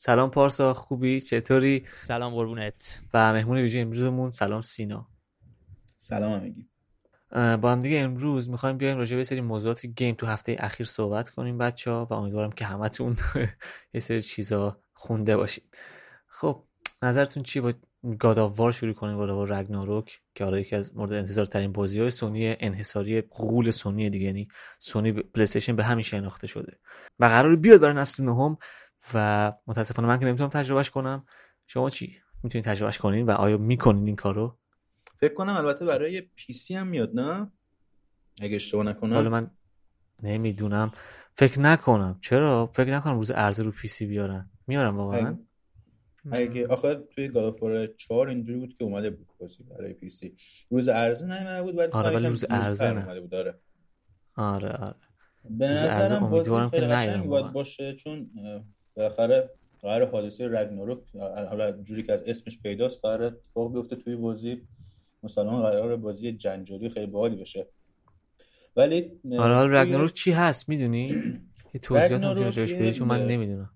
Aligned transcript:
سلام 0.00 0.30
پارسا 0.30 0.74
خوبی؟ 0.74 1.20
چطوری؟ 1.20 1.84
سلام 1.88 2.34
قربونت. 2.34 3.00
و 3.14 3.32
مهمون 3.32 3.58
ویژه 3.58 3.78
امروزمون 3.78 4.30
سلام 4.30 4.60
سینا. 4.60 5.08
سلام 5.96 6.32
همگی. 6.32 6.68
با 7.32 7.72
هم 7.72 7.80
دیگه 7.80 7.98
امروز 7.98 8.50
می‌خوایم 8.50 8.76
بیایم 8.76 8.98
راجع 8.98 9.16
به 9.16 9.24
سری 9.24 9.40
موضوعات 9.40 9.86
گیم 9.86 10.14
تو 10.14 10.26
هفته 10.26 10.56
اخیر 10.58 10.86
صحبت 10.86 11.30
کنیم 11.30 11.58
بچه 11.58 11.90
ها 11.90 12.04
و 12.10 12.14
امیدوارم 12.14 12.52
که 12.52 12.64
همتون 12.64 13.16
یه 13.94 14.00
سری 14.00 14.22
چیزا 14.22 14.80
خونده 14.94 15.36
باشید 15.36 15.76
خب 16.26 16.64
نظرتون 17.02 17.42
چی 17.42 17.60
با 17.60 17.72
گاداوار 18.18 18.72
شروع 18.72 18.92
کنیم؟ 18.92 19.16
با 19.16 19.44
رگناروک 19.44 20.20
که 20.34 20.44
حالا 20.44 20.58
یکی 20.58 20.76
از 20.76 20.96
مورد 20.96 21.12
انتظار 21.12 21.46
ترین 21.46 21.72
بازی 21.72 22.00
های 22.00 22.10
سونی 22.10 22.56
انحصاری 22.60 23.20
قول 23.20 23.70
سونی 23.70 24.10
دیگه 24.10 24.26
یعنی 24.26 24.48
سونی 24.78 25.12
پلی 25.12 25.72
به 25.72 25.84
همین 25.84 26.02
شناخته 26.02 26.46
شده. 26.46 26.78
و 27.18 27.24
قرار 27.24 27.56
بیاد 27.56 27.80
برای 27.80 27.94
نسل 27.94 28.24
نهم 28.24 28.58
و 29.14 29.52
متاسفانه 29.66 30.08
من 30.08 30.18
که 30.18 30.26
نمی‌تونم 30.26 30.50
تجربهش 30.50 30.90
کنم. 30.90 31.24
شما 31.66 31.90
چی 31.90 32.16
می‌تونید 32.42 32.64
تجربهش 32.64 32.98
کنین 32.98 33.26
و 33.26 33.30
آیا 33.30 33.56
می‌کنین 33.56 34.06
این 34.06 34.16
کارو؟ 34.16 34.58
فکر 35.16 35.34
کنم 35.34 35.56
البته 35.56 35.84
برای 35.84 36.20
PC 36.20 36.74
هم 36.74 36.86
میاد 36.86 37.14
نه؟ 37.14 37.52
اگه 38.40 38.56
اشتباه 38.56 38.84
نکنم. 38.84 39.14
حالا 39.14 39.30
من 39.30 39.50
نمی‌دونم. 40.22 40.92
فکر 41.34 41.60
نکنم. 41.60 42.18
چرا؟ 42.20 42.70
فکر 42.74 42.90
نکنم 42.90 43.16
روز 43.16 43.30
عرضه 43.30 43.62
رو 43.62 43.70
PC 43.70 44.06
بیارن. 44.06 44.50
میارم 44.66 44.96
واقعا؟ 44.96 45.38
اگه 46.32 46.66
آخه 46.66 46.94
توی 46.94 47.28
God 47.28 47.50
of 47.50 47.64
War 47.64 47.86
4 47.86 48.28
اینجوری 48.28 48.58
بود 48.58 48.76
که 48.78 48.84
اومده 48.84 49.10
بود 49.10 49.28
بازی 49.40 49.64
برای 49.64 49.92
PC 49.92 50.36
روز 50.70 50.88
عرضه 50.88 51.26
نیومده 51.26 51.62
بود 51.62 51.78
ولی 51.78 51.92
آره 51.92 52.10
ولی 52.10 52.26
روز 52.26 52.44
عرضه 52.44 52.90
نه. 52.90 53.20
بود. 53.20 53.34
آره. 53.34 53.60
آره 54.36 54.68
آره. 54.68 54.96
به 55.50 55.68
نظرم 55.68 56.24
امیدوارم 56.24 56.70
که 56.70 57.26
باید 57.28 57.52
باشه 57.52 57.94
چون 57.94 58.30
بالاخره 58.98 59.50
قرار 59.82 60.10
حادثه 60.10 60.48
رگناروک 60.48 60.98
حالا 61.48 61.72
جوری 61.72 62.02
که 62.02 62.12
از 62.12 62.22
اسمش 62.22 62.58
پیداست 62.62 63.00
قرار 63.02 63.24
اتفاق 63.24 63.72
بیفته 63.72 63.96
توی 63.96 64.16
بازی. 64.16 64.62
مسلمان 65.22 65.62
قرار 65.62 65.96
بازی 65.96 66.32
جنجالی 66.32 66.88
خیلی 66.88 67.06
باحالی 67.06 67.36
بشه. 67.36 67.66
ولی 68.76 69.10
آره 69.38 69.54
حالا 69.54 69.82
رگناروک 69.82 70.12
چی 70.12 70.32
هست؟ 70.32 70.68
می‌دونی؟ 70.68 71.06
یه 71.74 71.80
توضیحات 71.82 72.22
هم 72.22 72.38
راجعش 72.38 72.72
بدی 72.72 72.92
چون 72.92 73.08
من 73.08 73.26
نمی‌دونم. 73.26 73.70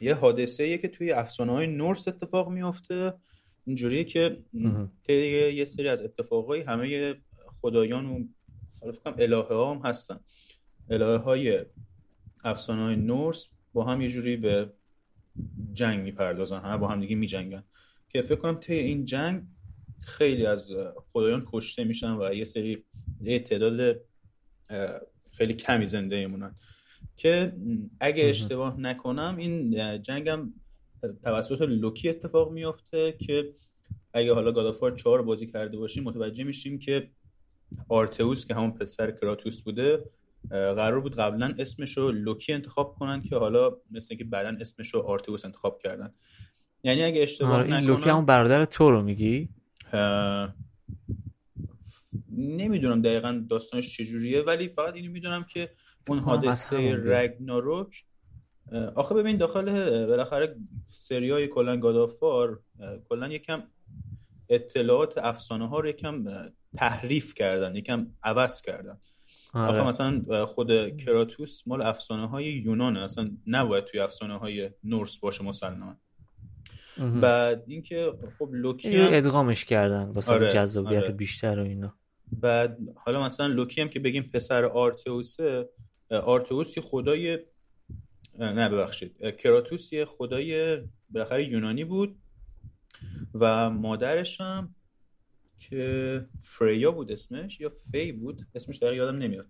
یه 0.00 0.14
حادثه 0.14 0.62
ایه 0.62 0.78
که 0.78 0.88
توی 0.88 1.12
افسانه 1.12 1.52
های 1.52 1.66
نورس 1.66 2.08
اتفاق 2.08 2.48
میفته 2.48 3.14
اینجوریه 3.66 4.04
که 4.04 4.38
طی 5.06 5.52
یه 5.52 5.64
سری 5.64 5.88
از 5.88 6.02
اتفاقای 6.02 6.60
همه 6.60 7.14
خدایان 7.60 8.06
و 8.06 8.24
حالا 8.80 8.92
فکرم 8.92 9.14
الهه 9.18 9.48
ها 9.48 9.74
هم 9.74 9.80
هستن. 9.84 10.20
الهه 10.90 11.16
های 11.16 11.64
افسانه 12.44 12.82
های 12.82 12.96
نورس 12.96 13.48
با 13.72 13.84
هم 13.84 14.00
یه 14.00 14.08
جوری 14.08 14.36
به 14.36 14.72
جنگ 15.72 16.00
می‌پردازن 16.00 16.60
همه 16.60 16.76
با 16.76 16.88
هم 16.88 17.00
دیگه 17.00 17.16
میجنگن. 17.16 17.64
که 18.08 18.22
فکر 18.22 18.36
کنم 18.36 18.54
طی 18.54 18.74
این 18.74 19.04
جنگ 19.04 19.42
خیلی 20.00 20.46
از 20.46 20.72
خدایان 21.12 21.46
کشته 21.52 21.84
میشن 21.84 22.16
و 22.16 22.34
یه 22.34 22.44
سری 22.44 22.84
تعداد 23.44 24.00
خیلی 25.32 25.54
کمی 25.54 25.86
زنده 25.86 26.16
ایمونن 26.16 26.54
که 27.16 27.52
اگه 28.00 28.24
اشتباه 28.24 28.80
نکنم 28.80 29.36
این 29.36 29.72
جنگم 30.02 30.52
توسط 31.22 31.62
لوکی 31.62 32.08
اتفاق 32.08 32.52
میفته 32.52 33.12
که 33.12 33.54
اگه 34.12 34.34
حالا 34.34 34.52
God 34.52 34.68
of 34.68 34.79
War 34.79 34.96
چهار 34.96 35.22
بازی 35.22 35.46
کرده 35.46 35.78
باشیم 35.78 36.04
متوجه 36.04 36.44
میشیم 36.44 36.78
که 36.78 37.10
آترئوس 37.88 38.46
که 38.46 38.54
همون 38.54 38.70
پسر 38.70 39.10
کراتوس 39.10 39.62
بوده 39.62 40.04
قرار 40.50 41.00
بود 41.00 41.14
قبلا 41.14 41.54
اسمش 41.58 41.98
رو 41.98 42.10
لوکی 42.10 42.52
انتخاب 42.52 42.94
کنن 42.94 43.22
که 43.22 43.36
حالا 43.36 43.76
مثل 43.90 44.16
که 44.16 44.24
بعدا 44.24 44.56
اسمش 44.60 44.94
رو 44.94 45.00
آترئوس 45.00 45.44
انتخاب 45.44 45.78
کردن. 45.82 46.14
یعنی 46.82 47.02
اگه 47.02 47.22
اشتباه 47.22 47.52
آره 47.52 47.64
این 47.64 47.86
لوکی 47.86 48.10
همون 48.10 48.26
برادر 48.26 48.64
ثور 48.64 48.90
رو 48.90 49.02
میگی؟ 49.02 49.48
نمی‌دونم 52.32 53.02
دقیقا 53.02 53.44
داستانش 53.48 53.96
چجوریه 53.96 54.42
ولی 54.42 54.68
فقط 54.68 54.94
اینو 54.94 55.12
می‌دونم 55.12 55.44
که 55.44 55.70
اون 56.08 56.18
حادثه 56.18 56.96
Ragnarok 57.04 58.04
آخه 58.94 59.14
ببین 59.14 59.36
داخل 59.36 59.64
بالاخره 60.06 60.56
سریای 60.90 61.48
کلا 61.48 61.76
گادافار 61.76 62.60
کلا 63.08 63.28
یکم 63.28 63.62
اطلاعات 64.48 65.18
افسانه 65.18 65.68
ها 65.68 65.80
رو 65.80 65.88
یکم 65.88 66.24
تحریف 66.76 67.34
کردن 67.34 67.76
یکم 67.76 68.06
عوض 68.22 68.62
کردن. 68.62 68.98
آره. 69.52 69.82
مثلا 69.82 70.46
خود 70.46 70.96
کراتوس 70.96 71.62
مال 71.66 71.82
افسانه 71.82 72.28
های 72.28 72.44
یونانه 72.44 73.00
اصلا 73.00 73.30
نباید 73.46 73.84
توی 73.84 74.00
افسانه 74.00 74.38
های 74.38 74.70
نورس 74.84 75.16
باشه 75.16 75.44
مسلما 75.44 75.96
بعد 76.98 77.64
اینکه 77.66 78.12
خب 78.38 78.48
لوکی 78.52 78.96
هم... 78.96 79.08
ادغامش 79.12 79.64
کردن 79.64 80.04
واسه 80.04 80.32
آره. 80.32 80.48
جذابیت 80.48 81.02
آره. 81.04 81.12
بیشتر 81.12 81.60
و 81.60 81.62
اینا 81.62 81.94
بعد 82.32 82.78
حالا 82.96 83.22
مثلا 83.22 83.46
لوکی 83.46 83.80
هم 83.80 83.88
که 83.88 84.00
بگیم 84.00 84.22
پسر 84.22 84.64
آرتئوسه 84.64 85.68
آترئوس 86.10 86.78
خدای 86.78 87.38
نه 88.38 88.68
ببخشید 88.68 89.36
کراتوس 89.36 89.92
یه 89.92 90.04
خدای 90.04 90.78
بالاخره 91.10 91.48
یونانی 91.48 91.84
بود 91.84 92.18
و 93.34 93.70
مادرش 93.70 94.40
هم 94.40 94.74
که 95.60 96.26
فریا 96.42 96.90
بود 96.90 97.12
اسمش 97.12 97.60
یا 97.60 97.68
فی 97.68 98.12
بود؟ 98.12 98.46
اسمش 98.54 98.78
دقیق 98.78 98.94
یادم 98.94 99.18
نمیاد. 99.18 99.46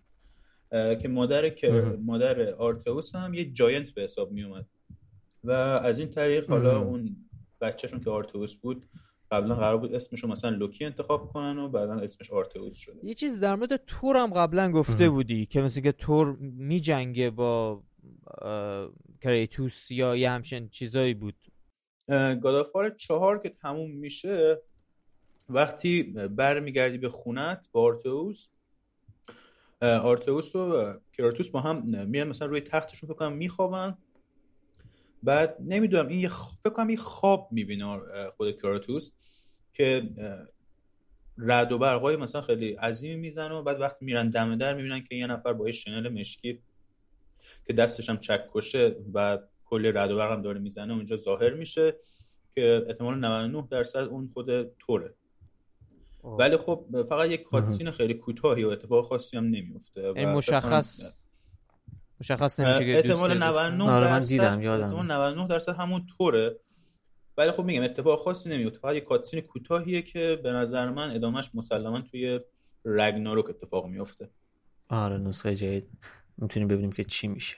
که 0.71 1.09
مادر 1.09 1.49
که 1.49 1.71
مادر 2.05 2.55
آترئوس 2.55 3.15
هم 3.15 3.35
یه 3.35 3.45
giant 3.45 3.91
به 3.91 4.03
حساب 4.03 4.33
می 4.33 4.43
اومد 4.43 4.67
و 5.45 5.51
از 5.51 5.99
این 5.99 6.11
طریق 6.11 6.51
حالا 6.51 6.81
اون 6.81 7.17
بچهشون 7.61 8.01
که 8.01 8.11
آترئوس 8.11 8.57
بود 8.57 8.87
قبلا 9.31 9.55
قرار 9.55 9.79
بود 9.79 9.95
اسمشو 9.95 10.29
مثلا 10.29 10.51
لوکی 10.51 10.85
انتخاب 10.85 11.29
کنن 11.33 11.59
و 11.59 11.69
بعدا 11.69 11.95
اسمش 11.95 12.31
آترئوس 12.31 12.77
شده. 12.77 13.07
یه 13.07 13.15
چیز 13.15 13.41
در 13.41 13.55
مورد 13.55 13.77
تور 13.77 14.17
هم 14.17 14.33
قبلا 14.33 14.73
گفته 14.73 15.11
بودی 15.11 15.47
که 15.47 15.63
مثل 15.63 15.81
که 15.81 15.93
تور 15.93 16.37
میجنگه 16.41 17.31
با 17.31 17.83
کریتوس 19.23 19.91
یا 19.91 20.17
یه 20.17 20.31
همچین 20.31 20.69
چیزایی 20.69 21.15
بود. 21.15 21.35
گادافار 22.43 22.89
چهار 22.89 23.39
که 23.39 23.49
تموم 23.49 23.91
میشه 23.91 24.63
وقتی 25.51 26.03
برمیگردی 26.13 26.99
به 26.99 27.09
خونت 27.09 27.69
با 27.73 27.83
آرتئوس 27.83 28.49
آرتئوس 29.83 30.57
و 30.57 30.95
کراتوس 31.13 31.49
با 31.49 31.61
هم 31.61 32.07
میان 32.07 32.29
مثلا 32.29 32.49
روی 32.49 32.61
تختشون 32.61 33.09
فکر 33.09 33.19
کنم 33.19 33.33
میخوابن. 33.33 33.99
بعد 35.23 35.57
نمی‌دونم 35.61 36.09
این 36.09 36.29
فکر 36.29 36.71
کنم 36.71 36.91
یه 36.91 36.97
خواب 36.97 37.49
می‌بینه 37.51 38.01
خود 38.37 38.61
کراتوس 38.61 39.13
که 39.75 40.11
رد 41.39 41.73
و 41.73 41.79
برقای 41.79 42.17
مثلا 42.17 42.43
خیلی 42.43 42.73
عظیمی 42.73 43.17
می‌زنه 43.17 43.55
و 43.55 43.63
بعد 43.63 43.81
وقتی 43.81 44.05
میرن 44.05 44.29
دم 44.29 44.57
در 44.57 44.75
می‌بینن 44.75 45.05
که 45.05 45.15
یه 45.15 45.27
نفر 45.27 45.53
با 45.53 45.71
شنل 45.71 46.09
مشکی 46.09 46.63
که 47.67 47.73
دستش 47.73 48.11
هم 48.11 48.19
چک 48.19 48.51
کشه 48.55 48.97
و 49.15 49.39
کلی 49.65 49.93
رد 49.93 50.11
و 50.11 50.17
برق 50.17 50.33
هم 50.33 50.43
داره 50.43 50.61
می‌زنه 50.61 50.95
اونجا 50.95 51.17
ظاهر 51.17 51.55
میشه 51.55 51.97
که 52.55 52.85
احتمال 52.89 53.19
99 53.19 53.69
درصد 53.71 53.99
اون 53.99 54.27
خود 54.27 54.77
توره. 54.79 55.15
ولی 56.25 56.57
خب 56.57 57.05
فقط 57.09 57.31
یک 57.31 57.43
کاتسین 57.43 57.91
خیلی 57.91 58.15
کوتاهی 58.15 58.65
و 58.65 58.69
اتفاق 58.69 59.05
خاصی 59.05 59.37
هم 59.37 59.45
نمیفته 59.45 60.13
این 60.17 60.29
مشخص 60.29 61.01
مشخص 62.21 62.61
نمیشه 62.61 62.87
که 62.87 62.97
احتمال 62.97 63.39
99 63.39 63.85
آره 63.85 64.11
من 64.11 64.21
دیدم 64.21 64.61
یادم. 64.61 64.85
احتمال 64.85 65.07
99 65.07 65.47
درصد 65.47 65.73
همون 65.73 66.07
طوره. 66.07 66.61
ولی 67.37 67.51
خب 67.51 67.65
میگم 67.65 67.83
اتفاق 67.83 68.19
خاصی 68.19 68.51
نمیفته. 68.51 68.79
فقط 68.79 68.95
یک 68.95 69.05
کاتسین 69.05 69.41
کوتاهیه 69.41 70.03
که 70.03 70.41
به 70.43 70.53
نظر 70.53 70.91
من 70.91 71.11
ادامهش 71.11 71.51
مسلما 71.55 72.01
توی 72.01 72.41
رگناروک 72.85 73.49
اتفاق 73.49 73.87
میفته. 73.87 74.31
آره 74.89 75.19
نسخه 75.19 75.55
جدید. 75.55 75.91
می‌تونیم 76.43 76.69
ببینیم 76.69 76.93
که 76.93 77.05
چی 77.05 77.29
میشه. 77.29 77.57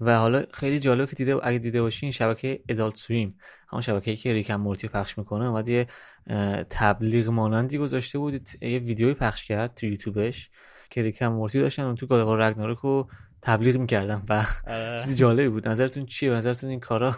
و 0.00 0.18
حالا 0.18 0.42
خیلی 0.52 0.80
جالب 0.80 1.08
که 1.08 1.16
دیده 1.16 1.36
اگه 1.42 1.58
دیده 1.58 1.82
باشین 1.82 2.10
شبکه 2.10 2.62
ادالت 2.68 2.96
سویم 2.96 3.38
همون 3.68 3.82
شبکه‌ای 3.82 4.16
که 4.16 4.32
ریکم 4.32 4.56
مورتی 4.56 4.88
پخش 4.88 5.18
می‌کنه 5.18 5.44
اومد 5.44 5.68
یه 5.68 5.86
تبلیغ 6.70 7.28
مانندی 7.28 7.78
گذاشته 7.78 8.18
بود. 8.18 8.48
یه 8.62 8.78
ویدیوی 8.78 9.14
پخش 9.14 9.44
کرد 9.44 9.74
تو 9.74 9.86
یوتیوبش 9.86 10.50
که 10.90 11.02
ریکم 11.02 11.28
مورتی 11.28 11.60
داشتن 11.60 11.82
اون 11.82 11.94
تو 11.94 12.06
گادوار 12.06 12.38
رگناروک 12.38 12.78
رو 12.78 13.08
تبلیغ 13.42 13.76
می‌کردن. 13.76 14.22
و 14.28 14.44
آره. 14.66 14.98
چیزی 14.98 15.14
جالبی 15.14 15.48
بود. 15.48 15.68
نظرتون 15.68 16.06
چیه؟ 16.06 16.30
نظرتون 16.30 16.70
این 16.70 16.80
کارا 16.80 17.16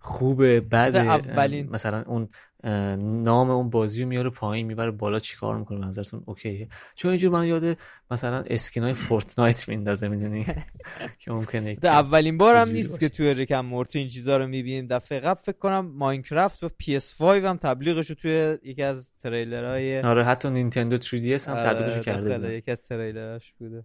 خوبه 0.00 0.60
بعد 0.60 0.96
اولین. 0.96 1.70
مثلا 1.70 2.02
اون 2.06 2.28
نام 2.64 3.50
اون 3.50 3.70
بازی 3.70 4.02
رو 4.02 4.08
میاره 4.08 4.30
پایین 4.30 4.66
می‌بره 4.66 4.90
بالا 4.90 5.18
چیکار 5.18 5.58
می‌کنه؟ 5.58 5.86
نظرتون 5.86 6.22
OK 6.26 6.43
یه؟ 6.43 6.68
چون 6.94 7.10
اینجور 7.10 7.32
من 7.32 7.46
یاد 7.46 7.78
مثلا 8.10 8.44
skin 8.46 8.94
ای 8.94 9.02
Fortnite 9.02 9.68
میندازه 9.68 10.08
می‌دونی؟ 10.08 10.44
که 11.20 11.30
ممکنه 11.32 11.76
اولین 11.82 12.36
بارم 12.36 12.68
نیست 12.68 13.00
که 13.00 13.08
توی 13.08 13.34
Rick 13.34 13.49
and 13.49 13.60
Morty 13.60 13.98
این 13.98 14.08
چیزا 14.08 14.36
رو 14.36 14.46
می‌بینیم. 14.46 14.86
دفعه 14.86 15.20
قبل 15.20 15.40
فکر 15.42 15.58
کنم 15.58 15.86
Minecraft 15.86 16.64
و 16.64 16.68
PS5 16.68 17.20
هم 17.22 17.56
تبلیغش 17.56 18.10
رو 18.10 18.16
توی 18.16 18.58
یکی 18.62 18.82
از 18.82 19.12
تریلرهای 19.22 20.00
آره 20.00 20.24
حتی 20.24 20.50
نینتندو 20.50 20.98
3DS 20.98 21.48
هم 21.48 21.60
تبلیغش 21.60 21.92
آره، 21.92 22.02
کرده 22.02 22.38
بود 22.38 22.50
یکی 22.50 22.70
از 22.70 22.82
تریلراش 22.82 23.52
بوده. 23.58 23.84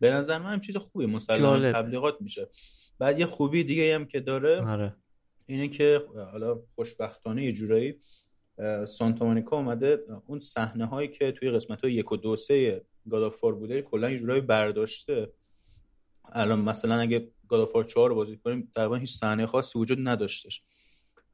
به 0.00 0.10
نظر 0.10 0.38
من 0.38 0.60
چیز 0.60 0.76
خوبی 0.76 1.06
مسلما 1.06 1.72
تبلیغات 1.72 2.16
میشه. 2.20 2.48
بعد 2.98 3.20
یه 3.20 3.26
خوبی 3.26 3.64
دیگه 3.64 3.94
هم 3.94 4.04
که 4.04 4.20
داره 4.20 4.60
آره. 4.60 4.96
اینه 5.46 5.68
که 5.68 6.02
حالا 6.32 6.62
خوشبختانه 6.74 7.44
یه 7.44 7.52
جورایی 7.52 8.00
سانتا 8.88 9.24
مونیکا 9.24 9.56
اومده 9.56 9.98
اون 10.26 10.38
صحنه 10.38 10.86
هایی 10.86 11.08
که 11.08 11.32
توی 11.32 11.50
قسمت 11.50 11.80
های 11.80 11.92
یک 11.92 12.12
و 12.12 12.16
دو 12.16 12.36
سه 12.36 12.84
گادافار 13.10 13.54
بوده 13.54 13.82
کلا 13.82 14.10
یه 14.10 14.18
جورایی 14.18 14.40
برداشته. 14.40 15.32
الان 16.32 16.60
مثلا 16.60 17.00
اگه 17.00 17.28
گادافار 17.48 17.84
4 17.84 18.08
رو 18.08 18.14
بازی 18.14 18.36
کنیم 18.36 18.72
تقریبا 18.74 18.96
هیچ 18.96 19.18
صحنه 19.18 19.46
خاصی 19.46 19.78
وجود 19.78 19.98
نداشتش. 20.02 20.62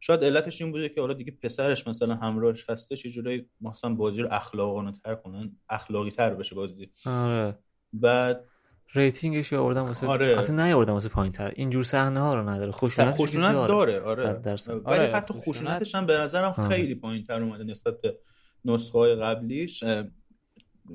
شاید 0.01 0.25
علتش 0.25 0.63
این 0.63 0.73
بوده 0.73 0.89
که 0.89 1.01
حالا 1.01 1.15
دیگه 1.15 1.33
پسرش 1.43 1.87
مثلا 1.87 2.15
همراهش 2.15 2.71
هستش 2.71 3.05
یه 3.05 3.11
جورایی 3.11 3.51
مثلا 3.61 3.95
بازی 3.95 4.23
رو 4.23 4.29
اخلاقانه 4.33 4.93
تر 4.93 5.15
کنن 5.15 5.57
اخلاقی 5.69 6.11
تر 6.11 6.35
بشه 6.35 6.55
بازی. 6.55 6.91
آره. 7.07 7.59
بعد 7.93 8.45
ریتینگش 8.95 9.53
رو 9.53 9.63
آوردم 9.63 9.83
واسه 9.83 10.07
آره. 10.07 10.39
حتی 10.39 10.53
نیاوردم 10.53 10.93
واسه 10.93 11.09
پایین‌تر. 11.09 11.53
اینجور 11.57 11.83
صحنه 11.83 12.21
ها 12.21 12.35
رو 12.35 12.49
نداره 12.49 12.73
خشونت 12.73 13.15
خشونت 13.15 13.53
داره 13.53 14.01
آره. 14.01 14.31
ولی 14.31 14.81
آره، 14.85 15.13
حتی 15.13 15.35
خشونتش 15.35 15.95
هم 15.95 16.07
به 16.07 16.13
نظرم. 16.13 16.53
خیلی 16.53 16.95
پایین 16.95 17.25
تر 17.25 17.43
اومده 17.43 17.65
نسبت 17.65 18.01
به 18.01 18.19
نسخه 18.65 18.99
های 18.99 19.15
قبلیش 19.15 19.85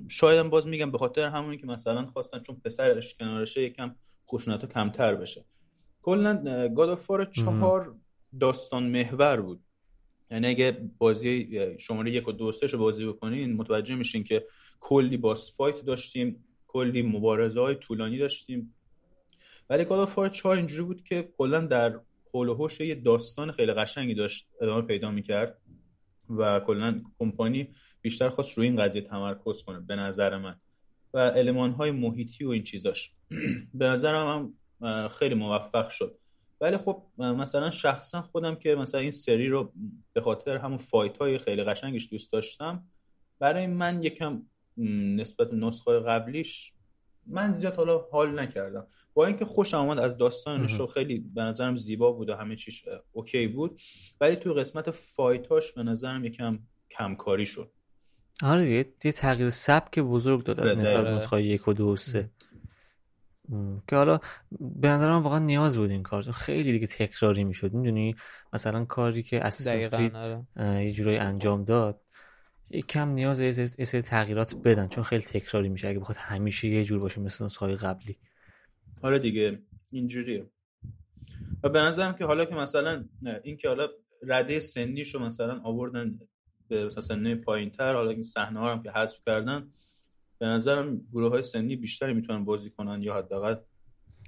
شاید 0.08 0.40
هم 0.40 0.50
باز 0.50 0.68
میگم 0.68 0.92
به 0.92 0.98
خاطر 0.98 1.28
همونی 1.28 1.58
که 1.58 1.68
مثلا 1.68 2.06
خواستن 2.06 2.40
چون 2.40 2.62
پسرش 2.66 3.16
کنارشه 3.16 3.62
یکم 3.62 3.96
خشونت 4.28 4.62
ها 4.62 4.68
کمتر 4.68 5.16
بشه. 5.16 5.46
کلا 6.02 6.68
گادافار 6.68 7.26
چهار 7.26 7.96
داستان 8.40 8.84
محور 8.84 9.42
بود. 9.42 9.62
یعنی 10.32 10.48
اگه 10.48 10.78
بازی 10.98 11.50
شماره 11.80 12.12
یک 12.12 12.28
و 12.28 12.32
دو 12.32 12.52
رو 12.72 12.80
بازی 12.80 13.06
بکنین 13.06 13.54
متوجه 13.54 13.96
میشین 13.96 14.24
که 14.24 14.46
کلی 14.80 15.18
boss 15.18 15.58
fight 15.58 15.86
داشتیم. 15.86 16.46
کلی 16.76 17.02
مبارزه 17.02 17.62
های 17.62 17.76
طولانی 17.76 18.18
داشتیم. 18.18 18.76
ولی 19.70 19.86
God 19.86 20.00
of 20.00 20.30
4 20.34 20.58
اینجوری 20.58 20.84
بود 20.84 21.04
که 21.04 21.30
کلا 21.38 21.62
در 21.62 22.00
حول 22.34 22.70
یه 22.80 22.96
داستان 22.96 23.52
خیلی 23.52 23.74
قشنگی 23.74 24.14
داشت 24.14 24.50
ادامه 24.62 24.82
پیدا 24.82 25.12
می‌کرد 25.12 25.62
و 26.30 26.60
کلا 26.60 27.02
کمپانی 27.20 27.68
بیشتر 28.02 28.30
خواست 28.30 28.58
روی 28.58 28.68
این 28.68 28.76
قضیه 28.76 29.02
تمرکز 29.02 29.64
کنه 29.64 29.80
به 29.80 29.96
نظر 29.96 30.38
من. 30.38 30.56
و 31.14 31.20
المان 31.20 31.72
های 31.72 31.92
محیطی 31.92 32.46
و 32.46 32.50
این 32.50 32.64
چیزاش 32.64 33.12
به 33.80 33.86
نظرم 33.86 34.54
هم 34.82 35.08
خیلی 35.08 35.36
موفق 35.36 35.90
شد. 35.90 36.18
ولی 36.62 36.78
خب 36.78 37.04
مثلا 37.18 37.72
شخصا 37.72 38.22
خودم 38.22 38.56
که 38.56 38.76
مثلا 38.76 39.02
این 39.02 39.12
سری 39.12 39.48
رو 39.48 39.74
به 40.14 40.22
خاطر 40.22 40.58
همون 40.58 40.78
fight 40.78 41.18
های 41.18 41.38
خیلی 41.38 41.64
قشنگش 41.64 42.08
دوست 42.12 42.32
داشتم 42.34 42.84
برای 43.40 43.68
من 43.68 44.04
یکم 44.04 44.42
نسبت 44.78 45.50
به 45.50 45.56
نسخه 45.56 46.00
قبلیش 46.00 46.74
من 47.28 47.54
زیاد 47.54 47.76
حالا 47.76 47.98
حال 48.12 48.40
نکردم. 48.40 48.88
با 49.14 49.26
اینکه 49.26 49.46
خوشم 49.46 49.78
آمد 49.78 50.00
از 50.00 50.18
داستانش. 50.18 50.80
و 50.80 50.88
خیلی 50.88 51.20
به 51.20 51.42
نظرم 51.42 51.76
زیبا 51.76 52.12
بود 52.12 52.30
و 52.30 52.36
همه 52.36 52.56
چیش 52.56 52.86
OK 53.12 53.48
بود. 53.48 53.82
ولی 54.22 54.36
توی 54.36 54.54
قسمت 54.54 54.92
fight 54.92 55.50
اش 55.50 55.74
به 55.74 55.84
نظرم 55.84 56.26
یکم 56.26 56.60
کمکاری 56.92 57.46
شد. 57.46 57.72
آره 58.42 58.70
یه 59.04 59.12
تغییر 59.12 59.50
سبک 59.50 60.00
بزرگ 60.00 60.44
داد 60.44 60.62
بله. 60.62 60.76
نسبت 60.76 61.04
به 61.04 61.12
نسخه 61.12 61.44
یک 61.44 61.68
و 61.68 61.74
دو 61.74 61.88
و 61.88 61.96
سه. 61.96 62.30
که 63.88 63.96
حالا 63.96 64.20
به 64.60 64.88
نظر 64.88 65.12
من 65.12 65.22
واقعا 65.22 65.40
نیاز 65.40 65.78
بود 65.78 65.90
این 65.90 66.04
کار. 66.04 66.22
خیلی 66.22 66.72
دیگه 66.72 66.88
تکراری 66.88 67.44
می‌شد. 67.44 67.74
می‌دونی؟ 67.74 68.16
مثلا 68.54 68.86
کاری 68.86 69.24
که 69.24 69.40
کرید 69.92 70.16
آره. 70.16 70.46
یه 70.58 70.92
جورایی 70.92 71.18
انجام 71.18 71.64
داد 71.64 72.02
کم 72.72 73.10
نیاز 73.10 73.40
یه 73.40 73.52
سری- 73.52 74.02
تغییرات 74.02 74.56
بدن 74.56 74.88
چون 74.88 75.04
خیلی 75.04 75.24
تکراری 75.24 75.70
میشه. 75.70 75.88
اگه 75.88 76.00
بخواد 76.00 76.18
همیشه 76.20 76.68
یه 76.68 76.84
جور 76.84 77.00
باشه 77.00 77.22
مثل 77.22 77.46
نسخه 77.46 77.76
قبلی. 77.76 78.18
آره 79.02 79.20
دیگه 79.20 79.60
اینجوریه. 79.92 80.50
و 81.64 81.70
به 81.70 81.80
نظرم 81.80 82.16
که 82.16 82.26
حالا 82.26 82.46
که 82.46 82.56
مثلا 82.56 83.06
این 83.44 83.58
که 83.58 83.68
حالا 83.68 83.88
رده 84.24 84.60
سنیش 84.60 85.16
رو 85.16 85.22
مثلا 85.22 85.60
آوردن 85.64 86.20
به 86.68 86.86
مثلا 86.86 87.02
سنه 87.02 87.36
پایین 87.36 87.70
تر 87.70 87.94
حالا 87.94 88.10
این 88.10 88.24
صحنه 88.24 88.60
ها 88.60 88.70
رو 88.70 88.76
هم 88.76 88.84
که 88.84 88.92
حذف 88.92 89.22
کردن 89.26 89.70
به 90.40 90.46
نظرم 90.46 91.02
گروه 91.12 91.32
های 91.32 91.42
سنی 91.42 91.76
بیشتری 91.76 92.14
می‌تونن 92.14 92.46
بازی 92.46 92.70
کنن 92.70 93.02
یا 93.04 93.16
حداقل 93.18 93.56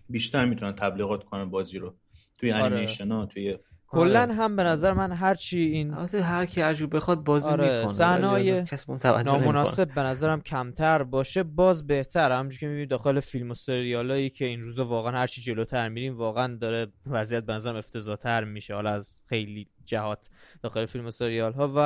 بیشتر 0.10 0.45
می‌تونن 0.45 0.72
تبلیغات 0.72 1.24
کنن 1.24 1.50
بازی 1.50 1.80
رو. 1.80 1.98
توی 2.39 2.51
آره. 2.51 2.66
انیمیشن 2.75 3.12
ها 3.12 3.25
توی 3.25 3.57
کلا 3.89 4.22
آره. 4.22 4.34
هم 4.34 4.56
به 4.56 4.63
نظر 4.63 4.94
من 4.94 5.12
هرچی 5.12 5.60
این 5.60 5.94
البته 5.94 6.24
هر 6.24 6.45
کی 6.45 6.62
هر 6.62 6.86
بخواد 6.86 7.24
بازی 7.24 7.50
آره، 7.50 7.86
می‌کنه 7.86 8.18
نمی‌کنه. 8.18 9.24
نامناسب 9.24 9.94
به 9.95 10.01
نظرم 10.01 10.42
کمتر 10.42 11.04
باشه 11.04 11.44
باز 11.44 11.88
بهتر 11.88 12.31
همونجوری 12.31 12.60
که 12.60 12.68
می‌بینید 12.68 12.89
داخل 12.89 13.19
فیلم 13.19 13.51
و 13.51 13.54
سریالایی 13.54 14.30
که 14.30 14.45
این 14.45 14.62
روزا 14.62 14.86
واقعا 14.86 15.12
هرچی 15.12 15.42
جلوتر 15.42 15.89
میریم 15.89 16.18
واقعا 16.18 16.56
داره 16.56 16.88
وضعیت 17.06 17.44
به 17.44 17.54
نظرم 17.54 17.75
افتضاحتر 17.75 18.44
میشه 18.44 18.74
حالا 18.74 18.89
از 18.89 19.18
خیلی 19.30 19.68
جهات 19.86 20.30
داخل 20.62 20.86
فیلم 20.86 21.06
و 21.06 21.12
سریال 21.12 21.54
ها 21.54 21.68
و, 21.68 21.80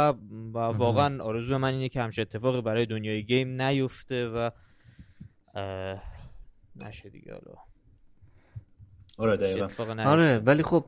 و 0.53 0.59
واقعا 0.59 1.23
آرزو 1.23 1.57
من 1.57 1.73
اینه 1.73 1.89
که 1.89 2.01
همچه 2.01 2.21
اتفاقی 2.21 2.61
برای 2.61 2.85
دنیای 2.85 3.23
گیم 3.23 3.61
نیفته 3.61 4.29
و 4.29 4.49
اه، 5.55 6.01
نشه 6.75 7.09
دیگه 7.09 7.33
حالا 7.33 7.57
آره 9.17 9.37
دقیقا. 9.37 9.67
آره 10.03 10.37
ولی 10.39 10.63
خب 10.63 10.85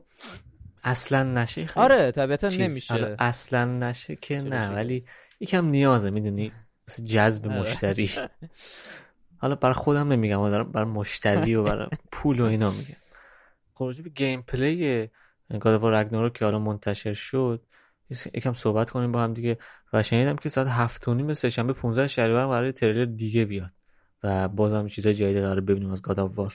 اصلا 0.84 1.22
نشه 1.22 1.66
خیلی 1.66 1.84
آره 1.84 2.10
طبیعتا 2.10 2.48
چیز- 2.48 2.60
نمیشه. 2.70 2.94
آره، 2.94 3.16
اصلا 3.18 3.64
نشه 3.64 4.16
که 4.16 4.40
نه. 4.40 4.68
ولی 4.74 5.04
یکم 5.40 5.66
نیازه 5.66 6.10
می‌دونی؟ 6.10 6.52
جذب 7.04 7.48
آره. 7.48 7.60
مشتری. 7.60 8.10
حالا 9.42 9.54
برای 9.54 9.74
خودم 9.74 10.12
نمیگم 10.12 10.40
ولی 10.40 10.50
دارم 10.50 10.72
برای 10.72 10.88
مشتری 10.90 11.54
و 11.54 11.62
برای 11.62 11.88
پول 12.12 12.40
و 12.40 12.44
اینا 12.44 12.70
میگم. 12.70 12.96
خب 13.74 13.84
راجع 13.84 14.02
به 14.04 14.10
گیم 14.10 14.42
پلی 14.42 15.08
گاد 15.60 15.84
رگناروک 15.84 16.32
که 16.32 16.44
حالا 16.44 16.58
منتشر 16.58 17.12
شد 17.12 17.62
یکم 18.34 18.52
صحبت 18.52 18.90
کنیم 18.90 19.12
با 19.12 19.22
هم 19.22 19.34
دیگه. 19.34 19.58
و 19.92 20.02
شنیدم 20.02 20.36
که 20.36 20.48
ساعت 20.48 20.68
هفت 20.68 21.08
و 21.08 21.14
نیم 21.14 21.34
سهشنبه 21.34 21.72
15 21.72 22.06
شهریور 22.06 22.46
قرار 22.46 22.70
تریلر 22.72 23.04
دیگه 23.04 23.44
بیاد. 23.44 23.70
و 24.22 24.48
بازم 24.48 24.86
چیزای 24.86 25.14
جدید 25.14 25.38
قرار 25.38 25.60
ببینیم 25.60 25.90
از 25.90 26.02
God 26.02 26.20
of 26.20 26.38
War 26.38 26.54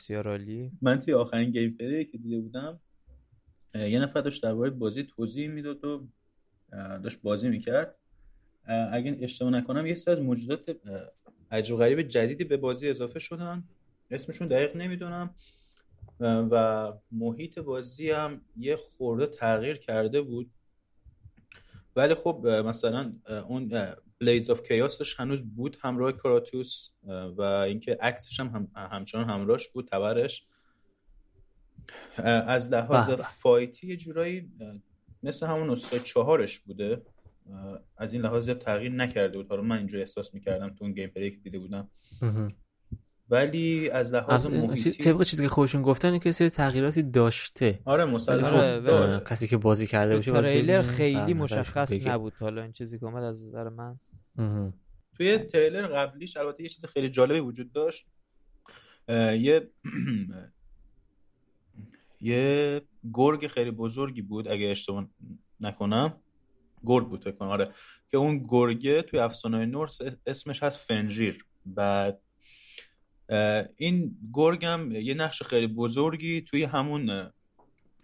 من 0.82 1.00
توی 1.00 1.14
آخرین 1.14 1.52
gameplay 1.51 1.78
ی 1.80 2.06
که 2.06 2.18
دیده 2.18 2.40
بودم 2.40 2.80
یه 3.75 4.00
نفر 4.00 4.21
داشت 4.21 4.44
درباره 4.44 4.69
بازی 4.69 5.04
توضیح 5.04 5.48
می‌داد 5.48 5.86
و 5.86 6.07
داشت 7.04 7.21
بازی 7.21 7.50
می‌کرد. 7.50 7.95
اگه 8.92 9.18
اشتباه 9.21 9.51
نکنم 9.51 9.86
یه 9.86 9.95
سری 9.95 10.12
از 10.12 10.21
موجودات 10.22 10.50
عجیب 10.50 10.69
و 11.51 11.77
غریب 11.77 12.01
جدیدی 12.01 12.44
به 12.44 12.57
بازی 12.57 12.89
اضافه 12.89 13.19
شدن. 13.19 13.63
اسمشون 14.12 14.48
دقیق 14.48 14.75
نمی‌دونم. 14.75 15.36
و 16.19 16.94
محیط 17.12 17.60
بازی 17.60 18.12
هم 18.12 18.42
یه 18.57 18.75
خورده 18.75 19.25
تغییر 19.25 19.77
کرده 19.77 20.22
بود. 20.22 20.51
ولی 21.96 22.13
خب 22.13 22.48
مثلا 22.48 23.13
اون 23.48 23.72
Blades 24.20 24.50
of 24.50 24.68
Chaos 24.68 25.05
ش 25.05 25.20
هنوز 25.20 25.44
بود 25.55 25.77
همراه 25.82 26.12
Kratos 26.12 26.89
و 27.38 27.41
اینکه 27.41 27.98
axe 28.01 28.24
ش 28.24 28.39
هم, 28.39 28.48
هم 28.75 28.89
همچنان 28.91 29.29
همراهش 29.29 29.67
بود 29.67 29.88
تبرش. 29.88 30.48
از 32.24 32.69
لحاظ 32.69 33.10
به 33.10 33.15
به. 33.15 33.24
fight 33.24 33.77
ی 33.77 33.88
یه 33.88 33.98
جورایی 33.98 34.51
مثل 35.24 35.48
همون 35.48 35.69
نسخه 35.69 36.00
چهارش 36.00 36.60
بوده. 36.60 37.01
از 37.98 38.13
این 38.13 38.22
لحاظ 38.22 38.46
زیاد 38.46 38.58
تغییر 38.58 38.91
نکرده 38.91 39.38
بود. 39.38 39.48
حالا 39.50 39.62
من 39.62 39.77
اینجوری 39.77 40.01
احساس 40.01 40.34
می‌کردم 40.34 40.69
تو 40.69 40.84
اون 40.84 40.93
gameplay 40.94 41.10
ی 41.10 41.32
که 41.31 41.38
دیده 41.38 41.60
بودم. 41.60 41.89
ولی 43.29 43.89
از 43.89 44.13
لحاظ 44.13 44.46
محیطی 44.46 44.91
طبق 44.91 45.24
چیزی 45.24 45.43
که 45.43 45.50
خودشون 45.50 45.81
گفتن 45.81 46.19
که 46.19 46.31
سری 46.31 46.50
تغییراتی 46.50 47.03
داشته. 47.03 47.79
آره 47.86 48.05
مسلما 48.05 48.48
خب 48.48 48.89
آره، 48.89 49.24
کسی 49.25 49.48
که 49.48 49.58
بازی 49.58 49.88
کرده 49.88 50.15
باشه 50.15 50.31
تریلر 50.31 50.81
خیلی 50.81 51.34
رو 51.34 51.39
مشخص. 51.39 51.91
نبود. 51.91 52.34
حالا 52.39 52.62
این 52.62 52.72
چیزی 52.72 53.00
که 53.00 53.05
اومد 53.05 53.24
از 53.24 53.48
نظر 53.48 53.69
من. 53.69 54.00
توی 55.17 55.38
تریلر 55.38 55.88
قبلیش 55.88 56.38
البته 56.38 56.63
یه 56.63 56.69
چیز 56.69 56.86
خیلی 56.86 57.10
جالبی 57.10 57.39
وجود 57.39 57.72
داشت. 57.72 58.08
یه 59.10 59.69
یه 62.22 62.82
گرگ 63.14 63.48
خیلی 63.48 63.72
بزرگی 63.72 64.22
بود 64.22 64.48
اگه 64.48 64.68
اشتباه 64.68 65.08
نکنم. 65.60 66.14
گرگ 66.86 67.08
بود 67.08 67.24
فکر 67.24 67.36
کنم 67.36 67.50
آره. 67.50 67.70
که 68.12 68.18
اون 68.18 68.46
گرگه 68.48 69.02
توی 69.02 69.20
افسانه 69.20 69.66
نورس 69.66 70.00
اسمش 70.26 70.64
هست 70.64 70.78
فنریر 70.78 71.46
بعد 71.66 72.22
این 73.78 74.18
گرگ 74.34 74.66
هم 74.66 74.92
یه 74.92 75.14
نقش 75.14 75.44
خیلی 75.44 75.68
بزرگی 75.68 76.42
توی 76.42 76.64
همون 76.64 77.32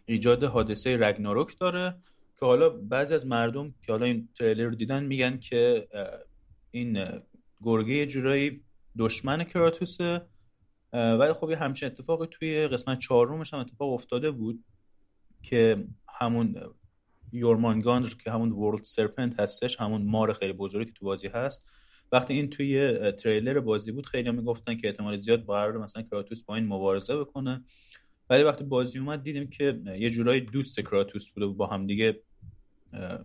ایجاد 0.05 0.43
حادثه 0.43 0.97
رگناروک 0.97 1.59
داره 1.59 1.95
که 2.39 2.45
حالا 2.45 2.69
بعضی 2.69 3.13
از 3.13 3.27
مردم 3.27 3.73
که 3.81 3.91
حالا 3.91 4.05
این 4.05 4.29
تریلر 4.39 4.63
رو 4.63 4.75
دیدن 4.75 5.03
میگن 5.03 5.37
که 5.37 5.87
این 6.71 7.05
گرگه 7.61 7.93
یه 7.93 8.05
جورایی 8.05 8.61
دشمن 8.97 9.43
کراتوسه. 9.43 10.21
ولی 10.95 11.33
خب 11.33 11.49
یه 11.49 11.57
همچین 11.57 11.87
اتفاقی 11.87 12.27
توی 12.31 12.67
قسمت 12.67 12.99
چهارمش 12.99 13.53
هم 13.53 13.59
اتفاق 13.59 13.93
افتاده 13.93 14.31
بود 14.31 14.63
که 15.43 15.87
همون 16.19 16.55
یورمانگاندر 17.31 18.09
که 18.23 18.31
همون 18.31 18.51
ورلد 18.51 18.83
سرپنت 18.83 19.39
هستش 19.39 19.81
همون 19.81 20.01
مار 20.01 20.33
خیلی 20.33 20.53
بزرگی 20.53 20.85
که 20.85 20.97
تو 20.99 21.05
بازی 21.05 21.27
هست. 21.27 21.65
وقتی 22.11 22.33
این 22.33 22.49
توی 22.49 23.11
تریلر 23.11 23.59
بازی 23.59 23.91
بود 23.91 24.05
خیلی 24.05 24.29
هم 24.29 24.35
می‌گفتن 24.35 24.77
که 24.77 24.87
احتمال 24.87 25.17
زیاد 25.17 25.45
قرار 25.45 25.77
مثلا 25.77 26.03
کراتوس 26.03 26.43
با 26.43 26.55
این 26.55 26.65
مبارزه 26.65 27.17
بکنه. 27.17 27.63
ولی 28.29 28.43
وقتی 28.43 28.63
بازی 28.63 28.99
اومد 28.99 29.23
دیدیم 29.23 29.49
که 29.49 29.81
یه 29.97 30.09
جورایی 30.09 30.41
دوست 30.41 30.79
کراتوس 30.79 31.29
بوده 31.29 31.45
و 31.45 31.53
با 31.53 31.67
هم 31.67 31.87
دیگه 31.87 32.21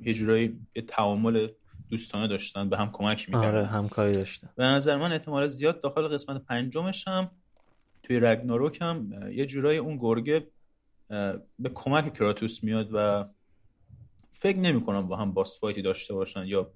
یه 0.04 0.14
جورایی 0.14 0.60
یه 0.76 0.82
تعامل 0.82 1.48
دوستانه 1.90 2.28
داشتن 2.28 2.68
به 2.68 2.76
هم 2.78 2.90
کمک 2.92 3.28
می‌کردن. 3.28 3.48
آره 3.48 3.66
همکاری 3.66 4.12
داشتن. 4.12 4.50
به 4.56 4.64
نظر 4.64 4.96
من 4.96 5.12
احتمال 5.12 5.48
زیاد 5.48 5.80
داخل 5.80 6.08
قسمت 6.08 6.44
پنجمش 6.44 7.08
هم 7.08 7.30
توی 8.02 8.20
رگناروک 8.20 8.78
هم 8.80 9.10
یه 9.32 9.46
جورایی 9.46 9.78
اون 9.78 9.96
گرگه 9.96 10.46
به 11.58 11.68
کمک 11.74 12.14
کراتوس 12.14 12.64
میاد 12.64 12.88
و 12.92 13.28
فکر 14.30 14.58
نمی 14.58 14.84
کنم 14.84 15.08
با 15.08 15.16
هم 15.16 15.32
باس 15.32 15.60
فایتی 15.60 15.82
داشته 15.82 16.14
باشن 16.14 16.46
یا 16.46 16.72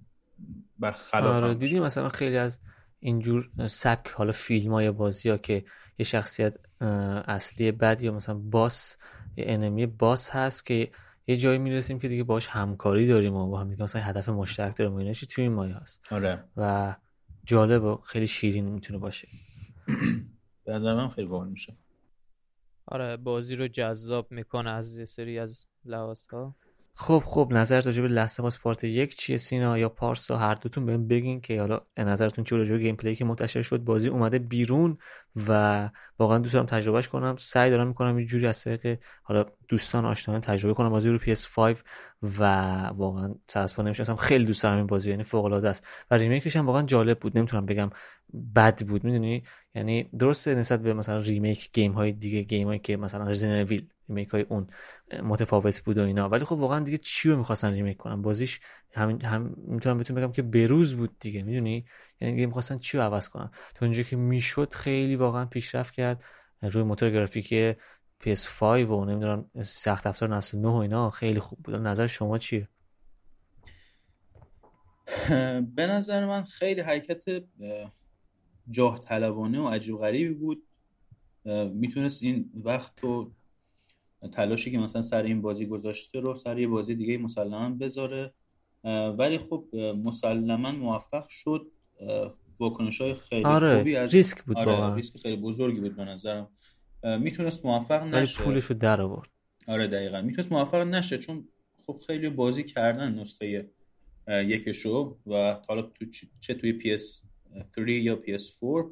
برخلاف 0.78 1.44
آره 1.44 1.54
دیدی 1.54 1.80
مثلا 1.80 2.08
خیلی 2.08 2.36
از 2.36 2.60
اینجور 3.00 3.50
سبک 3.66 4.08
حالا 4.08 4.32
فیلم 4.32 4.72
ها 4.72 4.82
یا 4.82 4.92
بازی 4.92 5.28
ها 5.28 5.36
که 5.36 5.64
یه 5.98 6.06
شخصیت 6.06 6.54
اصلی 6.80 7.72
بد 7.72 8.02
یا 8.02 8.12
مثلا 8.12 8.34
boss 8.34 8.98
یه 9.36 9.44
enemy 9.48 9.86
boss 9.86 10.30
هست 10.30 10.66
که 10.66 10.90
یه 11.26 11.36
جایی 11.36 11.58
می‌رسیم 11.58 11.98
که 11.98 12.08
دیگه 12.08 12.24
باش 12.24 12.48
همکاری 12.48 13.06
داریم 13.06 13.34
و 13.34 13.50
با 13.50 13.60
هم 13.60 13.70
دیگه 13.70 13.82
مثلا 13.82 14.02
هدف 14.02 14.28
مشترک 14.28 14.76
داریم 14.76 14.94
و 14.94 15.12
توی 15.12 15.44
این 15.44 15.52
مایه 15.52 15.74
هست. 15.74 16.12
آره. 16.12 16.44
و 16.56 16.96
جالب 17.44 17.84
و 17.84 17.96
خیلی 17.96 18.26
شیرین 18.26 18.64
می‌تونه 18.64 18.98
باشه. 18.98 19.28
به 20.64 20.73
نظر 20.73 20.94
من 20.94 21.09
خیلی 21.09 21.26
باحال 21.26 21.49
میشه. 21.49 21.76
آره 22.87 23.16
بازی 23.16 23.56
رو 23.56 23.68
جذاب 23.68 24.33
می‌کنه 24.33 24.71
از 24.71 24.97
یه 24.97 25.04
سری 25.04 25.38
از 25.38 25.66
لحاظ 25.85 26.26
ها 26.26 26.54
خب 26.96 27.22
خب 27.26 27.48
نظرت 27.50 27.86
راجع 27.86 28.02
به 28.02 28.08
Last 28.08 28.58
Part 28.58 28.84
یک 28.84 29.16
چیه 29.16 29.36
سینا؟ 29.36 29.78
یا 29.78 29.88
پارسا؟ 29.88 30.36
هر 30.36 30.54
دوتون 30.54 30.86
بهم 30.86 31.08
بگین 31.08 31.40
که 31.40 31.60
حالا 31.60 31.80
نظرتون 31.98 32.44
چیه 32.44 32.58
راجع 32.58 32.72
به 32.72 32.78
gameplay 32.78 32.96
ی 32.96 33.16
که 33.16 33.24
منتشر 33.24 33.62
شد. 33.62 33.78
بازی 33.78 34.08
اومده 34.08 34.38
بیرون 34.38 34.98
و 35.48 35.90
واقعا 36.18 36.38
دوست 36.38 36.54
دارم 36.54 36.66
تجربهش 36.66 37.08
کنم. 37.08 37.36
سعی 37.38 37.70
دارم 37.70 37.88
می‌کنم 37.88 38.18
یه 38.18 38.26
جوری 38.26 38.46
از 38.46 38.64
طریق 38.64 38.98
حالا 39.22 39.44
دوستان 39.68 40.04
آشنایان 40.04 40.40
تجربه 40.40 40.74
کنم. 40.74 40.88
بازی 40.88 41.08
رو 41.08 41.18
PS5 41.18 41.78
و 42.38 42.44
واقعا 42.96 43.34
سیر 43.48 43.82
نمیشم 43.82 44.16
خیلی 44.16 44.44
دوست 44.44 44.62
دارم 44.62 44.76
این 44.76 44.86
بازی 44.86 45.10
یعنی 45.10 45.22
فوق 45.22 45.44
العاده 45.44 45.68
است. 45.68 45.86
و 46.10 46.14
remake 46.14 46.46
ش 46.46 46.56
هم 46.56 46.66
واقعا 46.66 46.82
جالب 46.82 47.18
بود. 47.18 47.38
نمی‌تونم 47.38 47.66
بگم 47.66 47.90
بد 48.56 48.86
بود. 48.86 49.04
می‌دونی؟ 49.04 49.42
یعنی 49.74 50.04
درسته 50.18 50.54
نسبت 50.54 50.82
به 50.82 50.94
مثلا 50.94 51.18
remake 51.18 51.70
game 51.72 51.92
های 51.92 52.12
دیگه 52.12 52.42
game 52.42 52.66
هایی 52.66 52.78
که 52.78 52.96
مثلا 52.96 53.24
Resident 53.24 53.82
remake 54.08 54.28
های 54.28 54.46
اون 54.49 54.66
متفاوت 55.23 55.80
بود 55.80 55.99
و 55.99 56.02
اینا. 56.02 56.28
ولی 56.28 56.44
خب 56.44 56.56
واقعا 56.56 56.80
دیگه 56.80 56.99
چی 56.99 57.30
رو 57.30 57.37
می‌خواستن 57.37 57.73
remake 57.72 57.96
کنن؟ 57.96 58.23
بازیش 58.23 58.61
همین 58.94 59.25
هم 59.25 59.54
می‌تونم 59.56 59.99
بهتون 59.99 60.16
بگم 60.16 60.32
که 60.32 60.42
بروز 60.42 60.94
بود 60.94 61.18
دیگه 61.18 61.42
می‌دونی؟ 61.42 61.84
یعنی 62.20 62.34
دیگه 62.34 62.46
می‌خواستن 62.46 62.78
چی 62.78 62.99
رو 62.99 63.04
عوض 63.04 63.28
کنن؟ 63.28 63.50
تا 63.75 63.87
اونجا 63.87 64.02
که 64.02 64.16
می‌شد 64.16 64.73
خیلی 64.73 65.16
واقعا 65.16 65.44
پیشرفت 65.44 65.94
کرد. 65.94 66.25
روی 66.62 66.82
موتور 66.82 67.11
گرافیکی 67.11 67.73
PS5 68.25 68.62
و 68.62 69.04
نمی‌دونم 69.04 69.50
سخت 69.62 70.06
افزار 70.06 70.37
نسل 70.37 70.58
9 70.58 70.68
و 70.68 70.75
اینا 70.75 71.11
خیلی 71.11 71.40
خوب 71.40 71.58
بود. 71.58 71.75
نظر 71.75 72.06
شما 72.06 72.38
چیه؟ 72.38 72.68
به 75.76 75.87
نظر 75.87 76.26
من 76.26 76.44
خیلی 76.44 76.80
حرکت 76.80 77.23
جاه 78.70 79.00
طلبانه 79.00 79.61
و 79.61 79.68
عجیب 79.68 79.96
غریبی 79.96 80.34
بود. 80.34 80.62
می‌تونست 81.75 82.23
این 82.23 82.50
وقت 82.64 83.04
و 83.04 83.32
تلاشی 84.32 84.70
که 84.70 84.78
مثلا 84.78 85.02
سر 85.02 85.22
این 85.22 85.42
بازی 85.42 85.66
گذاشته 85.66 86.20
رو 86.20 86.34
سر 86.34 86.58
یه 86.58 86.68
بازی 86.68 86.94
دیگه 86.94 87.18
مسلما 87.18 87.70
بذاره. 87.70 88.32
ولی 89.18 89.38
خب 89.38 89.64
مسلما 90.04 90.72
موفق 90.72 91.28
شد 91.28 91.66
واکنش 92.60 93.00
های 93.00 93.14
خیلی 93.14 93.44
آره، 93.44 93.78
خوبی 93.78 93.96
از 93.96 94.14
ریسک 94.14 94.42
بود 94.42 94.58
آره، 94.58 94.94
ریسک 94.94 95.18
خیلی 95.18 95.36
بزرگی 95.36 95.80
بود 95.80 95.96
به 95.96 96.04
نظرم. 96.04 96.48
می‌تونست 97.04 97.66
موفق 97.66 98.02
نشه. 98.02 98.38
ولی 98.38 98.46
پولشو 98.46 98.74
در 98.74 99.00
آورد. 99.00 99.28
آره 99.68 99.86
دقیقا. 99.86 100.22
می‌تونست 100.22 100.52
موفق 100.52 100.80
نشه 100.80 101.18
چون 101.18 101.48
خب 101.86 102.00
خیلی 102.06 102.28
بازی 102.28 102.64
کردن 102.64 103.14
نسخه 103.14 103.70
یکشو 104.28 105.18
و 105.26 105.60
حالا 105.68 105.82
تو 105.82 106.04
چه 106.40 106.54
توی 106.54 106.80
PS3 106.80 107.88
یا 107.88 108.22
PS4 108.26 108.86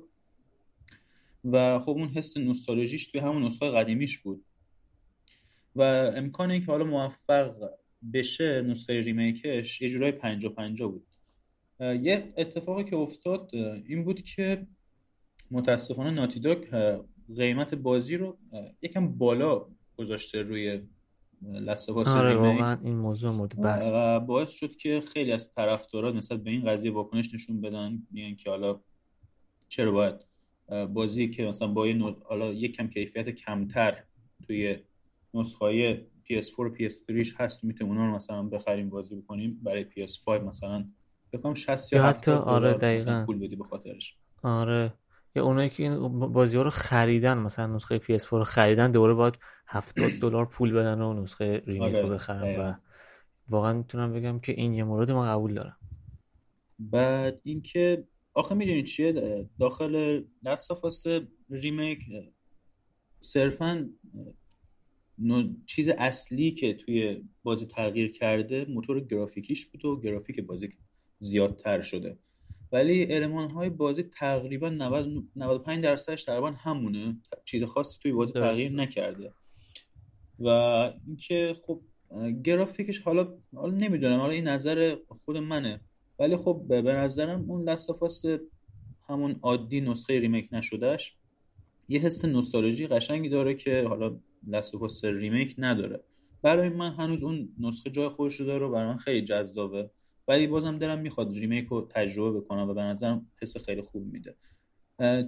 و 1.44 1.80
خب 1.80 1.90
اون 1.90 2.08
حس 2.08 2.36
نوستالژیش 2.36 3.06
توی 3.06 3.20
همون 3.20 3.44
نسخه 3.44 3.70
قدیمیش 3.70 4.18
بود. 4.18 4.44
و 5.76 5.82
امکان 6.16 6.50
اینکه 6.50 6.66
حالا 6.66 6.84
موفق 6.84 7.50
بشه 8.12 8.62
نسخه 8.62 9.00
ریمیکش 9.00 9.82
یه 9.82 9.88
جورای 9.88 10.12
پنجا 10.12 10.48
پنجا 10.48 10.88
بود. 10.88 11.06
یه 11.80 12.32
اتفاقی 12.36 12.84
که 12.84 12.96
افتاد 12.96 13.50
این 13.54 14.04
بود 14.04 14.22
که 14.22 14.66
متاسفانه 15.50 16.10
ناتی 16.10 16.40
قیمت 17.36 17.74
بازی 17.74 18.16
رو 18.16 18.38
یکم 18.82 19.08
بالا 19.08 19.66
گذاشته 19.96 20.42
روی 20.42 20.82
لسه 21.42 21.92
آره 21.92 22.36
واقعا 22.36 22.78
این 22.84 22.96
موضوع 22.96 23.32
مورد 23.32 23.60
بحث 23.60 23.90
و 23.92 24.20
باعث 24.20 24.50
شد 24.50 24.76
که 24.76 25.00
خیلی 25.12 25.32
از 25.32 25.54
طرفدارا 25.54 26.12
نسبت 26.12 26.42
به 26.42 26.50
این 26.50 26.64
قضیه 26.64 26.92
واکنش 26.92 27.34
نشون 27.34 27.60
بدن 27.60 28.02
میگن 28.10 28.34
که 28.34 28.50
حالا 28.50 28.80
چرا 29.68 29.92
باید 29.92 30.14
بازی 30.92 31.28
که 31.28 31.44
مثلا 31.44 31.68
با 31.68 31.88
یه 31.88 32.16
حالا 32.24 32.52
یکم 32.52 32.88
کیفیت 32.88 33.30
کمتر 33.30 34.02
توی 34.46 34.76
نسخه 35.34 36.06
PS4 36.30 36.58
و 36.58 36.74
PS3 36.76 37.34
هست 37.36 37.64
می‌تونیم 37.64 37.92
اونا 37.92 38.10
رو 38.10 38.16
مثلا 38.16 38.42
بخریم 38.42 38.90
بازی 38.90 39.16
بکنیم. 39.16 39.60
برای 39.62 39.84
PS5 39.84 40.28
مثلا 40.28 40.84
بکنم 41.32 41.54
60 41.54 41.92
یا 41.92 42.02
حتی 42.02 42.30
آره 42.30 42.74
دقیقاً. 42.74 43.24
پول 43.26 43.38
بدی 43.38 43.56
به 43.56 43.64
خاطرش. 43.64 44.16
آره. 44.42 44.92
یا 45.36 45.44
اونایی 45.44 45.70
که 45.70 45.82
این 45.82 46.08
بازی 46.32 46.56
ها 46.56 46.62
رو 46.62 46.70
خریدن 46.70 47.38
مثلا 47.38 47.66
نسخه 47.74 47.98
PS4 47.98 48.28
رو 48.30 48.44
خریدن 48.44 48.92
دوره 48.92 49.14
باید 49.14 49.38
70 49.66 50.10
دلار 50.20 50.46
پول 50.46 50.72
بدن 50.72 51.00
و 51.00 51.22
نسخه 51.22 51.62
ریمیک 51.66 51.94
رو 51.94 51.98
آره، 51.98 52.08
بخرن. 52.08 52.60
و 52.60 52.74
واقعا 53.48 53.72
می‌تونم 53.72 54.12
بگم 54.12 54.38
که 54.40 54.52
این 54.52 54.74
یه 54.74 54.84
مورد 54.84 55.10
ما 55.10 55.24
قبول 55.24 55.54
دارم. 55.54 55.76
بعد 56.78 57.40
اینکه 57.42 58.04
آخه 58.34 58.54
می‌دونید 58.54 58.84
چیه؟ 58.84 59.48
داخل 59.60 60.22
لست 60.42 61.06
ریمیک 61.50 61.98
صرفا 63.20 63.90
چیز 65.66 65.88
اصلی 65.88 66.50
که 66.50 66.74
توی 66.74 67.24
بازی 67.42 67.66
تغییر 67.66 68.12
کرده 68.12 68.64
موتور 68.64 69.00
گرافیکیش 69.00 69.66
بود 69.66 69.84
و 69.84 70.00
گرافیک 70.00 70.40
بازی 70.40 70.68
زیادتر 71.18 71.80
شده. 71.80 72.18
ولی 72.72 73.02
علمان 73.02 73.50
های 73.50 73.70
بازی 73.70 74.02
تقریبا 74.02 74.68
90 74.68 75.24
95 75.36 75.84
درصدش 75.84 76.24
تقریبا 76.24 76.50
همونه. 76.50 77.20
چیز 77.44 77.64
خاصی 77.64 77.98
توی 78.02 78.12
بازی 78.12 78.32
تغییر 78.32 78.72
نکرده. 78.74 79.32
و 80.38 80.48
اینکه 81.06 81.56
خب 81.66 81.80
گرافیکش 82.44 83.00
حالا 83.00 83.38
حالا 83.54 83.74
نمی‌دونم. 83.74 84.18
حالا 84.18 84.32
این 84.32 84.48
نظر 84.48 84.96
خود 85.24 85.36
منه. 85.36 85.80
ولی 86.18 86.36
خب 86.36 86.64
به 86.68 86.82
نظرم 86.82 87.50
اون 87.50 87.68
Last 87.68 87.96
of 87.96 88.10
Us 88.10 88.24
همون 89.08 89.38
عادی 89.42 89.80
نسخه 89.80 90.20
remake 90.20 90.48
نشدهش 90.52 91.16
یه 91.88 92.00
حس 92.00 92.24
نوستالژی 92.24 92.86
قشنگی 92.86 93.28
داره 93.28 93.54
که 93.54 93.84
حالا 93.88 94.20
Last 94.46 94.75
of 94.75 94.90
Us 94.90 95.04
remake 95.04 95.54
نداره. 95.58 96.00
برای 96.42 96.68
من 96.68 96.92
هنوز 96.92 97.24
اون 97.24 97.48
نسخه 97.60 97.90
جای 97.90 98.08
خودش 98.08 98.40
رو 98.40 98.46
داره 98.46 98.66
و 98.66 98.70
برای 98.70 98.86
من 98.86 98.96
خیلی 98.96 99.22
جذابه. 99.22 99.90
ولی 100.28 100.46
بازم 100.46 100.78
دلم 100.78 100.98
می‌خواد 100.98 101.32
remake 101.32 101.68
رو 101.68 101.88
تجربه 101.90 102.40
بکنم 102.40 102.68
و 102.68 102.74
به 102.74 102.82
نظرم 102.82 103.26
حس 103.42 103.64
خیلی 103.64 103.82
خوب 103.82 104.12
میده. 104.12 104.36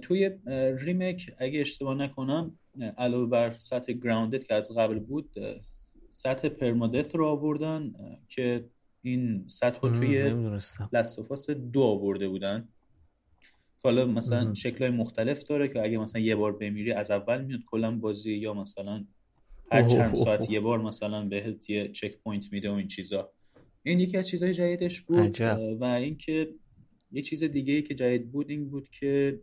توی 0.01 0.31
remake 0.79 1.31
اگه 1.37 1.59
اشتباه 1.59 1.95
نکنم 1.95 2.59
علاوه 2.97 3.29
بر 3.29 3.57
سطح 3.57 3.93
Grounded 3.93 4.43
که 4.43 4.53
از 4.53 4.71
قبل 4.71 4.99
بود 4.99 5.29
سطح 6.09 6.49
permadeath 6.49 7.15
رو 7.15 7.25
آوردن 7.25 7.93
که 8.27 8.65
این 9.01 9.47
سطح 9.47 9.79
رو 9.81 9.89
توی 9.89 10.21
Last 10.93 11.21
of 11.21 11.35
Us 11.35 11.49
دو 11.49 11.81
آورده 11.81 12.27
بودن. 12.27 12.67
حالا 13.85 14.05
مثلا 14.05 14.53
شکلهای 14.53 14.91
مختلف 14.91 15.43
داره 15.43 15.67
که 15.67 15.81
اگه 15.83 15.97
مثلا 15.97 16.21
یه 16.21 16.35
بار 16.35 16.51
بمیری 16.51 16.91
از 16.91 17.11
اول 17.11 17.41
میاد 17.45 17.59
کلا 17.65 17.91
بازی 17.91 18.33
یا 18.33 18.53
مثلا 18.53 19.05
هر 19.71 19.83
چند 19.83 20.15
ساعت 20.15 20.49
یه 20.49 20.59
بار 20.59 20.81
مثلا 20.81 21.25
بهت 21.25 21.69
یه 21.69 21.87
checkpoint 21.87 22.53
میده 22.53 22.69
و 22.69 22.73
این 22.73 22.87
چیزا. 22.87 23.31
این 23.83 23.99
یکی 23.99 24.17
از 24.17 24.27
چیزهای 24.27 24.53
جدیدش 24.53 25.01
بود 25.01 25.41
و 25.79 25.83
اینکه 25.83 26.49
یه 27.11 27.21
چیز 27.21 27.43
دیگه 27.43 27.73
ای 27.73 27.81
که 27.81 27.95
جدید 27.95 28.31
بود 28.31 28.49
این 28.49 28.69
بود 28.69 28.89
که 28.89 29.39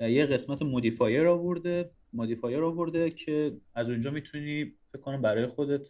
یه 0.00 0.26
قسمت 0.26 0.62
modifier 0.62 1.26
آورده 1.26 1.90
modifier 2.12 2.62
آورده 2.64 3.10
که 3.10 3.56
از 3.74 3.90
اونجا 3.90 4.10
می‌تونی 4.10 4.72
فکر 4.86 5.00
کنم 5.00 5.22
برای 5.22 5.46
خودت 5.46 5.88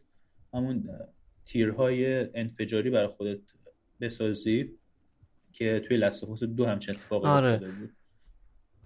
همون 0.55 0.89
تیرهای 1.45 2.27
انفجاری 2.35 2.91
برای 2.91 3.07
خودت 3.07 3.41
بسازی. 4.01 4.71
که 5.57 5.83
توی 5.89 5.97
Last 5.97 6.21
of 6.21 6.33
Us 6.33 6.45
دو 6.45 6.67
همچین 6.67 6.95
اتفاقی 6.95 7.29
آره. 7.29 7.59
بود 7.59 7.93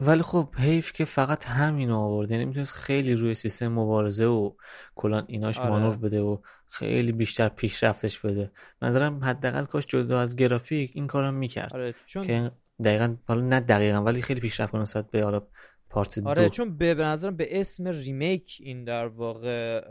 ولی 0.00 0.22
خب 0.22 0.48
حیف 0.58 0.92
که 0.92 1.04
فقط 1.04 1.46
همین 1.46 1.90
آورده 1.90 2.34
یعنی 2.34 2.44
می‌تونست 2.44 2.74
خیلی 2.74 3.14
روی 3.14 3.34
سیستم 3.34 3.68
مبارزه 3.68 4.24
و 4.24 4.52
کلا 4.94 5.25
ایناش 5.28 5.58
آره. 5.58 5.70
مانور 5.70 5.96
بده 5.96 6.20
و 6.20 6.38
خیلی 6.66 7.12
بیشتر 7.12 7.48
پیشرفتش 7.48 8.18
بده 8.18 8.50
نظرم 8.82 9.24
حداقل 9.24 9.64
کاش 9.64 9.86
جدا 9.86 10.20
از 10.20 10.36
گرافیک 10.36 10.90
این 10.94 11.06
کارم 11.06 11.34
می‌کرد 11.34 11.74
آره. 11.74 11.94
چون... 12.06 12.22
که 12.22 12.50
دقیقا 12.84 13.16
حالا 13.28 13.40
نه 13.40 13.60
دقیقا 13.60 14.02
ولی 14.02 14.22
خیلی 14.22 14.40
پیشرفت 14.40 14.72
کنه 14.72 14.84
به 15.10 15.22
حالا 15.22 15.42
part 15.90 16.26
آره 16.26 16.49
چون 16.49 16.76
به 16.76 16.94
نظرم 16.94 17.37
به 17.37 17.61
اسم 17.61 17.88
remake 17.88 18.58
این 18.61 18.85
در 18.85 19.06
واقع 19.06 19.85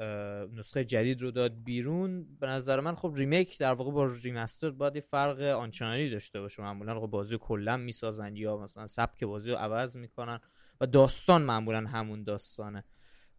نسخه 0.47 0.85
جدید 0.85 1.21
رو 1.21 1.31
داد 1.31 1.63
بیرون. 1.63 2.25
به 2.39 2.47
نظر 2.47 2.79
من 2.79 2.95
خب 2.95 3.13
remake 3.15 3.57
در 3.57 3.73
واقع 3.73 3.91
با 3.91 4.05
remaster 4.05 4.69
باید 4.69 4.95
یه 4.95 5.01
فرق 5.01 5.41
آنچنانی 5.41 6.09
داشته 6.09 6.41
باشه. 6.41 6.61
معمولا 6.61 6.99
خب 6.99 7.07
بازی 7.07 7.37
کلا 7.41 7.77
می‌سازن 7.77 8.35
یا 8.35 8.57
مثلا 8.57 8.87
سبک 8.87 9.23
بازی 9.23 9.51
رو 9.51 9.57
عوض 9.57 9.97
می‌کنن 9.97 10.39
و 10.81 10.87
داستان 10.87 11.41
معمولا 11.41 11.87
همون 11.87 12.23
داستانه. 12.23 12.83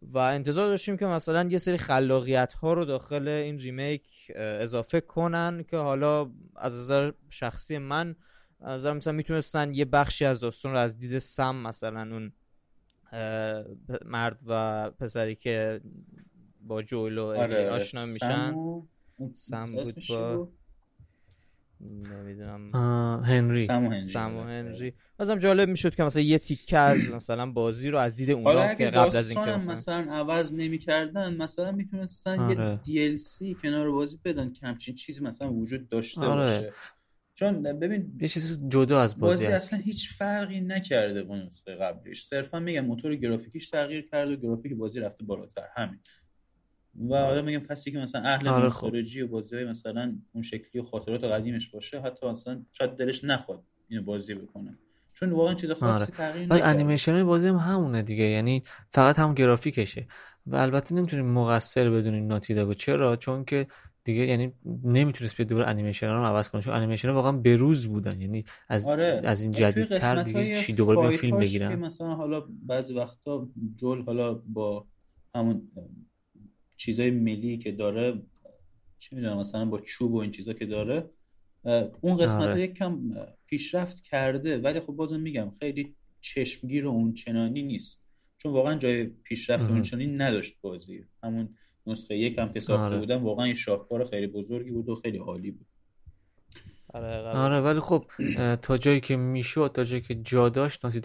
و 0.01 0.17
انتظار 0.17 0.67
داشتیم 0.67 0.97
که 0.97 1.05
مثلا 1.05 1.49
یه 1.49 1.57
سری 1.57 1.77
خلاقیت 1.77 2.53
ها 2.53 2.73
رو 2.73 2.85
داخل 2.85 3.27
این 3.27 3.59
remake 3.59 4.31
اضافه 4.35 5.01
کنن 5.01 5.63
که 5.63 5.77
حالا 5.77 6.31
از 6.55 6.73
نظر 6.73 7.11
شخصی 7.29 7.77
من 7.77 8.15
از 8.59 8.85
مثلا 8.85 9.13
می‌تونستن 9.13 9.73
یه 9.73 9.85
بخشی 9.85 10.25
از 10.25 10.39
داستان 10.39 10.71
رو 10.71 10.77
از 10.77 10.97
دید 10.97 11.19
سم 11.19 11.55
مثلا 11.55 12.01
اون 12.01 12.33
مرد 14.05 14.39
و 14.47 14.89
پسری 14.99 15.35
که 15.35 15.81
با 16.67 16.81
جولو 16.81 17.25
آره 17.25 17.69
آشنا 17.69 18.05
میشن. 18.05 18.53
سم 19.33 19.65
بود 19.65 19.95
با 20.09 20.49
نمی‌دونم. 21.81 22.71
هنری. 23.25 23.65
سم 23.65 24.35
و 24.35 24.43
هنری 24.43 24.93
مثلا 25.19 25.37
جالب 25.37 25.69
می‌شد 25.69 25.95
که 25.95 26.03
مثلا 26.03 26.23
یه 26.23 26.39
تیکه 26.39 26.77
از 26.77 27.11
مثلا 27.11 27.51
بازی 27.51 27.89
رو 27.89 27.97
از 27.97 28.15
دید 28.15 28.31
اونا 28.31 28.73
که 28.73 28.89
قبل 28.89 29.17
از 29.17 29.29
اینکه 29.29 29.51
مثلا 29.51 29.73
مثلا 29.73 30.13
عوض 30.13 30.53
نمی‌کردن 30.53 31.35
مثلا 31.37 31.71
می‌تونستن 31.71 32.39
آره. 32.39 32.79
یه 32.85 33.15
DLC 33.15 33.61
کنار 33.61 33.91
بازی 33.91 34.19
بدن 34.25 34.53
که 34.53 34.67
همچین 34.67 34.95
چیزی 34.95 35.23
مثلا 35.23 35.53
وجود 35.53 35.89
داشته 35.89 36.21
آره. 36.21 36.41
باشه. 36.41 36.73
چون 37.41 37.63
ببین 37.63 38.17
یه 38.21 38.27
چیز 38.27 38.59
جدا 38.67 39.01
از 39.01 39.19
بازی, 39.19 39.43
بازی 39.43 39.55
اصلا 39.55 39.79
هیچ 39.79 40.13
فرقی 40.13 40.61
نکرده 40.61 41.23
با 41.23 41.37
نسخه 41.37 41.75
قبلیش. 41.75 42.23
صرفا 42.23 42.59
میگم 42.59 42.85
موتور 42.85 43.15
گرافیکیش 43.15 43.69
تغییر 43.69 44.07
کرده 44.11 44.33
و 44.33 44.35
گرافیک 44.35 44.73
بازی 44.73 44.99
رفته 44.99 45.23
بالاتر. 45.23 45.63
همین. 45.75 45.99
و 47.09 47.15
حالا 47.15 47.41
میگم 47.41 47.59
کسی 47.59 47.91
که 47.91 47.97
مثلا 47.97 48.21
اهل 48.21 48.47
آره 48.47 48.63
نوستالژی 48.63 49.21
و 49.21 49.27
بازی 49.27 49.55
های 49.55 49.65
مثلا 49.65 50.15
اون 50.31 50.43
شکلی 50.43 50.81
و 50.81 50.83
خاطرات 50.83 51.23
قدیمش 51.23 51.69
باشه 51.69 52.01
حتی 52.01 52.27
مثلا 52.27 52.65
شاید 52.71 52.91
دلش 52.91 53.23
نخواد 53.23 53.63
اینو 53.87 54.03
بازی 54.03 54.33
بکنه. 54.33 54.77
چون 55.13 55.31
واقعا 55.31 55.53
چیز 55.53 55.71
خاصی 55.71 55.85
آره. 55.85 56.05
تغییر 56.05 56.45
نکرده. 56.45 56.65
انیمیشن 56.65 57.23
بازی 57.23 57.47
هم 57.47 57.55
همونه 57.55 58.01
دیگه. 58.01 58.23
یعنی 58.23 58.63
فقط 58.89 59.19
هم 59.19 59.33
گرافیکشه. 59.33 60.07
و 60.45 60.55
البته 60.55 60.95
نمی‌تونیم 60.95 61.25
مقصر 61.25 61.89
بدونیم 61.89 62.27
ناتی 62.27 62.75
چرا؟ 62.75 63.15
چون 63.15 63.45
که 63.45 63.67
دیگه 64.03 64.25
یعنی 64.25 64.53
نمی‌تونست 64.83 65.37
بیاد 65.37 65.49
دوباره 65.49 65.67
انیمیشن 65.67 66.07
رو 66.07 66.23
عوض 66.23 66.49
کنه 66.49 66.61
چون 66.61 66.73
انیمیشن 66.73 67.09
واقعا 67.09 67.31
بروز 67.31 67.87
بودن. 67.87 68.21
یعنی 68.21 68.45
از 68.69 68.87
آره. 68.87 69.21
از 69.23 69.41
این 69.41 69.51
جدیدتر 69.51 70.23
دیگه 70.23 70.55
چی 70.55 70.73
دوباره 70.73 71.09
به 71.09 71.15
فیلم 71.15 71.39
بگیرن. 71.39 71.75
مثلا 71.75 72.15
حالا 72.15 72.45
بعضی 72.67 72.93
وقتا 72.93 73.49
جول 73.75 74.01
حالا 74.01 74.33
با 74.33 74.87
همون 75.35 75.71
چیزای 76.77 77.11
ملی 77.11 77.57
که 77.57 77.71
داره 77.71 78.21
چی 78.97 79.15
می‌دونم 79.15 79.37
مثلا 79.37 79.65
با 79.65 79.79
چوب 79.79 80.13
و 80.13 80.17
این 80.17 80.31
چیزا 80.31 80.53
که 80.53 80.65
داره 80.65 81.09
اون 82.01 82.17
قسمت 82.17 82.41
آره. 82.41 82.61
یک 82.61 82.73
کم 82.73 83.15
پیشرفت 83.47 84.01
کرده 84.01 84.57
ولی 84.57 84.79
خب 84.79 84.93
بازم 84.93 85.19
میگم 85.19 85.51
خیلی 85.59 85.95
چشمگیر 86.21 86.85
و 86.85 86.89
اون 86.89 87.13
چنانی 87.13 87.61
نیست. 87.61 88.03
چون 88.37 88.53
واقعا 88.53 88.75
جای 88.75 89.03
پیشرفت 89.03 89.69
اون 89.69 89.81
چنانی 89.81 90.07
نداشت 90.07 90.57
بازی. 90.61 91.05
همون 91.23 91.49
نسخه 91.91 92.17
یک 92.17 92.37
هم 92.37 92.51
که 92.53 92.59
ساخته 92.59 92.83
آره. 92.83 92.99
بودن 92.99 93.15
واقعا 93.15 93.47
یه 93.47 93.53
شاهکار 93.53 94.05
خیلی 94.05 94.27
بزرگی 94.27 94.71
بود 94.71 94.89
و 94.89 94.95
خیلی 94.95 95.17
عالی 95.17 95.51
بود. 95.51 95.67
آره, 96.93 97.17
آره. 97.17 97.59
ولی 97.59 97.79
خب 97.79 98.05
تا 98.61 98.77
جایی 98.77 98.99
که 98.99 99.15
می‌شد 99.15 99.71
تا 99.73 99.83
جایی 99.83 100.01
که 100.01 100.15
جا 100.15 100.49
داشت 100.49 100.85
Naughty 100.85 101.01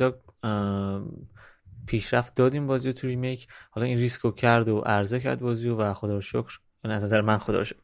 پیشرفت 1.86 2.34
دادیم 2.34 2.66
بازی 2.66 2.92
تو 2.92 3.06
remake. 3.06 3.48
حالا 3.70 3.86
این 3.86 3.98
ریسکو 3.98 4.30
کرد 4.30 4.68
و 4.68 4.78
عرضه 4.78 5.20
کرد 5.20 5.40
بازی 5.40 5.68
و 5.68 5.92
خدا 5.92 6.14
رو 6.14 6.20
شکر 6.20 6.58
از 6.84 7.04
نظر 7.04 7.20
من 7.20 7.38
خدا 7.38 7.58
رو 7.58 7.64
شکر 7.64 7.78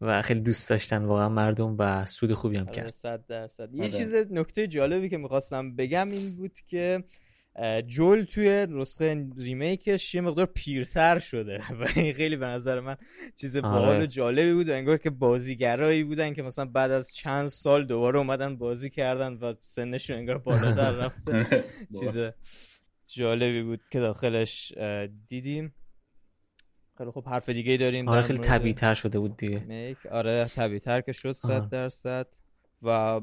و 0.00 0.22
خیلی 0.22 0.40
دوست 0.40 0.70
داشتن 0.70 1.04
واقعا 1.04 1.28
مردم 1.28 1.76
و 1.78 2.06
سود 2.06 2.34
خوبی 2.34 2.56
هم 2.56 2.66
کرد. 2.66 2.92
صد 2.92 3.26
درصد. 3.26 3.74
یه 3.74 3.88
چیز 3.88 4.14
نکته 4.14 4.66
جالبی 4.66 5.08
که 5.08 5.16
می‌خواستم 5.16 5.76
بگم 5.76 6.10
این 6.10 6.36
بود 6.36 6.52
که 6.68 7.04
جول 7.86 8.24
توی 8.24 8.66
نسخه 8.70 9.26
ریمیکش 9.36 10.14
یه 10.14 10.20
مقدار 10.20 10.46
پیرتر 10.46 11.18
شده 11.18 11.62
و 11.80 11.86
این 11.96 12.14
خیلی 12.14 12.36
به 12.36 12.46
نظر 12.46 12.80
من 12.80 12.96
چیز 13.36 13.56
آره. 13.56 13.68
باحال 13.68 14.02
و 14.02 14.06
جالبی 14.06 14.52
بود 14.52 14.68
و 14.68 14.72
انگار 14.72 14.98
که 14.98 15.10
بازیگرایی 15.10 16.04
بودن 16.04 16.34
که 16.34 16.42
مثلا 16.42 16.64
بعد 16.64 16.90
از 16.90 17.14
چند 17.14 17.46
سال 17.46 17.84
دوباره 17.84 18.18
اومدن 18.18 18.56
بازی 18.56 18.90
کردن 18.90 19.32
و 19.32 19.54
سنشون 19.60 20.16
انگار 20.16 20.38
بالاتر 20.38 20.90
رفته. 21.04 21.64
چیز 22.00 22.18
جالبی 23.06 23.62
بود 23.62 23.80
که 23.90 24.00
داخلش 24.00 24.72
دیدیم. 25.28 25.74
خیلی 26.98 27.10
خب 27.10 27.28
حرف 27.28 27.48
دیگه 27.48 27.76
داریم 27.76 28.08
آره 28.08 28.22
خیلی 28.22 28.38
طبیعی 28.38 28.74
تر 28.74 28.94
شده 28.94 29.18
بود 29.18 29.36
دیگه. 29.36 29.96
آره 30.10 30.44
طبیعی 30.44 30.80
تر 30.80 31.00
که 31.00 31.12
شد 31.12 31.32
صد 31.32 31.68
درصد. 31.68 32.26
و 32.82 33.20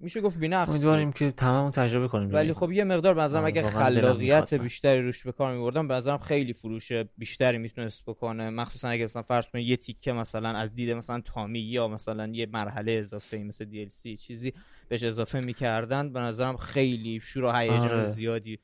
میشه 0.00 0.20
گفت 0.20 0.38
بینقص 0.38 0.68
امیدواریم 0.68 1.12
که 1.12 1.30
تمام 1.30 1.70
تجربه 1.70 2.08
کنیم. 2.08 2.34
ولی 2.34 2.52
خب 2.52 2.72
یه 2.72 2.84
مقدار 2.84 3.14
به 3.14 3.22
نظرم 3.22 3.44
اگه 3.44 3.62
خلاقیت 3.62 4.54
بیشتری 4.54 5.02
روش 5.02 5.24
به 5.24 5.32
کار 5.32 5.54
می‌بردن 5.54 5.88
به 5.88 5.94
نظرم 5.94 6.18
خیلی 6.18 6.52
فروش 6.52 6.92
بیشتری 7.18 7.58
می‌تونست 7.58 8.02
بکنه. 8.06 8.50
مخصوصا 8.50 8.88
اگه 8.88 9.04
مثلا 9.04 9.22
فرض 9.22 9.46
کنید 9.52 9.68
یه 9.68 9.76
تیکه 9.76 10.12
مثلا 10.12 10.48
از 10.48 10.74
دید 10.74 10.90
مثلا 10.90 11.20
تامی 11.20 11.60
یا 11.60 11.88
مثلا 11.88 12.26
یه 12.26 12.46
مرحله 12.52 12.92
اضافه 12.92 13.38
مثل 13.38 13.64
DLC 13.64 14.20
چیزی 14.20 14.52
بهش 14.88 15.02
اضافه 15.04 15.40
می‌کردن 15.40 16.12
به 16.12 16.20
نظرم 16.20 16.56
خیلی 16.56 17.20
شور 17.20 17.44
و 17.44 17.52
هیجان 17.52 17.78
آره. 17.78 18.04
زیادی 18.04 18.58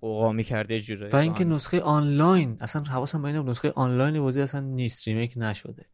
قوقا 0.00 0.32
می‌کرده 0.32 0.80
جوری. 0.80 1.08
و 1.08 1.16
اینکه 1.16 1.44
نسخه 1.44 1.80
آنلاین 1.80 2.56
اصلا 2.60 2.82
حواسم 2.82 3.22
به 3.22 3.32
نسخه 3.32 3.72
آنلاین 3.76 4.20
بازی 4.20 4.40
اصلا 4.40 4.60
نیست 4.60 5.08
ریمیک 5.08 5.32
نشده. 5.36 5.84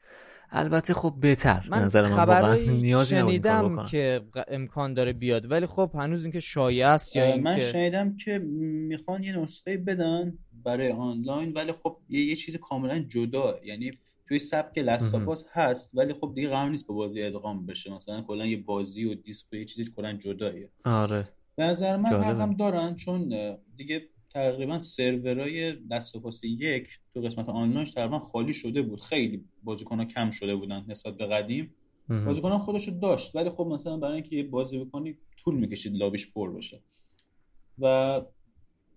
البته 0.50 0.94
خب 0.94 1.14
بهتر. 1.20 1.66
من 1.70 1.82
نظر 1.82 2.08
من 2.08 2.16
واقعا 2.16 2.54
نیازی 2.82 3.14
شنیدم 3.14 3.86
که 3.86 4.20
امکان 4.48 4.94
داره 4.94 5.12
بیاد 5.12 5.50
ولی 5.50 5.66
خب 5.66 5.90
هنوز 5.94 6.24
اینکه 6.24 6.40
شایع 6.40 6.88
است 6.88 7.16
یا 7.16 7.36
من 7.36 7.60
شنیدم 7.60 8.16
که 8.16 8.38
می‌خوان 8.38 9.22
یه 9.22 9.38
نسخه 9.38 9.76
بدن 9.76 10.38
برای 10.64 10.92
آنلاین 10.92 11.52
ولی 11.52 11.72
خب 11.72 11.96
یه, 12.08 12.24
یه 12.24 12.36
چیز 12.36 12.56
کاملا 12.56 12.98
جدا. 12.98 13.54
یعنی 13.64 13.90
توی 14.28 14.38
سبک 14.38 14.78
لستافاس 14.78 15.44
هست 15.52 15.90
ولی 15.94 16.14
خب 16.14 16.32
دیگه 16.34 16.48
قرار 16.48 16.70
نیست 16.70 16.86
با 16.86 16.94
بازی 16.94 17.22
ادغام 17.22 17.66
بشه. 17.66 17.94
مثلا 17.94 18.22
کلا 18.22 18.46
یه 18.46 18.56
بازی 18.56 19.04
و 19.04 19.14
دیسک 19.14 19.52
و 19.52 19.56
یه 19.56 19.64
چیزی 19.64 19.92
کلا 19.96 20.12
جداییه. 20.12 20.70
آره. 20.84 21.24
به 21.56 21.64
نظر 21.64 21.96
من 21.96 22.40
هم 22.40 22.56
دارن 22.56 22.94
چون 22.94 23.34
دیگه 23.76 24.08
تقریبا 24.34 24.78
سرورای 24.78 25.76
دست 25.90 26.14
یک 26.44 26.88
تو 27.14 27.20
قسمت 27.20 27.48
آنلاینش 27.48 27.90
تقریبا 27.90 28.18
خالی 28.18 28.54
شده 28.54 28.82
بود. 28.82 29.00
خیلی 29.00 29.44
بازیکن 29.62 29.98
ها 29.98 30.04
کم 30.04 30.30
شده 30.30 30.56
بودن 30.56 30.84
نسبت 30.88 31.16
به 31.16 31.26
قدیم. 31.26 31.74
بازیکن 32.08 32.50
ها 32.50 32.58
خودشو 32.58 32.90
داشت 32.90 33.36
ولی 33.36 33.50
خب 33.50 33.66
مثلا 33.66 33.96
برای 33.96 34.14
اینکه 34.14 34.36
یه 34.36 34.42
بازی 34.42 34.78
بکنی 34.78 35.16
طول 35.36 35.54
می‌کشید 35.54 35.94
لابیش 35.94 36.32
پر 36.32 36.52
بشه. 36.52 36.80
و 37.78 38.20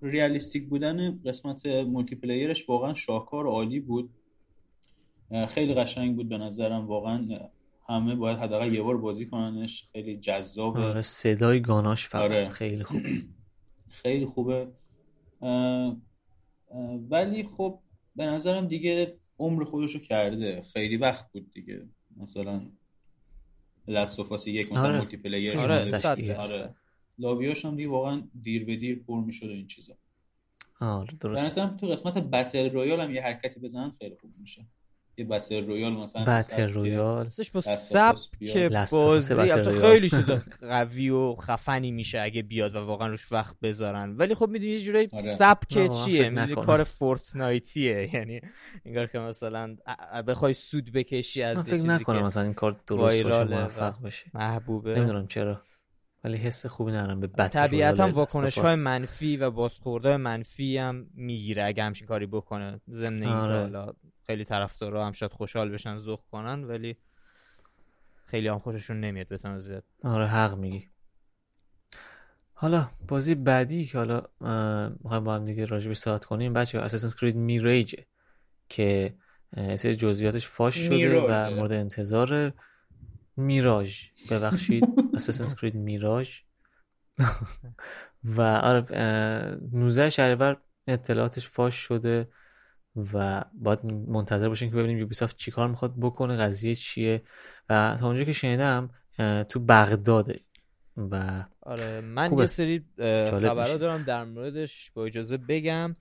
ریالیستیک 0.02 0.69
بودن 0.69 1.19
قسمت 1.26 1.65
مولتی 1.65 2.15
پلیرش 2.15 2.69
واقعا 2.69 2.93
شاهکار 2.93 3.47
عالی 3.47 3.80
بود. 3.80 4.10
خیلی 5.47 5.73
قشنگ 5.73 6.15
بود 6.15 6.30
به 6.30 6.38
نظرم. 6.38 6.88
واقعا 6.88 7.28
همه 7.89 8.15
باید 8.15 8.38
حداقل 8.38 8.73
یه 8.73 8.82
بار 8.82 8.97
بازی 8.97 9.26
کننش. 9.26 9.88
خیلی 9.93 10.17
جذابه. 10.17 10.80
آره 10.80 11.02
صدای 11.02 11.62
گاناش 11.62 12.08
فقط 12.08 12.21
آره. 12.21 12.47
خیلی 12.47 12.84
خوب. 12.84 13.02
خیلی 14.02 14.26
خوبه. 14.26 14.67
ولی 17.10 17.43
خب 17.43 17.80
به 18.15 18.26
نظرم 18.26 18.67
دیگه 18.67 19.17
عمر 19.39 19.63
خودشو 19.63 20.00
کرده 20.00 20.62
خیلی 20.62 20.97
وقت 20.97 21.32
بود 21.32 21.54
دیگه 21.54 21.89
مثلا 22.17 22.62
Last 23.88 24.18
of 24.18 24.33
Us 24.33 24.48
یک 24.47 24.71
مثلا 24.71 24.88
آره. 24.88 24.97
multiplayer 24.98 25.58
آره. 25.58 26.36
آره. 26.38 26.76
lobby 27.20 27.52
اش 27.52 27.66
هم 27.65 27.76
دیگه 27.76 27.89
واقعا 27.89 28.28
دیر 28.41 28.65
به 28.65 28.76
دیر 28.76 29.04
پر 29.08 29.21
می‌شد 29.21 29.45
این 29.45 29.67
چیزا 29.67 29.93
آره 30.80 31.17
درست 31.19 31.45
مثلا 31.45 31.67
تو 31.67 31.88
قسمت 31.88 32.13
battle 32.13 32.70
royale 32.70 33.00
هم 33.02 33.15
یه 33.15 33.21
حرکتی 33.21 33.60
بزنن 33.60 33.89
خیلی 34.00 34.15
خوب 34.21 34.32
میشه 34.38 34.65
یه 35.20 35.26
battle 35.26 35.66
royale 35.66 35.94
مثلا 35.94 36.24
battle 36.24 36.74
royale. 36.74 37.30
با 37.54 37.62
سبک 37.62 38.58
بازی 38.92 39.36
خیلی 39.82 40.10
چیز 40.10 40.32
قوی 40.70 41.10
و 41.10 41.36
خفنی 41.36 41.92
میشه 41.92 42.20
اگه 42.20 42.42
بیاد 42.42 42.76
و 42.76 42.80
واقعا 42.80 43.08
روش 43.08 43.32
وقت 43.32 43.60
بذارن. 43.60 44.16
ولی 44.18 44.36
خب 44.36 44.50
می‌دونی 44.50 44.72
یه 44.72 44.80
جورایی 44.80 45.10
آره. 45.12 45.24
سبک 45.24 45.92
چیه؟ 46.06 46.30
می‌دونی 46.30 46.56
کار 46.56 46.84
فورتنایتیه. 46.84 48.10
یعنی 48.16 48.42
انگار 48.86 49.08
که 49.08 49.20
مثلا 49.20 49.76
بخوای 50.28 50.54
سود 50.54 50.92
بکشی 50.92 51.44
از 51.44 51.70
فکر 51.70 51.88
نکنم 51.88 52.24
مثلا 52.24 52.44
این 52.44 52.54
کار 52.54 52.82
درست 52.88 53.24
باشه 53.24 53.44
موفق 53.44 54.02
بشه 54.02 54.26
محبوبه. 54.34 54.96
نمی‌دونم 54.96 55.28
چرا. 55.28 55.62
ولی 56.24 56.38
حس 56.38 56.66
خوبی 56.66 56.92
ندارم 56.92 57.20
به 57.20 57.28
بتل 57.28 57.48
طبیعتا 57.48 58.12
واکنش 58.12 58.58
های 58.58 58.76
منفی 58.76 59.38
و 59.38 59.52
بازخورده 59.52 60.18
منفی 60.18 60.78
هم 60.78 61.08
می‌گیره. 61.14 61.66
اگه 61.66 61.84
همچین 61.84 62.08
کاری 62.08 62.26
بکنه 62.26 62.82
ضمن 62.90 63.24
آره. 63.24 63.94
خیلی 64.28 64.46
طرفدارا 64.46 65.06
هم 65.06 65.12
شاید 65.12 65.32
خوشحال 65.34 65.70
بشن 65.70 65.98
ذوق 65.98 66.20
کنن 66.32 66.63
ولی 66.63 66.98
خیلی 68.26 68.48
هم 68.48 68.60
خوششون 68.60 69.00
نمیاد 69.02 69.28
بتونه 69.28 69.60
زیاد. 69.60 69.84
آره 70.04 70.28
حق 70.28 70.58
میگی. 70.58 70.90
حالا 72.54 72.90
بازی 73.08 73.36
بعدی 73.36 73.86
که 73.86 73.98
حالا 73.98 74.22
می‌خوایم 75.04 75.24
با 75.24 75.36
هم 75.36 75.46
دیگه 75.46 75.66
راجبش 75.66 75.98
صحبت 75.98 76.26
کنیم 76.26 76.54
بچه 76.54 76.80
اساسنز 76.80 77.16
کرید 77.16 77.36
میریجه 77.36 78.06
که 78.70 79.16
سری 79.76 79.96
جزئیاتش 79.96 80.48
فاش 80.48 80.76
شده 80.76 81.22
و 81.22 81.50
مورد 81.50 81.72
انتظار 81.72 82.54
میراژ. 83.38 84.08
ببخشید 84.32 84.88
اساسنز 85.16 85.56
کرید 85.56 85.76
میراژ. 85.76 86.40
و 88.24 88.42
آره 88.42 88.82
19 89.72 90.10
شهریور 90.10 90.58
اطلاعاتش 90.88 91.48
فاش 91.48 91.76
شده. 91.76 92.28
و 93.14 93.44
باید 93.54 93.86
منتظر 93.86 94.50
باشیم 94.50 94.70
که 94.70 94.76
ببینیم 94.76 94.98
یوبیسافت 94.98 95.38
چیکار 95.38 95.68
می‌خواد 95.68 95.94
بکنه 96.02 96.38
قضیه 96.38 96.76
چیه. 96.76 97.22
و 97.70 97.98
تا 98.00 98.08
اونجا 98.08 98.24
که 98.24 98.32
شنیدم 98.32 98.90
تو 99.50 99.60
بغداده. 99.60 100.40
و 100.98 101.44
آره 101.62 102.02
من 102.02 102.38
یه 102.38 102.46
سری 102.46 102.86
خبرها 102.98 103.78
دارم 103.78 104.04
در 104.04 104.24
موردش. 104.24 104.92
با 104.92 105.06
اجازه 105.06 105.38
بگم 105.38 105.96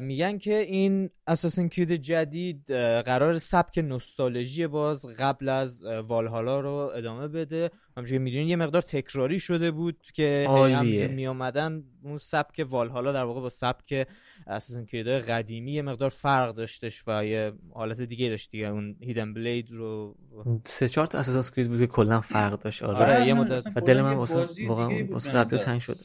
میگن 0.00 0.38
که 0.38 0.58
این 0.58 1.10
اساسن 1.26 1.68
کرید 1.68 1.92
جدید 1.92 2.72
قرار 3.02 3.38
سبک 3.38 3.78
نوستالژی 3.78 4.66
باز 4.66 5.06
قبل 5.06 5.48
از 5.48 5.84
والهالا 5.84 6.60
رو 6.60 6.90
ادامه 6.96 7.28
بده. 7.28 7.70
همونجوری 7.96 8.18
می‌دونین 8.18 8.48
یه 8.48 8.56
مقدار 8.56 8.82
تکراری 8.82 9.40
شده 9.40 9.70
بود 9.70 9.96
که 10.14 10.46
همینجور 10.48 11.06
می 11.06 11.26
آمدن 11.26 11.84
اون 12.02 12.18
سبک 12.18 12.66
والهالا 12.68 13.12
در 13.12 13.24
واقع 13.24 13.40
با 13.40 13.50
سبک 13.50 14.06
اساسن 14.46 14.84
کرید 14.84 15.08
قدیمی 15.08 15.72
یه 15.72 15.82
مقدار 15.82 16.10
فرق 16.10 16.54
داشتش 16.54 17.02
و 17.06 17.24
یه 17.24 17.52
حالت 17.74 18.00
دیگه 18.00 18.28
داشت 18.28 18.50
دیگه. 18.50 18.66
اون 18.66 18.96
هیدن 19.00 19.34
بلید 19.34 19.70
رو 19.70 20.16
سه 20.64 20.88
چهار 20.88 21.06
تا 21.06 21.18
اساسن 21.18 21.54
کرید 21.54 21.68
بود 21.68 21.78
که 21.78 21.86
کلا 21.86 22.20
فرق 22.20 22.58
داشت. 22.58 22.82
آره, 22.82 23.14
آره 23.14 23.26
یه 23.26 23.34
مدت. 23.34 23.66
و 23.76 23.80
دل 23.80 24.00
من 24.00 24.14
واسه 24.14 24.66
واقعا 24.66 25.06
واسه 25.10 25.30
قبل 25.30 25.56
تنگ 25.56 25.80
شده. 25.80 26.00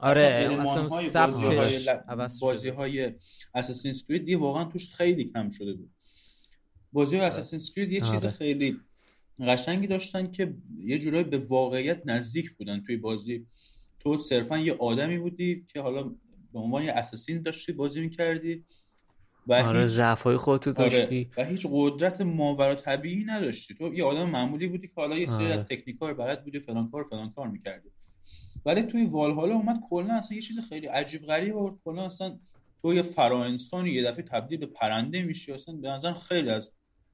آره 0.00 0.58
اصلا 0.60 0.88
بازی 2.40 2.68
های 2.68 3.12
اساسین 3.54 3.94
کرید 4.08 4.24
دیگه 4.24 4.36
واقعا 4.36 4.64
توش 4.64 4.94
خیلی 4.94 5.24
کم 5.24 5.50
شده 5.50 5.72
بود. 5.72 5.90
بازی 6.92 7.16
های 7.16 7.26
اساسین 7.26 7.60
کرید 7.76 7.92
یه 7.92 8.00
چیز 8.00 8.14
آره. 8.14 8.30
خیلی 8.30 8.80
قشنگی 9.40 9.86
داشتن 9.86 10.30
که 10.30 10.54
یه 10.76 10.98
جورایی 10.98 11.24
به 11.24 11.38
واقعیت 11.38 12.02
نزدیک 12.04 12.50
بودن 12.56 12.80
توی 12.80 12.96
بازی. 12.96 13.46
تو 14.00 14.18
صرفا 14.18 14.58
یه 14.58 14.72
آدمی 14.72 15.18
بودی 15.18 15.66
که 15.72 15.80
حالا 15.80 16.02
به 16.52 16.58
عنوان 16.58 16.84
یه 16.84 16.92
اساسین 16.92 17.42
داشتی 17.42 17.72
بازی 17.72 18.00
می‌کردی 18.00 18.64
و 19.46 19.54
آره 19.54 19.86
ضعف 19.86 20.22
های 20.22 20.36
خودتو 20.36 20.70
آره، 20.70 20.98
داشتی. 21.00 21.30
و 21.36 21.44
هیچ 21.44 21.66
قدرت 21.70 22.20
ماورا 22.20 22.74
طبیعی 22.74 23.24
نداشتی. 23.24 23.74
تو 23.74 23.94
یه 23.94 24.04
آدم 24.04 24.30
معمولی 24.30 24.66
بودی 24.66 24.86
که 24.88 24.94
حالا 24.96 25.18
یه 25.18 25.26
سری 25.26 25.44
آره. 25.44 25.54
از 25.54 25.64
تکنیک‌ها 25.64 26.14
بلد 26.14 26.44
بودی 26.44 26.58
فلان 26.58 26.90
کار 26.90 27.04
فلان 27.04 27.32
کار 27.32 27.48
می‌کردی. 27.48 27.88
ولی 28.64 28.82
توی 28.82 29.04
والهالا 29.04 29.54
اومد 29.54 29.80
کلا 29.90 30.14
اصلا 30.14 30.36
یه 30.36 30.42
چیز 30.42 30.58
خیلی 30.58 30.86
عجیب 30.86 31.22
غریب 31.22 31.56
و 31.56 31.78
کلا 31.84 32.06
اصلا 32.06 32.38
تو 32.82 32.94
یه 32.94 33.02
فرا 33.02 33.44
انسانی 33.44 33.90
یه 33.90 34.04
دفعه 34.04 34.22
تبدیل 34.22 34.58
به 34.58 34.66
پرنده 34.66 35.22
میشی. 35.22 35.52
اصلا 35.52 35.74
به 35.74 35.88
نظر 35.88 36.12
خیلی 36.12 36.50
از 36.50 36.72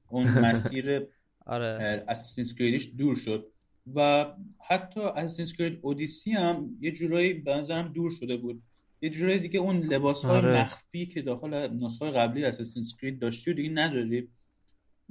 اون 0.09 0.23
مسیر 0.45 1.07
آره. 1.45 2.03
اساسینز 2.07 2.55
کریدش 2.55 2.89
دور 2.97 3.15
شد. 3.15 3.51
و 3.95 4.25
حتی 4.67 4.99
Assassin's 4.99 5.53
Creed 5.53 5.79
Odyssey 5.81 6.31
هم 6.31 6.77
یه 6.81 6.91
جورایی 6.91 7.33
به 7.33 7.55
نظرم 7.55 7.87
دور 7.87 8.11
شده 8.11 8.37
بود. 8.37 8.63
یه 9.01 9.09
جورایی 9.09 9.39
دیگه 9.39 9.59
اون 9.59 9.79
لباس 9.79 10.25
های 10.25 10.37
آره. 10.37 10.61
مخفی 10.61 11.05
که 11.05 11.21
داخل 11.21 11.53
نسخه 11.67 12.11
قبلی 12.11 12.45
Assassin's 12.45 12.95
Creed 13.01 13.19
داشتی 13.19 13.51
و 13.51 13.53
دیگه 13.53 13.69
نداری. 13.69 14.29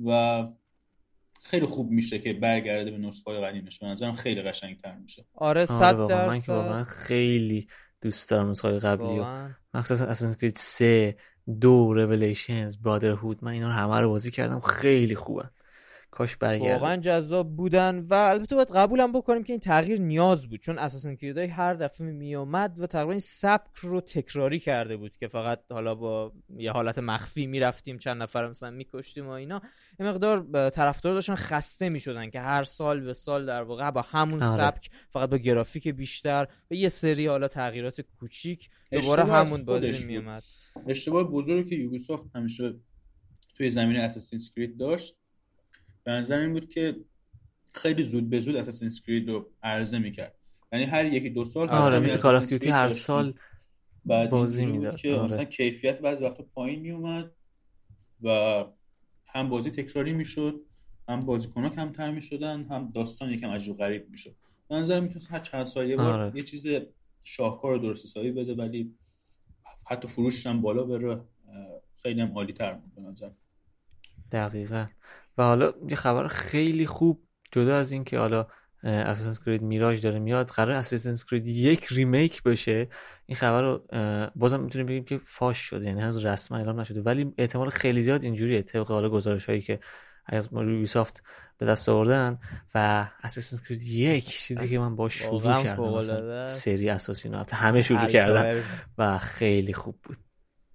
و 0.05 0.43
خیلی 1.51 1.67
خوب 1.67 1.91
میشه 1.91 2.19
که 2.19 2.33
برگرده 2.33 2.91
به 2.91 2.99
نسخه 2.99 3.31
های 3.31 3.41
قدیمش. 3.41 3.79
به 3.79 3.87
نظرم 3.87 4.13
خیلی 4.13 4.43
قشنگتر 4.43 4.95
میشه. 4.95 5.25
آره 5.35 5.65
100 5.65 5.73
آره 5.83 6.07
درصد 6.09 6.29
من 6.29 6.41
که 6.41 6.53
واقعا 6.53 6.85
خیلی 6.85 7.67
دوست 8.01 8.31
دارم 8.31 8.51
نسخه 8.51 8.69
های 8.69 8.79
قبلی 8.79 9.25
مخصوصا 9.75 10.05
Assassin's 10.05 10.35
Creed 10.35 10.57
3 10.59 11.17
دو 11.61 11.95
Revelations 11.95 12.77
Brotherhood 12.77 13.45
من 13.45 13.51
اینا 13.51 13.67
رو 13.67 13.73
همه 13.73 14.01
رو 14.01 14.09
بازی 14.09 14.31
کردم. 14.31 14.61
خیلی 14.61 15.15
خوبه. 15.15 15.51
کاش 16.11 16.37
برگرده 16.37 16.73
واقعا 16.73 16.97
جذاب 16.97 17.57
بودن 17.57 17.99
و 17.99 18.15
البته 18.15 18.55
باید 18.55 18.71
قبولم 18.71 19.13
بکنیم 19.13 19.45
که 19.45 19.53
این 19.53 19.61
تغییر 19.61 20.01
نیاز 20.01 20.49
بود 20.49 20.61
چون 20.61 20.79
اساسن 20.79 21.17
کریدای 21.17 21.47
هر 21.47 21.75
دفعه 21.75 22.07
می 22.07 22.35
اومد 22.35 22.79
و 22.79 22.87
تقریبا 22.87 23.11
این 23.11 23.21
سبک 23.21 23.77
رو 23.81 24.01
تکراری 24.01 24.61
کرده 24.61 24.97
بود 24.97 25.17
که 25.17 25.29
فقط 25.29 25.61
حالا 25.71 25.95
با 25.95 26.33
یه 26.57 26.73
حالت 26.73 26.99
مخفی 26.99 27.47
می‌رفتیم 27.47 27.99
چند 27.99 28.23
نفر 28.23 28.49
مثلا 28.49 28.71
میکشتیم 28.71 29.27
و 29.27 29.31
اینا. 29.31 29.63
این 29.99 30.09
مقدار 30.09 30.71
طرفدار 30.71 31.15
داشتن 31.15 31.35
خسته 31.35 31.89
می‌شدن 31.89 32.31
که 32.31 32.41
هر 32.41 32.65
سال 32.65 33.01
به 33.01 33.15
سال 33.15 33.47
در 33.47 33.63
واقع 33.63 33.91
با 33.91 34.03
همون 34.03 34.43
آره. 34.43 34.57
سبک 34.57 34.91
فقط 35.11 35.31
با 35.31 35.37
گرافیک 35.37 35.89
بیشتر 35.89 36.49
و 36.71 36.75
یه 36.75 36.89
سری 36.89 37.27
حالا 37.27 37.49
تغییرات 37.49 38.01
کوچیک 38.01 38.71
دوباره 38.93 39.25
همون 39.25 39.65
بازی 39.65 40.07
میومد 40.07 40.43
اشتباه 40.87 41.25
بزرگی 41.25 41.71
که 41.71 41.77
یوبیسافت 41.77 42.37
همیشه 42.37 42.75
توی 43.57 43.71
زمینه 43.71 44.01
اساسینز 44.01 44.51
کرید 44.55 44.79
داشت 44.79 45.17
به 46.07 46.13
نظر 46.13 46.39
این 46.39 46.53
بود 46.53 46.69
که 46.69 46.97
خیلی 47.75 48.03
زود 48.03 48.31
به 48.31 48.41
زود 48.41 48.57
اساسین 48.57 48.91
کرید 49.07 49.29
رو 49.29 49.51
عرضه 49.63 49.99
می‌کرد. 49.99 50.35
یعنی 50.73 50.85
هر 50.85 51.05
یکی 51.05 51.31
دو 51.31 51.45
سال 51.45 51.69
آره 51.69 52.01
مثل 52.01 52.19
کال 52.19 52.35
اف 52.35 52.47
دیوتی 52.47 52.71
هر 52.71 52.89
سال 52.89 53.35
بعد 54.05 54.31
بازی 54.31 54.67
می‌داد. 54.67 54.97
که 54.97 55.15
آره. 55.15 55.23
مثلا 55.23 55.45
کیفیت 55.45 55.99
بعضی 55.99 56.25
وقتا 56.25 56.43
پایین 56.55 56.81
میومد 56.81 57.31
و 58.23 58.65
هم 59.27 59.49
بازی 59.49 59.71
تکراری 59.71 60.13
می‌شد 60.13 60.61
هم 61.09 61.21
بازیکن 61.21 61.65
ها 61.65 61.71
کمتر 61.71 62.11
می‌شدن 62.11 62.65
هم 62.65 62.91
داستان 62.95 63.31
یکم 63.31 63.51
عجیب 63.51 63.77
غریب 63.77 64.11
می‌شد. 64.11 64.37
به 64.69 64.75
نظر 64.75 65.01
می‌تونست 65.01 65.33
هر 65.33 65.41
چند 65.41 65.67
سال 65.67 65.89
یه 65.91 65.97
بار 65.97 66.21
آره. 66.21 66.37
یه 66.37 66.43
چیز 66.43 66.67
شاهکار 67.25 67.73
و 67.73 67.79
درست 67.79 68.05
حسابی 68.05 68.31
بده 68.31 68.55
ولی 68.55 68.95
حتی 69.87 70.09
فروشش 70.09 70.47
هم 70.47 70.61
بالا 70.61 70.83
بره 70.85 71.21
خیلی 72.03 72.21
هم 72.21 72.33
عالی 72.33 72.53
تر 72.53 72.75
بود 72.75 72.95
به 72.95 73.01
نظر 73.01 73.31
دقیقا. 74.33 74.87
و 75.39 75.43
حالا 75.43 75.73
یه 75.89 75.97
خبر 75.97 76.29
خیلی 76.29 76.87
خوب 76.87 77.23
جدا 77.53 77.77
از 77.77 77.91
این 77.91 78.05
که 78.05 78.19
حالا 78.19 78.47
اساسنز 78.83 79.41
کرید 79.45 79.63
میراج 79.63 80.01
داره 80.01 80.19
میاد 80.19 80.49
قرار 80.49 80.75
اساسنز 80.75 81.25
کرید 81.25 81.47
یک 81.47 81.87
ریمیک 81.87 82.43
بشه. 82.43 82.89
این 83.27 83.37
خبر 83.37 83.63
رو 83.63 83.87
بازم 84.37 84.61
می‌تونیم 84.61 84.87
بگیم 84.87 85.05
که 85.05 85.21
فاش 85.25 85.59
شده 85.59 85.85
یعنی 85.85 86.01
هنوز 86.01 86.25
رسما 86.25 86.59
اعلام 86.59 86.81
نشده 86.81 87.03
ولی 87.03 87.35
احتمال 87.39 87.71
خیلی 87.71 88.03
زیاد 88.03 88.25
اینجوریه 88.25 88.63
طبق 88.63 88.87
حالا 88.87 89.09
گزارش 89.09 89.47
هایی 89.47 89.63
که 89.63 89.81
از 90.27 90.49
یوبیسافت 90.53 91.23
به 91.59 91.67
دست 91.67 91.89
آوردن. 91.89 92.39
و 92.75 93.07
اساسنز 93.23 93.63
کرید 93.63 93.83
یک 93.83 94.29
چیزی 94.29 94.69
که 94.69 94.79
من 94.79 94.97
با 94.97 95.09
شروع 95.09 95.63
کردم 95.63 96.49
سری 96.49 96.91
اساسین 96.91 97.35
همه 97.53 97.83
شروع 97.83 98.07
کردن 98.07 98.63
و 98.99 99.19
خیلی 99.19 99.73
خوب 99.73 99.99
بود. 100.03 100.17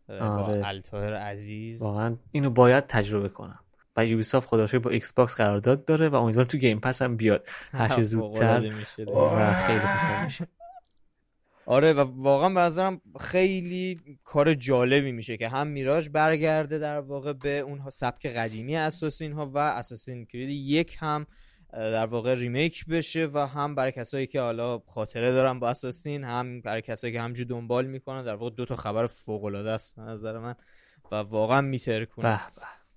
آره 0.09 0.67
Altaïr 0.67 1.13
عزیز. 1.13 1.81
واقعا 1.81 2.17
اینو 2.31 2.49
باید 2.49 2.87
تجربه 2.87 3.29
کنم. 3.29 3.59
و 4.01 4.05
Ubisoft 4.05 4.47
خدا 4.47 4.79
با 4.79 4.89
Xbox 4.89 5.35
قرارداد 5.35 5.85
داره 5.85 6.09
و 6.09 6.15
امیدوارم 6.15 6.47
تو 6.47 6.57
Game 6.57 6.79
Pass 6.79 7.01
هم 7.01 7.17
بیاد. 7.17 7.47
هر 7.71 8.01
زودتر 8.01 8.71
و 9.07 9.53
خیلی 9.53 9.79
خوشحال 9.79 10.25
میشه. 10.25 10.47
آره 11.65 11.93
و 11.93 11.99
واقعا 11.99 12.49
به 12.49 12.59
نظرم 12.59 13.01
خیلی 13.19 13.99
کار 14.23 14.53
جالبی 14.53 15.11
میشه 15.11 15.37
که 15.37 15.49
هم 15.49 15.67
Mirage 15.67 16.09
برگرده 16.09 16.79
در 16.79 16.99
واقع 16.99 17.33
به 17.33 17.59
اون 17.59 17.89
سبک 17.89 18.25
قدیمی 18.25 18.77
Assassin 18.77 19.33
ها 19.33 19.45
و 19.45 19.57
Assassin's 19.57 20.25
Creed 20.25 20.49
یک 20.49 20.97
هم 20.99 21.27
در 21.71 22.05
واقع 22.05 22.33
remake 22.33 22.85
بشه 22.85 23.29
و 23.33 23.47
هم 23.47 23.75
برای 23.75 23.91
کسایی 23.91 24.27
که 24.27 24.41
حالا 24.41 24.79
خاطره 24.79 25.31
دارن 25.31 25.59
با 25.59 25.69
Assassin 25.69 26.23
هم 26.23 26.61
برای 26.61 26.81
کسایی 26.81 27.13
که 27.13 27.21
همینجور 27.21 27.45
دنبال 27.45 27.85
می‌کنن 27.85 28.23
در 28.23 28.35
واقع 28.35 28.55
دو 28.55 28.65
تا 28.65 28.75
خبر 28.75 29.07
فوق 29.07 29.43
العاده 29.43 29.71
است 29.71 29.95
به 29.95 30.01
نظر 30.01 30.39
من 30.39 30.55
و 31.11 31.15
واقعا 31.15 31.61
میترکونه 31.61 32.39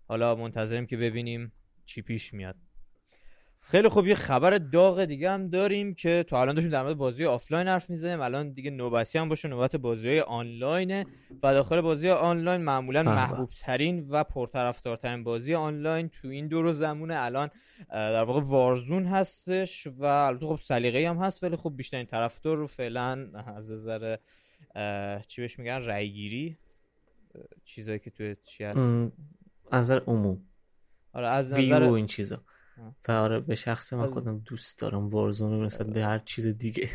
حالا 0.08 0.34
منتظریم 0.34 0.86
که 0.86 0.96
ببینیم 0.96 1.52
چی 1.86 2.02
پیش 2.02 2.34
میاد. 2.34 2.56
خیلی 3.60 3.88
خوب 3.88 4.06
یه 4.06 4.14
خبر 4.14 4.58
داغ 4.58 5.04
دیگه 5.04 5.30
هم 5.30 5.48
داریم 5.48 5.94
که 5.94 6.24
تو 6.28 6.36
الان 6.36 6.54
داشتیم 6.54 6.70
در 6.70 6.82
مورد 6.82 6.96
بازی 6.96 7.24
آفلاین 7.24 7.68
حرف 7.68 7.90
می‌زنیم. 7.90 8.20
الان 8.20 8.52
دیگه 8.52 8.70
نوبتی 8.70 9.18
هم 9.18 9.28
باشه 9.28 9.48
نوبت 9.48 9.76
بازی 9.76 10.08
های 10.08 10.20
آنلاینه 10.20 11.06
و 11.42 11.54
داخل 11.54 11.80
بازی 11.80 12.10
آنلاین 12.10 12.60
معمولا. 12.60 13.02
محبوب 13.02 13.50
ترین 13.50 14.06
و 14.10 14.24
پرطرفدارترین 14.24 15.24
بازی 15.24 15.54
آنلاین 15.54 16.08
تو 16.08 16.28
این 16.28 16.48
دور 16.48 16.72
زمون 16.72 17.10
الان 17.10 17.50
در 17.90 18.24
واقع 18.24 18.40
Warzone 18.40 19.06
هستش 19.06 19.86
و 19.86 20.04
البته 20.04 20.46
خب 20.46 20.56
سلیقه 20.56 21.08
هم 21.08 21.16
هست 21.16 21.42
ولی 21.44 21.56
خب 21.56 21.72
بیشترین 21.76 22.06
طرفدار 22.06 22.56
رو 22.56 22.66
فعلا 22.66 23.28
از 23.56 23.72
نظر 23.72 24.16
چی 25.26 25.42
بهش 25.42 25.58
میگن 25.58 25.84
رایگیری 25.84 26.56
چیزایی 27.64 27.98
که 27.98 28.10
تو 28.10 28.34
چی 28.44 28.64
هست؟ 28.64 28.94
از 29.70 29.84
نظر 29.84 30.00
عموم 30.06 30.40
آره 31.12 31.28
از 31.28 31.52
نظر 31.52 31.82
این 31.82 32.06
چیزا. 32.06 32.42
و 33.08 33.12
آره 33.12 33.40
به 33.40 33.54
شخص 33.54 33.92
من 33.92 34.10
خودم 34.10 34.38
دوست 34.38 34.80
دارم. 34.80 35.08
وارزون 35.08 35.64
نسبت 35.64 35.86
به 35.86 36.04
هر 36.04 36.18
چیز 36.18 36.46
دیگه. 36.46 36.88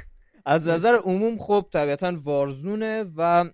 از 0.46 0.68
نظر 0.68 0.96
عموم 0.96 1.38
خب 1.38 1.66
طبیعتا 1.74 2.14
وارزونه 2.24 3.06
و 3.18 3.50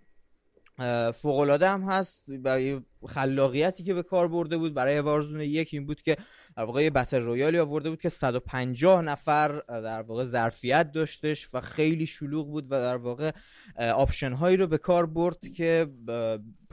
فوق 1.12 1.40
العاده 1.40 1.70
هم 1.70 1.84
هست. 1.84 2.32
برای 2.32 2.82
خلاقیتی 3.08 3.84
که 3.84 3.94
به 3.94 4.04
کار 4.04 4.28
برده 4.28 4.58
بود. 4.58 4.74
برای 4.74 5.00
وارزون 5.00 5.42
یک 5.42 5.70
این 5.72 5.86
بود 5.86 6.02
که 6.02 6.18
در 6.58 6.64
واقع 6.64 6.90
بتل 6.90 7.22
رویالی 7.22 7.60
آورده 7.60 7.90
بود 7.90 8.02
که 8.02 8.10
150 8.10 9.02
نفر 9.02 9.60
در 9.68 10.02
واقع 10.02 10.24
ظرفیت 10.24 10.92
داشتش 10.92 11.50
و 11.54 11.62
خیلی 11.62 12.06
شلوغ 12.06 12.48
بود 12.48 12.66
و 12.66 12.70
در 12.70 12.96
واقع 12.96 13.32
option 13.78 14.32
هایی 14.32 14.58
رو 14.58 14.68
به 14.68 14.78
کار 14.78 15.06
برد 15.06 15.48
که 15.56 15.88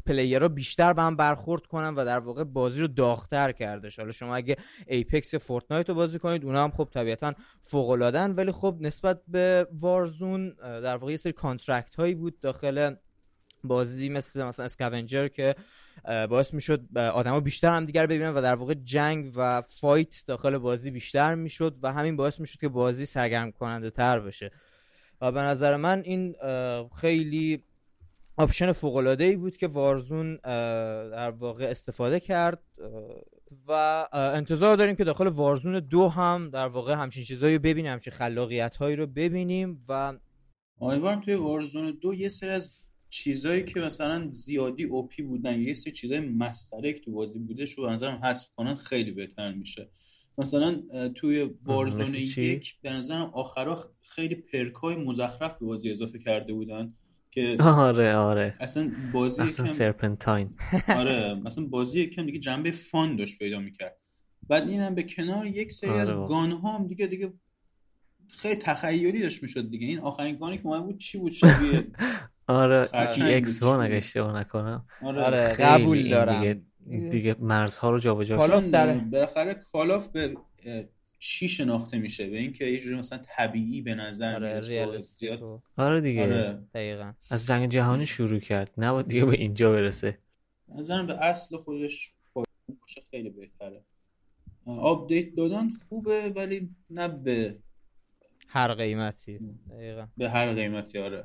player 0.07 0.43
ها 0.43 0.49
بیشتر 0.49 0.93
به 0.93 1.03
هم 1.03 1.17
برخورد 1.17 1.67
کنن 1.67 1.95
و 1.95 2.05
در 2.05 2.19
واقع 2.19 2.45
بازی 2.45 2.81
رو 2.81 2.87
داغتر 2.87 3.53
کردش 3.53 3.99
حالا 3.99 4.13
شما 4.13 4.37
اگه 4.37 4.57
Apex 4.87 5.33
یا 5.33 5.39
Fortnite 5.39 5.89
رو 5.89 5.95
بازی 5.95 6.19
کنید 6.19 6.45
اونا 6.45 6.65
هم 6.65 6.71
خب 6.71 6.89
طبیعتا 6.95 7.35
فوق 7.61 7.91
ولی 8.37 8.53
خب 8.53 8.77
نسبت 8.81 9.21
به 9.29 9.67
Warzone 9.73 10.55
در 10.61 10.97
واقع 10.97 11.11
یه 11.11 11.17
سری 11.17 11.33
contract 11.33 11.95
هایی 11.95 12.15
بود 12.15 12.41
داخل 12.41 12.95
بازی 13.65 14.09
مثل 14.09 14.45
مثلا 14.45 14.65
Scavenger 14.65 15.29
که 15.29 15.55
باعث 16.05 16.55
می‌شد 16.55 16.99
آدما 16.99 17.41
بیشتر 17.41 17.69
هم 17.69 17.85
دیگر 17.85 18.07
ببینن 18.07 18.35
و 18.35 18.43
در 18.43 18.55
واقع 18.55 18.75
جنگ 18.75 19.33
و 19.37 19.63
fight 19.63 20.25
داخل 20.27 20.59
بازی 20.59 20.91
بیشتر 20.91 21.35
می‌شد 21.35 21.77
و 21.83 21.93
همین 21.93 22.17
باعث 22.17 22.41
می‌شد 22.41 22.61
که 22.61 22.69
بازی 22.69 23.07
سرگرم 23.07 23.53
کننده 23.53 23.91
تر 23.91 24.21
بشه. 24.21 24.51
و 25.21 25.33
به 25.33 25.41
نظر 25.41 25.77
من 25.77 26.03
این 26.05 26.35
خیلی 27.01 27.65
option 28.37 28.73
فوق 28.73 28.97
العاده 28.97 29.25
ای 29.25 29.37
بود 29.37 29.57
که 29.57 29.67
Warzone 29.67 30.37
در 31.11 31.31
واقع 31.31 31.65
استفاده 31.65 32.21
کرد 32.21 32.63
و 33.69 33.73
انتظار 34.13 34.77
داریم 34.77 34.97
که 34.97 35.05
داخل 35.05 35.27
Warzone 35.27 35.81
دو 35.81 36.09
هم 36.09 36.51
در 36.51 36.69
واقع 36.69 36.95
همچین 36.95 37.25
چیزایی 37.25 37.57
رو 37.57 37.63
ببینیم 37.63 37.93
همچین 37.93 38.13
خلاقیت 38.13 38.77
هایی 38.77 38.97
رو 38.97 39.07
ببینیم 39.07 39.85
و 39.89 40.19
امیدوارم 40.81 41.21
توی 41.21 41.35
Warzone 41.35 41.99
دو 42.01 42.15
یه 42.15 42.29
سری 42.29 42.51
از 42.51 42.79
چیزایی 43.11 43.65
که 43.65 43.81
مثلا 43.81 44.29
زیادی 44.31 44.85
OP 44.85 45.23
بودن 45.23 45.61
یه 45.61 45.75
سری 45.75 45.93
چیزای 45.93 46.21
مسخره 46.21 46.74
که 46.74 47.01
تو 47.05 47.13
بازی 47.13 47.39
بوده 47.39 47.67
به 47.67 47.87
نظرم 47.87 48.25
حذف 48.25 48.49
کنن 48.57 48.75
خیلی 48.75 49.13
بهتر 49.13 49.53
میشه. 49.53 49.91
مثلا 50.39 50.83
توی 51.15 51.51
Warzone 51.65 52.15
یک 52.37 52.81
به 52.83 52.91
نظرم 52.91 53.31
آخرا 53.35 53.79
خیلی 54.03 54.35
perk 54.35 54.76
های 54.76 54.97
مزخرف 54.97 55.59
به 55.59 55.67
بازی 55.67 55.91
اضافه 55.91 56.19
کرده 56.19 56.53
بودن. 56.53 56.95
که 57.33 57.57
آره 57.61 58.15
آره. 58.15 58.55
اصلا 58.61 58.91
بازی 59.13 59.43
اصلا 59.43 59.67
Serpentine. 59.67 60.51
آره 60.89 61.35
مثلا 61.35 61.67
بازی 61.67 62.01
یکم 62.01 62.27
دیگه 62.27 62.39
جنبه 62.39 62.71
fun 62.71 63.17
داشت 63.17 63.39
پیدا 63.39 63.59
می‌کرد. 63.59 63.97
بعد 64.49 64.69
اینم 64.69 64.95
به 64.95 65.03
کنار 65.03 65.47
یک 65.47 65.73
سری 65.73 65.91
از 65.91 66.09
آره 66.09 66.29
gun 66.29 66.51
ها 66.51 66.79
هم 66.79 66.87
دیگه 66.87 67.07
دیگه 67.07 67.33
خیلی 68.29 68.55
تخیلی 68.55 69.23
داشت 69.23 69.43
می‌شد 69.43 69.71
دیگه. 69.71 69.87
این 69.87 69.99
آخرین 69.99 70.37
gun 70.37 70.53
ی 70.53 70.59
که 70.59 70.67
اومد 70.67 70.85
بود 70.85 70.99
چی 70.99 71.19
بود؟ 71.19 71.33
شبیه 71.33 71.87
آره 72.47 72.89
ای 72.95 73.23
ایکس 73.23 73.63
ها 73.63 73.83
اگه 73.83 73.97
اشتباه 73.97 74.41
نکنم. 74.41 74.87
آره, 75.03 75.23
آره 75.23 75.55
قبول 75.55 76.09
دارم. 76.09 76.41
دیگه, 76.41 76.63
دیگه 77.09 77.37
مرزها 77.41 77.91
رو 77.91 77.99
جابجا 77.99 78.37
Call 78.37 78.57
of 78.57 78.67
در 78.67 78.95
بالاخره 78.95 79.55
Call 79.55 79.91
of 79.91 80.09
به 80.09 80.37
چی 81.25 81.49
شناخته 81.49 81.99
میشه؟ 81.99 82.31
به 82.31 82.39
اینکه 82.39 82.65
یه 82.65 82.79
جوری 82.79 82.97
مثلا 82.97 83.21
طبیعی 83.37 83.81
به 83.81 83.95
نظر 83.95 84.35
آره 84.35 85.01
آره 85.77 86.01
دیگه. 86.01 86.23
آره. 86.23 86.63
دقیقا. 86.75 87.13
از 87.31 87.47
جنگ 87.47 87.69
جهانی 87.71 88.07
شروع 88.07 88.39
کرد. 88.39 88.71
نباید 88.79 89.09
دیگه 89.09 89.25
به 89.25 89.33
اینجا 89.33 89.73
برسه. 89.73 90.19
نظرم 90.69 91.07
به 91.07 91.25
اصل 91.25 91.57
خودش 91.57 92.13
باشه 92.81 93.01
خیلی 93.11 93.31
بهتره. 93.31 93.83
update 94.67 95.35
دادن 95.35 95.71
خوبه 95.71 96.33
ولی 96.37 96.69
نه 96.91 97.09
به 97.09 97.59
هر 98.49 98.75
قیمتی. 98.75 99.39
دقیقا. 99.71 100.07
به 100.17 100.31
هر 100.31 100.53
قیمتی 100.53 100.99
آره. 100.99 101.25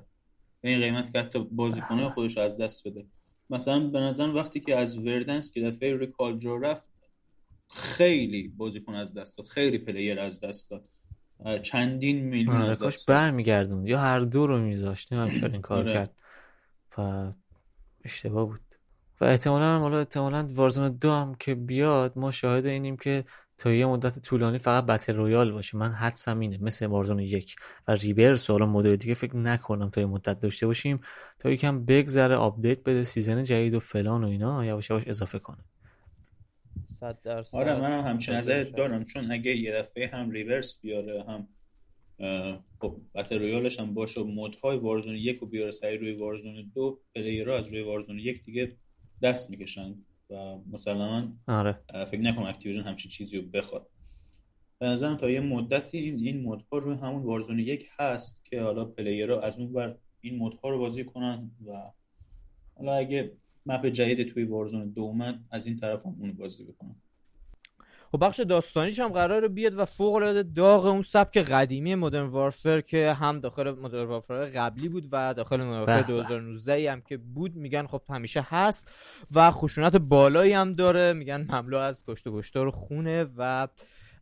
به 0.61 0.69
این 0.69 0.79
قیمت 0.79 1.13
که 1.13 1.19
حتی 1.19 1.39
بازیکنه 1.51 2.09
خودش 2.09 2.37
از 2.37 2.57
دست 2.57 2.87
بده. 2.87 3.05
مثلا 3.49 3.79
به 3.79 3.99
نظر 3.99 4.27
وقتی 4.27 4.59
که 4.59 4.75
از 4.75 4.97
Verdansk 4.97 5.51
که 5.51 5.61
دفعه 5.61 5.97
رو 5.97 6.39
Caldera 6.39 6.57
رفت 6.57 6.96
خیلی 7.69 8.47
بازیکن 8.47 8.95
از 8.95 9.13
دست 9.13 9.37
داد 9.37 9.47
خیلی 9.47 9.77
player 9.77 10.19
از 10.19 10.39
دست 10.39 10.69
داد. 10.69 10.83
چندین 11.61 12.19
میلیون 12.19 12.55
آره، 12.55 12.69
از 12.69 12.79
دست 12.79 13.05
برمیگردوند. 13.05 13.87
یا 13.87 13.99
هر 13.99 14.19
دو 14.19 14.47
رو 14.47 14.59
میذاشت. 14.59 15.13
نمی‌دونم 15.13 15.51
این 15.51 15.61
کار 15.61 15.79
آره. 15.79 15.93
کرد. 15.93 16.21
و 16.97 17.31
اشتباه 18.05 18.45
بود. 18.45 18.61
و 19.21 19.25
احتمالا 19.25 19.65
هم 19.75 19.81
حالا 19.81 19.99
احتمالا 19.99 20.47
Warzone 20.51 20.89
دو 20.89 21.11
هم 21.11 21.35
که 21.35 21.55
بیاد 21.55 22.13
ما 22.15 22.31
شاهد 22.31 22.65
اینیم 22.65 22.97
که 22.97 23.23
تا 23.57 23.71
یه 23.71 23.85
مدت 23.85 24.19
طولانی 24.19 24.57
فقط 24.57 24.85
battle 24.85 25.15
royale 25.15 25.51
باشه. 25.51 25.77
من 25.77 25.91
حدسم 25.91 26.39
اینه 26.39 26.57
مثل 26.61 26.85
Warzone 26.85 27.19
یک 27.19 27.55
و 27.87 27.91
Rebirth 27.91 28.49
حالا 28.49 28.65
مدل 28.65 28.95
دیگه 28.95 29.13
فکر 29.13 29.37
نکنم 29.37 29.89
تا 29.89 30.01
یه 30.01 30.07
مدت 30.07 30.39
داشته 30.39 30.67
باشیم. 30.67 30.99
تا 31.39 31.49
یکم 31.49 31.85
بگذره 31.85 32.35
update 32.35 32.83
بده 32.83 33.03
season 33.03 33.43
جدید 33.43 33.73
و 33.73 33.79
فلان 33.79 34.23
و 34.23 34.27
اینا 34.27 34.65
یواش 34.65 34.89
یواش 34.89 35.03
اضافه 35.07 35.39
کنه. 35.39 35.63
صد 36.99 37.21
درصد 37.21 37.57
آره 37.57 37.79
منم 37.79 38.07
همچین 38.07 38.35
نظر 38.35 38.63
دارم 38.63 39.03
چون 39.03 39.31
اگه 39.31 39.57
یه 39.57 39.73
دفعه 39.73 40.07
هم 40.07 40.31
ریورس 40.31 40.81
بیاره 40.81 41.23
هم 41.23 41.47
خب 42.79 42.97
battle 43.15 43.39
royale 43.39 43.69
ش 43.69 43.79
هم 43.79 43.93
باشه 43.93 44.21
و 44.21 44.23
mode 44.23 44.59
های 44.59 44.77
Warzone 44.77 45.15
یک 45.15 45.37
رو 45.37 45.47
بیاره 45.47 45.71
سری 45.71 45.97
روی 45.97 46.13
Warzone 46.13 46.71
دو 46.75 46.99
player 47.15 47.51
ها 47.51 47.57
از 47.57 47.67
روی 47.67 47.81
Warzone 47.81 48.19
یک 48.19 48.43
دیگه 48.43 48.77
دست 49.21 49.49
می‌کشن 49.49 49.95
و 50.29 50.35
مسلما 50.71 51.27
آره. 51.47 51.79
فکر 52.11 52.21
نکنم 52.21 52.45
Activision 52.45 52.83
همچین 52.83 53.11
چیزی 53.11 53.37
رو 53.37 53.47
بخواد 53.47 53.89
به 54.79 54.85
نظرم 54.85 55.17
تا 55.17 55.29
یه 55.29 55.39
مدتی 55.39 55.97
این 55.97 56.19
این 56.19 56.41
mode 56.41 56.70
ها 56.70 56.77
روی 56.77 56.95
همون 56.95 57.23
Warzone 57.23 57.59
یک 57.59 57.89
هست 57.99 58.45
که 58.45 58.61
حالا 58.61 58.85
player 58.85 59.33
ها 59.33 59.41
از 59.41 59.59
اون 59.59 59.73
بر 59.73 59.95
این 60.21 60.37
مودها 60.37 60.69
رو 60.69 60.79
بازی 60.79 61.05
کنن 61.05 61.51
و 61.67 61.91
حالا 62.75 62.93
اگه 62.93 63.31
مپ 63.67 63.85
جدید 63.85 64.33
توی 64.33 64.43
وارزون 64.43 64.89
دومن 64.89 65.39
از 65.51 65.67
این 65.67 65.75
طرف 65.75 66.05
هم 66.05 66.15
اون 66.19 66.33
بازی 66.33 66.63
بکنم. 66.63 66.95
خب 68.11 68.25
بخش 68.25 68.39
داستانیش 68.39 68.99
هم 68.99 69.07
قرار 69.07 69.47
بیاد 69.47 69.79
و 69.79 69.85
فوق 69.85 70.13
العاده 70.13 70.43
داغ 70.43 70.85
اون 70.85 71.01
سبک 71.01 71.37
قدیمی 71.37 71.95
مدرن 71.95 72.25
وارفر 72.25 72.81
که 72.81 73.13
هم 73.13 73.39
داخل 73.39 73.69
مدرن 73.69 74.03
وارفر 74.03 74.45
قبلی 74.45 74.89
بود 74.89 75.09
و 75.11 75.33
داخل 75.33 75.61
مدرن 75.61 75.79
وارفر 75.79 76.01
2019 76.01 76.91
هم 76.91 77.01
که 77.01 77.17
بود 77.17 77.55
میگن 77.55 77.87
خب 77.87 78.01
همیشه 78.09 78.45
هست 78.49 78.91
و 79.35 79.51
خشونت 79.51 79.95
بالایی 79.95 80.53
هم 80.53 80.73
داره 80.73 81.13
میگن 81.13 81.47
مملو 81.49 81.77
از 81.77 82.03
کشت 82.07 82.27
و 82.27 82.39
کشتار 82.39 82.69
خونه 82.69 83.25
و 83.37 83.67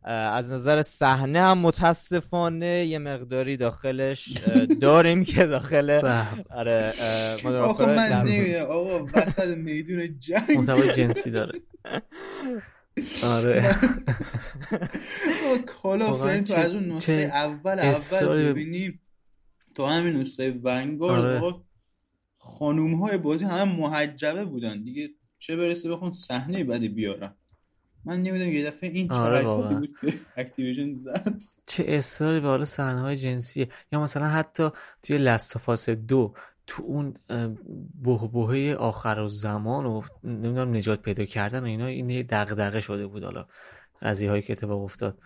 از 0.06 0.52
نظر 0.52 0.82
صحنه 0.82 1.40
هم 1.40 1.58
متاسفانه 1.58 2.86
یه 2.86 2.98
مقداری 2.98 3.56
داخلش 3.56 4.28
داریم 4.80 5.24
که 5.24 5.46
داخل 5.46 5.90
آره 6.50 6.92
آقا 7.44 7.86
من 7.86 8.22
نمی‌دونم. 8.26 8.66
آقا 8.66 9.06
وسط 9.14 9.56
میدون 9.56 10.18
جنگ. 10.18 10.50
محتوای 10.56 10.92
جنسی 10.92 11.30
داره. 11.30 11.60
آره. 13.24 13.74
کالا 15.66 16.06
تو 16.40 16.54
از 16.54 16.72
اون 16.72 16.92
نسخه 16.92 17.12
اول 17.12 17.78
اول 17.78 18.52
ببینیم. 18.52 19.00
تو 19.74 19.86
همین 19.86 20.16
نسخه 20.16 20.60
ونگارد 20.62 21.42
آره. 21.42 21.54
خانوم 22.34 22.94
های 22.94 23.18
بازی 23.18 23.44
همه 23.44 23.76
محجبه 23.76 24.44
بودن. 24.44 24.82
دیگه 24.82 25.08
چه 25.38 25.56
برسه 25.56 25.90
بخون 25.90 26.12
صحنه 26.12 26.64
بعدی 26.64 26.88
بیارن. 26.88 27.34
من 28.06 28.22
نمی‌دونم 28.22 28.52
یه 28.52 28.66
دفعه 28.66 28.90
این 28.90 29.12
آره 29.12 29.42
بود 29.42 29.90
که 30.00 30.12
اکتیویژن 30.36 30.94
زد. 30.94 31.34
چه 31.66 31.84
اصراری 31.86 32.40
به 32.40 32.48
حال 32.48 32.64
صحنه 32.64 33.00
های 33.00 33.16
جنسیه. 33.16 33.68
یا 33.92 34.00
مثلا 34.00 34.26
حتی 34.26 34.68
توی 35.02 35.18
لستافاس 35.18 35.90
دو 35.90 36.34
تو 36.66 36.82
اون 36.82 37.14
بهبهه 38.02 38.74
آخر 38.74 39.18
و 39.18 39.28
زمان 39.28 39.86
و 39.86 40.02
نمی‌دونم 40.24 40.76
نجات 40.76 41.02
پیدا 41.02 41.24
کردن 41.24 41.60
و 41.60 41.64
اینا 41.64 41.86
این 41.86 42.22
دغدغه 42.22 42.80
شده 42.80 43.06
بود 43.06 43.24
حالا. 43.24 43.46
قضیه 44.02 44.30
هایی 44.30 44.42
که 44.42 44.52
اتفاق 44.52 44.82
افتاد. 44.82 45.18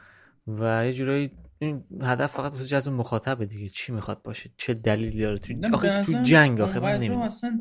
و 0.46 0.86
یه 0.86 0.92
جورایی 0.92 1.30
این 1.62 1.84
هدف 2.02 2.32
فقط 2.32 2.52
واسه 2.52 2.64
جذب 2.64 2.92
مخاطبه 2.92 3.46
دیگه. 3.46 3.68
چی 3.68 3.92
می‌خواد 3.92 4.22
باشه؟ 4.22 4.50
چه 4.56 4.74
دلیلی 4.74 5.20
داره؟ 5.20 5.38
تو 5.38 5.54
آخه 5.72 6.02
تو 6.02 6.12
جنگ 6.12 6.60
آخه 6.60 6.80
من 6.80 6.94
نمی‌دونم. 6.94 7.20
اصلا 7.20 7.60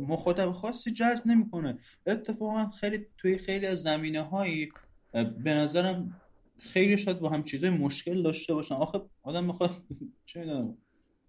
مخاطب 0.00 0.52
خاصی 0.52 0.90
جذب 0.90 1.26
نمی‌کنه. 1.26 1.78
اتفاقا 2.06 2.70
خیلی 2.70 3.06
توی 3.18 3.38
خیلی 3.38 3.66
از 3.66 3.82
زمینه 3.82 4.22
هایی 4.22 4.68
به 5.44 5.54
نظرم 5.54 6.20
خیلی 6.58 6.96
شاید 6.96 7.18
با 7.18 7.28
هم 7.28 7.44
چیزای 7.44 7.70
مشکل 7.70 8.22
داشته 8.22 8.54
باشن. 8.54 8.74
آخه 8.74 9.00
آدم 9.22 9.44
می‌خواد 9.44 9.70
چه 10.26 10.40
می‌دونم 10.40 10.76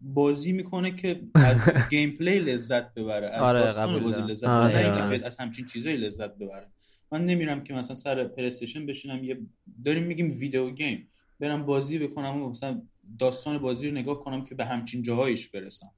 بازی 0.01 0.51
می‌کنه 0.51 0.95
که 0.95 1.21
از 1.35 1.69
gameplay 1.91 2.39
لذت 2.39 2.93
ببره 2.93 3.29
از 3.29 3.41
آره 3.41 3.61
قبول 3.61 3.99
بازی 4.03 4.21
لذت 4.21 4.43
آره 4.43 5.01
آره. 5.01 5.25
از 5.25 5.37
همچین 5.37 5.65
چیزایی 5.65 5.97
لذت 5.97 6.35
ببره. 6.35 6.67
من 7.11 7.25
نمیرم 7.25 7.63
که 7.63 7.73
مثلا 7.73 7.95
سر 7.95 8.23
PlayStation 8.23 8.85
بشینم 8.85 9.23
یه 9.23 9.37
داریم 9.85 10.03
میگیم 10.03 10.31
video 10.39 10.69
game. 10.71 11.09
برم 11.39 11.65
بازی 11.65 11.99
بکنم 11.99 12.41
و 12.41 12.49
مثلا 12.49 12.81
داستان 13.19 13.57
بازی 13.57 13.87
رو 13.87 13.93
نگاه 13.93 14.23
کنم 14.23 14.43
که 14.43 14.55
به 14.55 14.65
همچین 14.65 15.03
جاهایش 15.03 15.49
برسم. 15.49 15.91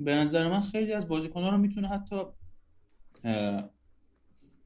به 0.00 0.14
نظر 0.14 0.48
من 0.48 0.60
خیلی 0.60 0.92
از 0.92 1.08
بازیکنان 1.08 1.52
رو 1.52 1.58
می‌تونه 1.58 1.88
حتی 1.88 2.16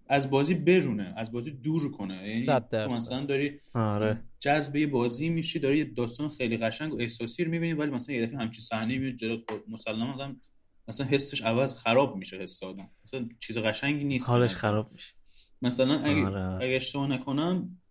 از 0.09 0.31
بازی 0.31 0.55
برونه 0.55 1.15
از 1.17 1.33
بازی 1.33 1.51
دور 1.51 1.91
کنه. 1.91 2.29
یعنی 2.29 2.47
تو 2.71 2.91
مثلا 2.91 3.25
داری 3.25 3.61
آره. 3.75 4.23
جذب 4.41 4.87
بازی 4.87 5.29
میشی 5.29 5.59
داری 5.59 5.79
یه 5.79 5.85
داستان 5.85 6.29
خیلی 6.29 6.57
قشنگ 6.57 6.95
و 6.95 7.01
احساسی 7.01 7.45
رو 7.45 7.51
می‌بینی 7.51 7.73
ولی 7.73 7.91
مثلا 7.91 8.15
یه 8.15 8.27
دفعه 8.27 8.39
همچین 8.39 8.61
صحنه 8.61 8.99
میاد 8.99 9.15
جلوت 9.15 9.51
خود 9.51 9.61
مسلما 9.69 10.13
آدم 10.13 10.41
اصلا 10.89 11.07
حسش 11.07 11.43
عوض 11.43 11.73
خراب 11.73 12.17
میشه 12.17 12.37
حس 12.37 12.63
آدم. 12.63 12.91
اصلا 13.05 13.29
چیز 13.41 13.59
قشنگی 13.59 14.05
نیست 14.05 14.29
حالش 14.29 14.57
خراب 14.57 14.93
میشه. 14.93 15.15
مثلا 15.63 16.01
اگه, 16.01 16.27
آره. 16.27 16.65
اگه 16.65 16.77
اشتباه 16.77 17.07
نکنم 17.07 17.82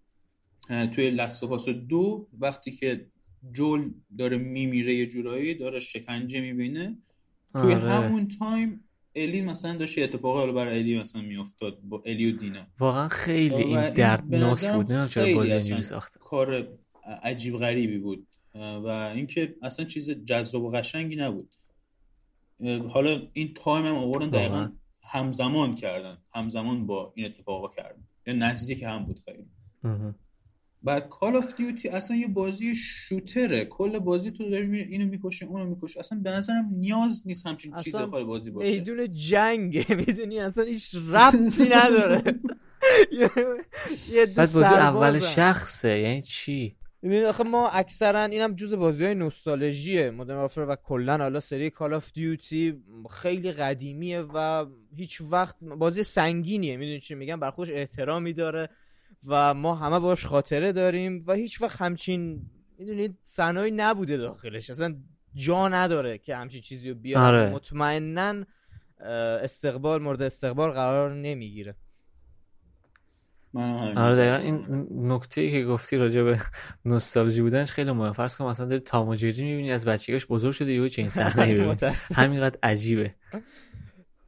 توی 0.95 1.11
لسوپاس 1.11 1.69
دو 1.69 2.27
وقتی 2.39 2.71
که 2.71 3.05
جول 3.51 3.91
داره 4.17 4.37
میمیره 4.37 4.93
یه 4.95 5.05
جورایی 5.05 5.55
داره 5.55 5.79
شکنجه 5.79 6.41
می‌بینه. 6.41 6.97
توی 7.53 7.73
آره. 7.73 7.89
همون 7.89 8.27
time 8.27 8.83
Ellie 9.15 9.41
مثلا 9.41 9.77
داشت 9.77 9.99
اتفاقی 9.99 10.39
حالا 10.39 10.51
برای 10.51 10.79
Ellie 10.79 10.99
مثلا 10.99 11.21
میافتاد 11.21 11.79
با 11.81 12.03
Ellie 12.05 12.31
و 12.31 12.37
Dina 12.37 12.67
واقعا 12.79 13.07
خیلی 13.07 13.63
و 13.63 13.67
این 13.67 13.89
دردناک 13.89 14.71
بود. 14.71 14.91
نه 14.91 15.07
چرا 15.07 15.35
بازی 15.35 15.81
ساخته. 15.81 16.19
کار 16.19 16.67
عجیب 17.23 17.57
غریبی 17.57 17.97
بود. 17.97 18.27
و 18.55 18.87
اینکه 18.87 19.55
اصلا 19.61 19.85
چیز 19.85 20.09
جذاب 20.09 20.63
و 20.63 20.71
قشنگی 20.71 21.15
نبود. 21.15 21.53
حالا 22.89 23.21
این 23.33 23.53
time 23.53 23.85
هم 23.85 23.95
آوردن 23.95 24.29
دقیقا. 24.29 24.69
همزمان 25.03 25.75
کردن. 25.75 26.17
همزمان 26.33 26.85
با 26.85 27.13
این 27.15 27.25
اتفاقا 27.25 27.67
کردن. 27.67 28.03
یا 28.27 28.33
نزدیک 28.33 28.83
هم 28.83 29.05
بود 29.05 29.19
خیلی. 29.25 29.45
بعد 30.83 31.09
Call 31.09 31.35
of 31.35 31.55
Duty 31.55 31.89
اصلا 31.89 32.17
یه 32.17 32.27
بازی 32.27 32.75
shooter 32.75 33.45
ه. 33.45 33.65
کل 33.65 33.99
بازی 33.99 34.31
تو 34.31 34.49
داری 34.49 34.79
اینو 34.79 35.05
می‌کشی 35.05 35.45
اونو 35.45 35.65
می‌کشی. 35.65 35.99
اصلا 35.99 36.19
به 36.23 36.31
نظرم 36.31 36.69
نیاز 36.71 37.23
نیست 37.25 37.47
همچین 37.47 37.75
چیزی 37.75 37.89
اصلا 37.89 38.05
داخل 38.05 38.23
بازی 38.23 38.51
باشه. 38.51 38.71
میدون 38.71 39.13
جنگه. 39.13 39.85
می‌دونی؟ 40.07 40.39
اصلا 40.39 40.63
هیچ 40.63 40.95
ربطی 40.95 41.69
نداره. 41.69 42.21
بعد 44.35 44.35
بازی 44.35 44.63
اول. 44.63 45.19
شخصه. 45.19 45.99
یعنی 45.99 46.21
چی؟ 46.21 46.75
می‌دونی؟ 47.01 47.23
آخه 47.25 47.43
ما 47.43 47.69
اکثرا 47.69 48.23
اینم 48.23 48.55
جز 48.55 48.73
بازی 48.73 49.05
های 49.05 49.15
نوستالژیه. 49.15 50.11
مدرن 50.11 50.37
وارفر 50.37 50.65
و 50.69 50.75
کلا 50.75 51.17
حالا 51.17 51.39
سری 51.39 51.69
کال 51.69 51.93
آف 51.93 52.13
دیوتی 52.13 52.83
خیلی 53.09 53.51
قدیمیه 53.51 54.21
و 54.21 54.65
هیچ 54.95 55.21
وقت 55.21 55.55
بازی 55.63 56.03
سنگینیه. 56.03 56.77
می‌دونی 56.77 56.99
چی 56.99 57.15
میگم؟ 57.15 57.39
بر 57.39 57.51
خودش 57.51 57.69
احترامی 57.71 58.33
داره. 58.33 58.69
و 59.27 59.53
ما 59.53 59.75
همه 59.75 59.99
باش 59.99 60.25
خاطره 60.25 60.71
داریم 60.71 61.23
و 61.27 61.33
هیچ 61.33 61.61
وقت 61.61 61.81
همچین 61.81 62.41
می‌دونید 62.77 63.17
صحنه‌ای 63.25 63.71
نبوده 63.71 64.17
داخلش. 64.17 64.69
اصلا 64.69 64.95
جا 65.35 65.67
نداره 65.67 66.17
که 66.17 66.35
همچین 66.35 66.61
چیزی 66.61 66.89
رو 66.89 66.95
بیاره 66.95 67.25
آره. 67.25 67.49
مطمئنا 67.53 68.45
استقبال 69.43 70.01
مورد 70.01 70.21
استقبال 70.21 70.71
قرار 70.71 71.13
نمی‌گیره. 71.15 71.75
آره 73.95 74.15
دقیقا. 74.15 74.35
این 74.35 74.87
نکته 74.91 75.41
ای 75.41 75.51
که 75.51 75.65
گفتی 75.65 75.97
راجع 75.97 76.23
به 76.23 76.39
نوستالژی 76.85 77.41
بودنش 77.41 77.71
خیلی 77.71 77.91
مهم 77.91 78.11
فرض 78.11 78.35
کن 78.35 78.45
مثلا 78.45 78.65
داری 78.65 78.81
تام 78.81 79.07
و 79.07 79.15
جری 79.15 79.43
می‌بینی 79.43 79.71
از 79.71 79.85
بچگیش 79.85 80.25
بزرگ 80.25 80.51
شده 80.51 80.71
یهو 80.71 80.87
چه 80.87 81.01
این 81.01 81.09
صحنه. 81.09 81.75
همینقدر 82.15 82.59
عجیبه. 82.63 83.15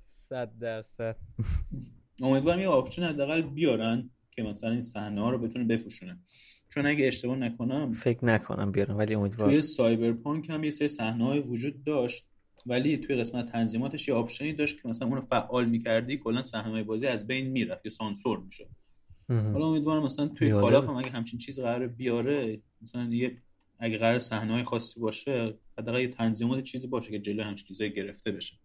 صد 0.09 0.51
درصد. 0.59 1.15
امیدوارم 2.21 2.59
یه 2.59 2.67
option 2.67 3.03
حداقل 3.03 3.41
بیارن. 3.41 4.09
که 4.35 4.43
مثلا 4.43 4.71
این 4.71 4.81
صحنه 4.81 5.21
ها 5.21 5.29
رو 5.29 5.37
بتونه 5.37 5.65
بپوشونه 5.65 6.17
چون 6.69 6.85
اگه 6.85 7.07
اشتباه 7.07 7.35
نکنم 7.35 7.93
فکر 7.93 8.25
نکنم 8.25 8.71
بیارن 8.71 8.97
ولی 8.97 9.15
امیدوارم 9.15 9.51
توی 9.51 9.61
Cyberpunk 9.61 10.49
هم 10.49 10.63
یه 10.63 10.71
سری 10.71 10.87
صحنه 10.87 11.25
های 11.25 11.39
وجود 11.39 11.83
داشت 11.83 12.27
ولی 12.65 12.97
توی 12.97 13.15
قسمت 13.15 13.51
تنظیماتش 13.51 14.07
یه 14.07 14.13
option 14.13 14.47
ی 14.47 14.53
داشت 14.53 14.81
که 14.81 14.87
مثلا 14.87 15.07
اون 15.07 15.17
رو 15.17 15.21
فعال 15.21 15.65
می‌کردی 15.65 16.17
کلا 16.17 16.43
صحنه 16.43 16.83
بازی 16.83 17.07
از 17.07 17.27
بین 17.27 17.47
می‌رفت 17.47 17.85
یا 17.85 17.91
سانسور 17.91 18.39
می‌شد. 18.39 18.69
حالا 19.29 19.65
امیدوارم 19.65 20.03
مثلا 20.03 20.27
توی. 20.27 20.51
Call 20.51 20.76
of 20.76 20.89
هم 20.89 20.95
اگه 20.95 21.09
همچین 21.09 21.39
چیز 21.39 21.59
قرار 21.59 21.87
بیاره 21.87 22.61
مثلا 22.81 23.03
یه 23.03 23.37
اگه 23.79 23.97
قرار 23.97 24.19
صحنه 24.19 24.53
های 24.53 24.63
خاصی 24.63 24.99
باشه 24.99 25.53
حداقل 25.77 26.01
یه 26.01 26.07
تنظیمات 26.07 26.63
چیزی 26.63 26.87
باشه 26.87 27.11
که 27.11 27.19
جلوی 27.19 27.41
همچین 27.41 27.67
چیزایی 27.67 27.93
گرفته 27.93 28.31
بشه 28.31 28.55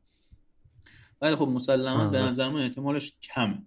ولی 1.21 1.37
خب 1.37 1.49
مسلما 1.49 2.09
به. 2.09 2.19
نظر 2.19 2.49
من 2.49 2.61
احتمالش 2.61 3.13
کمه 3.23 3.63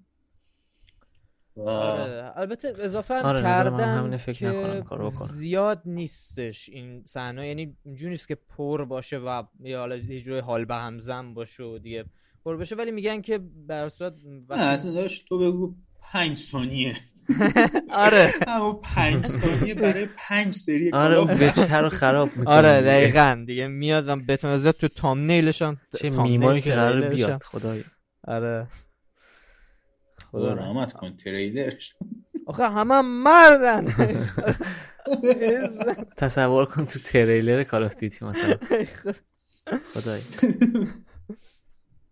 آره 1.58 2.32
البته 2.36 2.74
اضافه 2.80 3.14
هم 3.14 3.26
آره، 3.26 3.42
من 3.42 3.44
کردن 3.44 3.98
همینه، 3.98 4.18
فکر 4.18 4.40
که 4.40 4.48
نکنم 4.48 4.84
کارو. 4.84 5.06
زیاد 5.30 5.82
نیستش 5.86 6.70
این 6.70 7.04
صحنه. 7.06 7.48
یعنی 7.48 7.78
اینجوری 7.84 8.12
نیست 8.12 8.28
که 8.28 8.36
پر 8.58 8.86
باشه 8.86 9.18
و 9.18 9.44
یا 9.60 9.80
حالا 9.80 9.96
یه 9.96 10.22
جوری 10.22 10.40
حال 10.40 10.66
به 10.66 10.76
همزن 10.76 11.34
باشه 11.34 11.64
و 11.64 11.78
دیگه 11.78 12.06
پر 12.46 12.58
بشه 12.58 12.76
ولی 12.76 12.92
میگن 12.92 13.22
که 13.22 13.40
در 13.68 13.90
صورت 13.90 14.14
نه 14.26 14.42
وقتی- 14.50 14.64
اصلا 14.64 14.92
داشت 14.92 15.26
تو 15.28 15.38
بگو 15.40 15.76
پنج 16.12 16.38
ثانیه. 16.38 16.94
آره. 18.06 18.30
اما 18.48 18.74
پنج 18.74 19.26
ثانیه 19.26 19.74
برای 19.74 20.08
پنج 20.18 20.54
سری 20.54 20.92
آره 20.92 21.20
وجهه 21.20 21.78
رو 21.78 21.90
خراب 21.90 22.30
می‌کنه 22.36 22.56
آره 22.56 22.82
دقیقا. 22.82 23.44
دیگه 23.48 23.68
میاد 23.68 24.08
و 24.10 24.16
بتونزه 24.16 24.72
تو 24.72 24.88
تامنیلش 24.88 25.62
هم 25.62 25.78
چه 26.00 26.10
میمایی 26.10 26.62
که 26.62 26.72
قرار 26.72 27.04
هم. 27.04 27.10
بیاد 27.10 27.44
خدایا 27.44 27.84
آره. 28.28 28.68
خدا 30.32 30.54
رحمت 30.54 30.94
کن 30.94 31.17
تریلرش 31.17 31.96
آخه 32.46 32.70
همه 32.70 32.94
هم 32.96 33.24
مردن. 33.24 33.86
تصور 36.17 36.65
کن 36.65 36.86
تو 36.86 37.00
تریلر 37.00 37.63
کال 37.63 37.84
آف 37.84 37.96
دیوتی 37.96 38.26
مثلا. 38.26 38.58
خدایا 39.94 40.22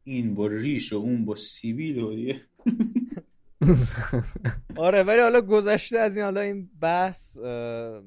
این 0.04 0.36
با 0.36 0.48
ریش 0.48 0.94
و 0.94 0.96
اون 0.96 1.26
با 1.26 1.36
سیبیل 1.36 2.00
و 2.00 2.16
دیگه 2.16 2.42
آره 4.78 5.04
ولی 5.04 5.20
حالا 5.20 5.42
گذشته 5.42 6.00
از 6.00 6.18
این 6.18 6.24
حالا 6.24 6.42
این 6.42 6.70
بحث 6.82 7.38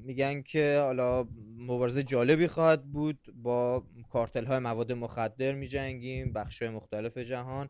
میگن 0.04 0.42
که 0.42 0.78
حالا 0.80 1.28
مبارزه 1.58 2.02
جالبی 2.02 2.46
خواهد 2.46 2.84
بود. 2.84 3.18
با 3.34 3.82
کارتل 4.12 4.44
های 4.44 4.58
مواد 4.58 4.92
مخدر 4.92 5.52
میجنگیم 5.52 6.32
بخش 6.32 6.62
های 6.62 6.70
مختلف 6.70 7.18
جهان. 7.18 7.68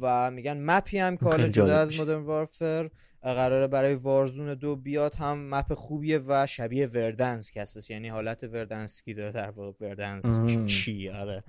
و 0.00 0.30
میگن 0.30 0.60
مپی 0.60 0.98
هم 0.98 1.16
که 1.16 1.24
حالا 1.24 1.48
جدا 1.48 1.78
از. 1.78 2.00
مدرن 2.00 2.22
وارفر 2.22 2.90
قراره 3.22 3.66
برای 3.66 3.94
وارزون 3.94 4.54
دو 4.54 4.76
بیاد 4.76 5.14
هم 5.14 5.54
مپ 5.54 5.74
خوبیه 5.74 6.20
و 6.26 6.46
شبیه 6.46 6.86
وردنسک 6.86 7.56
هستش 7.56 7.90
یعنی 7.90 8.08
حالت 8.08 8.44
وردنسکی 8.44 9.14
داره 9.14 9.32
در 9.32 9.50
واقع 9.50 9.86
وردنسک 9.86 10.40
مم. 10.40 10.66
چی 10.66 11.08
آره 11.08 11.44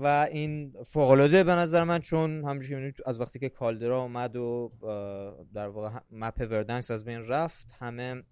و 0.00 0.28
این 0.32 0.72
فوق‌العاده 0.86 1.44
به 1.44 1.52
نظر 1.52 1.84
من 1.84 1.98
چون 1.98 2.44
همونجوری 2.44 2.92
که 2.92 3.02
از 3.06 3.20
وقتی 3.20 3.38
که 3.38 3.48
کالدرا 3.48 4.02
اومد 4.02 4.36
و 4.36 4.72
در 5.54 5.68
واقع 5.68 5.98
مپ 6.10 6.46
وردنس 6.50 6.90
از 6.90 7.04
بین 7.04 7.26
رفت 7.26 7.74
همه 7.78 8.22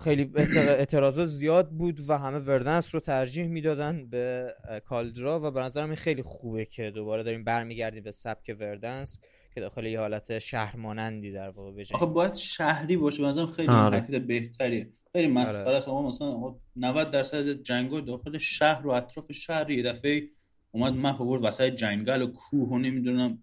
خیلی 0.00 0.32
اعتراض- 0.34 0.68
اعتراضات 0.68 1.26
زیاد 1.26 1.70
بود 1.70 2.00
و 2.08 2.18
همه 2.18 2.38
وردنس 2.38 2.94
رو 2.94 3.00
ترجیح 3.00 3.46
می‌دادن 3.46 4.06
به 4.10 4.54
کالدرا 4.84 5.40
و 5.40 5.50
به 5.50 5.60
نظرم 5.60 5.86
این 5.86 5.96
خیلی 5.96 6.22
خوبه 6.22 6.64
که 6.64 6.90
دوباره 6.90 7.22
داریم 7.22 7.44
برمیگردیم 7.44 8.02
به 8.02 8.12
سبک 8.12 8.56
وردنس 8.60 9.20
که 9.54 9.60
داخل 9.60 9.86
یه 9.86 10.00
حالت 10.00 10.38
شهر 10.38 10.76
مانندی 10.76 11.32
در 11.32 11.48
واقع 11.48 11.70
بجنگیم 11.70 11.96
آخه 11.96 12.06
باید 12.06 12.34
شهری 12.34 12.96
باشه 12.96 13.22
به 13.22 13.28
نظرم 13.28 13.46
خیلی 13.46 13.68
آره. 13.68 14.00
حرکت 14.00 14.22
بهتریه 14.22 14.92
خیلی 15.12 15.28
مسخره 15.28 15.66
آره. 15.66 15.76
است 15.76 15.88
آقا 15.88 16.08
مثلا 16.08 16.28
آقا 16.28 16.58
90 16.76 17.10
درصد 17.10 17.62
جنگا 17.62 18.00
داخل 18.00 18.38
شهر 18.38 18.86
و 18.86 18.90
اطراف 18.90 19.32
شهر 19.32 19.70
یه 19.70 19.82
دفعه 19.82 20.22
اومد 20.70 20.92
مپ 20.92 21.20
آورد 21.20 21.44
وسط 21.44 21.64
جنگل 21.64 22.22
و 22.22 22.26
کوه 22.26 22.68
و 22.68 22.78
نمی‌دونم 22.78 23.42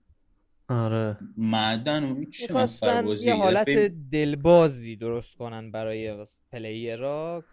آره. 0.69 1.17
معدن 1.37 2.03
و 2.03 2.13
می‌خواستن 2.13 3.05
بازی 3.05 3.27
یه 3.27 3.35
حالت 3.35 3.69
دلبازی 4.11 4.95
درست 4.95 5.37
کنن 5.37 5.71
برای 5.71 6.25
پلیرها 6.51 7.43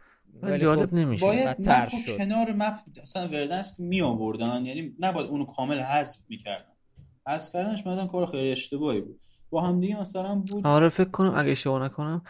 ولی 0.42 0.59
جالب 0.59 0.88
خب 0.88 0.94
نمیشه 0.94 1.27
باید 1.27 1.68
رو 1.68 1.88
شد. 2.07 2.16
کنار 2.16 2.53
مپ 2.53 2.75
اصلا 3.03 3.29
وردنسک 3.29 3.75
می 3.79 4.01
آوردن 4.01 4.66
یعنی 4.66 4.96
نباید 4.99 5.27
اونو 5.27 5.44
کامل 5.44 5.79
حذف 5.79 6.20
می‌کردن. 6.29 6.73
حذف 7.29 7.53
کردنش 7.53 7.81
مثلا 7.81 8.07
کار 8.07 8.27
خیلی 8.27 8.53
اشتباهی 8.53 9.01
بود. 9.01 9.20
با 9.51 9.61
هم 9.61 9.81
دیگه 9.81 10.01
مثلا 10.01 10.35
بود 10.35 10.66
آره 10.66 10.88
فکر 10.88 11.11
کنم 11.11 11.33
اگه 11.37 11.51
اشتباه 11.51 11.85
نکنم 11.85 12.23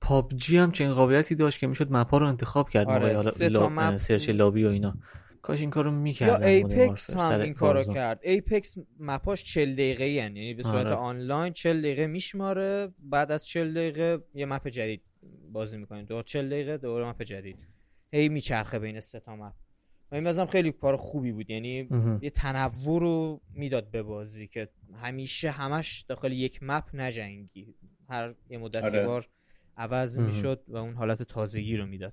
پابجی 0.00 0.58
هم 0.58 0.72
چنین 0.72 0.94
قابلیتی 0.94 1.34
داشت 1.34 1.58
که 1.58 1.66
می‌شد 1.66 1.92
مپا 1.92 2.18
رو 2.18 2.26
انتخاب 2.26 2.68
کرد. 2.68 2.88
آره، 2.88 3.16
موقع 3.68 3.96
search 3.96 4.28
lobby 4.28 4.64
و 4.64 4.68
اینا. 4.68 4.94
کاش 5.42 5.60
این 5.60 5.70
کارو 5.70 5.90
یا 5.90 5.96
می‌کردن 5.96 6.46
Apex 6.46 7.14
هم 7.14 7.40
این 7.40 7.54
کارو 7.54 7.94
کرد. 7.94 8.20
Apex 8.22 8.74
map 9.00 9.26
اش 9.26 9.44
40 9.44 9.72
دقیقه 9.72 10.08
یعنی 10.08 10.40
یعنی 10.40 10.54
به 10.54 10.62
صورت 10.62 10.86
آره. 10.86 10.94
آنلاین 10.94 11.52
40 11.52 11.80
دقیقه 11.80 12.06
میشماره 12.06 12.88
بعد 12.98 13.32
از 13.32 13.46
40 13.46 13.74
دقیقه 13.74 14.18
یه 14.34 14.46
map 14.46 14.68
جدید 14.68 15.02
بازی 15.52 15.76
می‌کنیم. 15.76 16.04
دو 16.04 16.22
40 16.22 16.48
دقیقه 16.50 16.76
دوباره 16.76 17.08
map 17.08 17.22
جدید. 17.22 17.56
هی 18.12 18.28
میچرخه 18.28 18.78
بین 18.78 19.00
سه 19.00 19.20
تا 19.20 19.36
map. 19.36 19.52
و 20.12 20.14
این 20.14 20.24
بازم 20.24 20.46
خیلی 20.46 20.72
کار 20.72 20.96
خوبی 20.96 21.32
بود. 21.32 21.50
یعنی 21.50 21.88
یه 22.22 22.30
تنوع 22.30 23.00
رو 23.00 23.40
می‌داد 23.54 23.90
به 23.90 24.02
بازی 24.02 24.46
که 24.46 24.68
همیشه 25.02 25.50
همش 25.50 26.00
داخل 26.00 26.32
یک 26.32 26.62
map 26.62 26.84
نجنگی. 26.94 27.74
هر 28.08 28.34
یه 28.50 28.58
مدتی 28.58 28.86
آره. 28.86 29.06
بار 29.06 29.28
عوض. 29.76 30.18
می‌شد 30.18 30.62
و 30.68 30.76
اون 30.76 30.94
حالت 30.94 31.22
تازگی 31.22 31.76
رو 31.76 31.86
می‌داد 31.86 32.12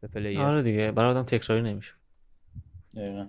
به 0.00 0.08
پلیر. 0.08 0.40
آره 0.40 0.62
دیگه. 0.62 0.92
برای 0.92 1.10
آدم 1.10 1.22
تکراری 1.22 1.62
نمیشه 1.62 1.94
دقیقا. 2.94 3.28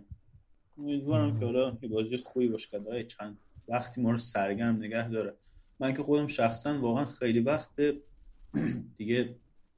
امیدوارم 0.77 1.39
که 1.39 1.45
حالا 1.45 1.77
یه 1.81 1.89
بازی 1.89 2.17
خوبی 2.17 2.47
باشه 2.47 2.69
که 2.69 3.03
چند 3.03 3.37
وقتی 3.67 4.01
ما 4.01 4.11
رو 4.11 4.17
سرگرم 4.17 4.75
نگه 4.75 5.09
داره. 5.09 5.37
من 5.79 5.93
که 5.93 6.03
خودم 6.03 6.27
شخصا 6.27 6.79
واقعا 6.79 7.05
خیلی 7.05 7.39
وقت 7.39 7.69
دیگه 8.97 9.35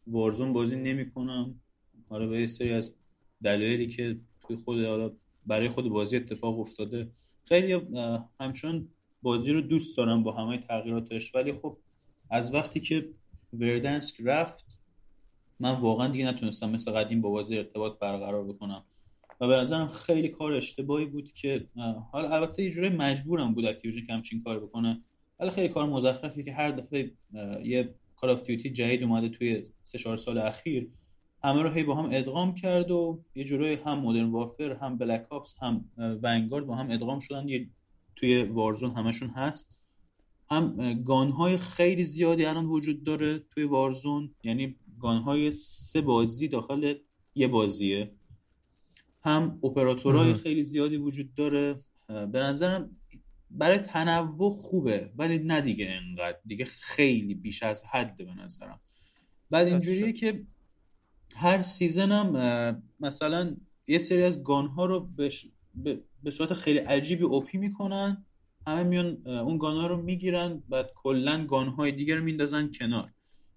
وارزون 0.07 0.53
بازی 0.53 0.75
نمی 0.75 1.11
کنم 1.11 1.61
حالا 2.09 2.27
به 2.27 2.39
یه 2.39 2.47
سری 2.47 2.71
از 2.71 2.93
دلایلی 3.43 3.87
که 3.87 4.17
توی 4.41 4.55
خود 4.55 4.85
حالا 4.85 5.11
برای 5.45 5.69
خود 5.69 5.89
بازی 5.89 6.17
اتفاق 6.17 6.59
افتاده. 6.59 7.11
خیلی 7.45 7.81
همچون 8.39 8.87
بازی 9.21 9.51
رو 9.51 9.61
دوست 9.61 9.97
دارم 9.97 10.23
با 10.23 10.31
همه 10.31 10.57
تغییراتش. 10.57 11.35
ولی 11.35 11.53
خب 11.53 11.77
از 12.29 12.53
وقتی 12.53 12.79
که 12.79 13.09
Verdansk 13.53 14.21
رفت 14.23 14.65
من 15.59 15.79
واقعا 15.79 16.07
دیگه 16.07 16.25
نتونستم 16.25 16.69
مثل 16.69 16.91
قدیم 16.91 17.21
با 17.21 17.29
بازی 17.29 17.57
ارتباط 17.57 17.99
برقرار 17.99 18.43
بکنم. 18.43 18.83
به 19.47 19.55
نظرم 19.55 19.87
خیلی 19.87 20.29
کار 20.29 20.53
اشتباهی 20.53 21.05
بود 21.05 21.31
که 21.31 21.67
حالا 22.11 22.29
البته 22.29 22.63
یه 22.63 22.71
جوری 22.71 22.89
مجبورم 22.89 23.53
بود 23.53 23.65
Activision 23.65 24.05
همچین 24.05 24.43
کار 24.43 24.59
بکنه 24.59 25.01
ولی 25.39 25.49
خیلی 25.49 25.69
کار 25.69 25.89
مزخرفی 25.89 26.43
که 26.43 26.53
هر 26.53 26.71
دفعه 26.71 27.11
یه 27.63 27.95
Call 28.15 28.29
of 28.29 28.43
Duty 28.43 28.69
جدید 28.69 29.03
اومده 29.03 29.29
توی 29.29 29.63
سه 29.83 29.97
چهار 29.97 30.17
سال 30.17 30.37
اخیر 30.37 30.87
همه 31.43 31.61
رو 31.61 31.69
هی 31.69 31.83
با 31.83 31.95
هم 31.95 32.09
ادغام 32.11 32.53
کرد 32.53 32.91
و 32.91 33.23
یه 33.35 33.43
جورایی 33.43 33.75
هم 33.75 33.99
Modern 33.99 34.29
Warfare 34.31 34.73
هم 34.73 34.97
Black 34.97 35.27
Ops 35.29 35.55
هم 35.61 35.85
Vanguard 35.97 36.65
با 36.65 36.75
هم 36.75 36.91
ادغام 36.91 37.19
شدن 37.19 37.47
یه 37.49 37.69
توی 38.15 38.43
وارزون 38.43 38.91
همشون 38.91 39.29
هست. 39.29 39.79
هم 40.51 40.93
گانهای 41.03 41.57
خیلی 41.57 42.05
زیادی 42.05 42.45
الان 42.45 42.65
وجود 42.65 43.03
داره 43.03 43.39
توی 43.39 43.63
وارزون 43.63 44.31
یعنی 44.43 44.75
گانهای 44.99 45.51
سه 45.51 46.01
بازی 46.01 46.47
داخل 46.47 46.95
یه 47.35 47.47
بازیه. 47.47 48.11
هم 49.23 49.59
اپراتورهای 49.63 50.33
خیلی 50.33 50.63
زیادی 50.63 50.97
وجود 50.97 51.35
داره. 51.35 51.79
به 52.07 52.39
نظرم 52.39 52.97
برای 53.51 53.77
تنوع 53.77 54.51
خوبه 54.51 55.11
ولی 55.17 55.37
نه 55.39 55.61
دیگه 55.61 55.89
انقدر 55.89 56.37
دیگه 56.45 56.65
خیلی 56.65 57.33
بیش 57.35 57.63
از 57.63 57.85
حد 57.85 58.17
به 58.17 58.33
نظرم. 58.33 58.79
بعد 59.51 59.67
اینجوریه 59.67 60.13
که 60.13 60.43
هر 61.35 61.61
سیزن 61.61 62.11
هم 62.11 62.83
مثلا 62.99 63.55
یه 63.87 63.97
سری 63.97 64.23
از 64.23 64.43
گان 64.43 64.67
ها 64.67 64.85
رو 64.85 65.09
به 66.23 66.31
صورت 66.31 66.53
خیلی 66.53 66.79
عجیبی 66.79 67.23
اوپی 67.23 67.57
می‌کنن. 67.57 68.25
همه 68.67 68.83
میان 68.83 69.27
اون 69.27 69.57
گان 69.57 69.77
ها 69.77 69.87
رو 69.87 70.01
می‌گیرن 70.01 70.63
بعد 70.69 70.91
کلا 70.95 71.45
گان 71.45 71.67
های 71.67 71.91
دیگر 71.91 72.15
رو 72.15 72.23
میندازن 72.23 72.71
کنار. 72.79 73.11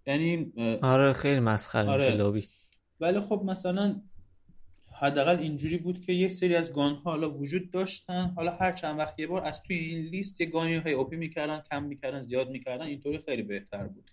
یعنی 0.07 0.53
آره 0.83 1.12
خیلی 1.12 1.41
مسخره 1.41 1.89
آره. 1.89 2.05
میشه 2.05 2.17
لابی 2.17 2.45
ولی 3.01 3.21
خب 3.21 3.43
مثلا 3.47 4.01
حداقل 5.01 5.38
اینجوری 5.38 5.78
بود 5.78 6.01
که 6.01 6.12
یه 6.12 6.28
سری 6.28 6.57
از 6.57 6.72
گان 6.72 6.94
ها 6.94 7.11
حالا 7.11 7.30
وجود 7.30 7.70
داشتن. 7.70 8.32
حالا 8.36 8.57
هر 8.57 8.72
چند 8.72 8.99
وقت 8.99 9.18
یه 9.18 9.26
بار 9.26 9.44
از 9.44 9.62
توی 9.62 9.76
این 9.76 10.05
لیست 10.05 10.40
یه 10.40 10.47
گانی 10.47 10.76
های 10.76 10.92
اوپی 10.92 11.16
می‌کردن 11.16 11.62
کم 11.70 11.82
می‌کردن 11.82 12.22
زیاد 12.22 12.51
می‌کردن 12.51 12.84
اینطوری 12.84 13.18
خیلی 13.18 13.42
بهتر 13.42 13.86
بود. 13.86 14.11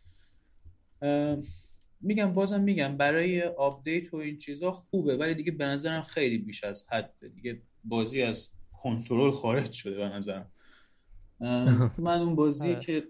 میگم 2.02 2.34
بازم 2.34 2.62
میگم 2.62 2.98
برای 2.98 3.42
آپدیت 3.42 4.14
و 4.14 4.18
این 4.18 4.38
چیزا 4.38 4.72
خوبه 4.72 5.18
ولی 5.18 5.34
دیگه 5.34 5.52
به 5.52 5.66
نظرم 5.66 6.02
خیلی 6.02 6.38
بیش 6.38 6.64
از 6.64 6.86
حد 6.90 7.14
دیگه 7.36 7.62
بازی 7.84 8.22
از 8.22 8.50
کنترل 8.82 9.32
خارج 9.32 9.72
شده 9.72 9.96
به 9.96 10.06
نظرم. 10.06 10.52
من 11.98 12.22
اون 12.22 12.36
بازی 12.36 12.70
آره. 12.70 12.80
که 12.80 13.08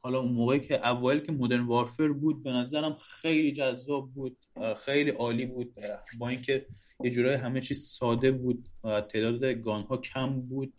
حالا 0.00 0.20
اون 0.20 0.32
موقعی 0.32 0.60
که 0.60 0.88
اوایل 0.88 1.20
که 1.20 1.32
Modern 1.32 1.66
Warfare 1.66 2.08
بود 2.08 2.42
به 2.42 2.50
نظرم 2.50 2.94
خیلی 2.94 3.52
جذاب 3.52 4.12
بود 4.14 4.36
خیلی 4.76 5.10
عالی 5.10 5.46
بود. 5.46 5.74
با 6.18 6.28
اینکه 6.28 6.66
یه 7.04 7.10
جورای 7.10 7.34
همه 7.34 7.60
چیز 7.60 7.86
ساده 7.86 8.32
بود 8.32 8.68
و 8.84 9.00
تعداد 9.00 9.44
gun 9.44 9.82
ها 9.82 9.96
کم 9.96 10.40
بود 10.40 10.72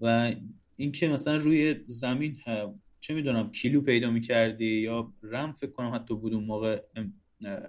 و 0.00 0.34
اینکه 0.76 1.08
مثلا 1.08 1.36
روی 1.36 1.76
زمین 1.86 2.36
چه 3.00 3.14
می‌دونم 3.14 3.50
Kilo 3.50 3.80
پیدا 3.80 4.10
می‌کردی 4.10 4.80
یا 4.80 5.12
رم 5.22 5.52
فکر 5.52 5.70
کنم 5.70 5.94
حتی 5.94 6.14
بود 6.14 6.34
اون 6.34 6.44
موقع 6.44 6.80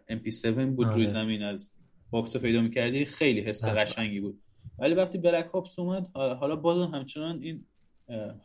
MP7 0.09 0.45
بود 0.45 0.87
روی 0.87 0.95
آره. 0.95 1.05
زمین 1.05 1.43
از 1.43 1.71
box 2.09 2.37
پیدا 2.37 2.61
می‌کردی 2.61 3.05
خیلی 3.05 3.41
حس 3.41 3.65
بله. 3.65 3.81
قشنگی 3.81 4.19
بود 4.19 4.41
ولی 4.79 4.93
وقتی 4.93 5.17
Black 5.17 5.55
Ops 5.55 5.79
اومد 5.79 6.07
حالا 6.15 6.55
بازم 6.55 6.95
همچنان 6.95 7.41
این 7.41 7.65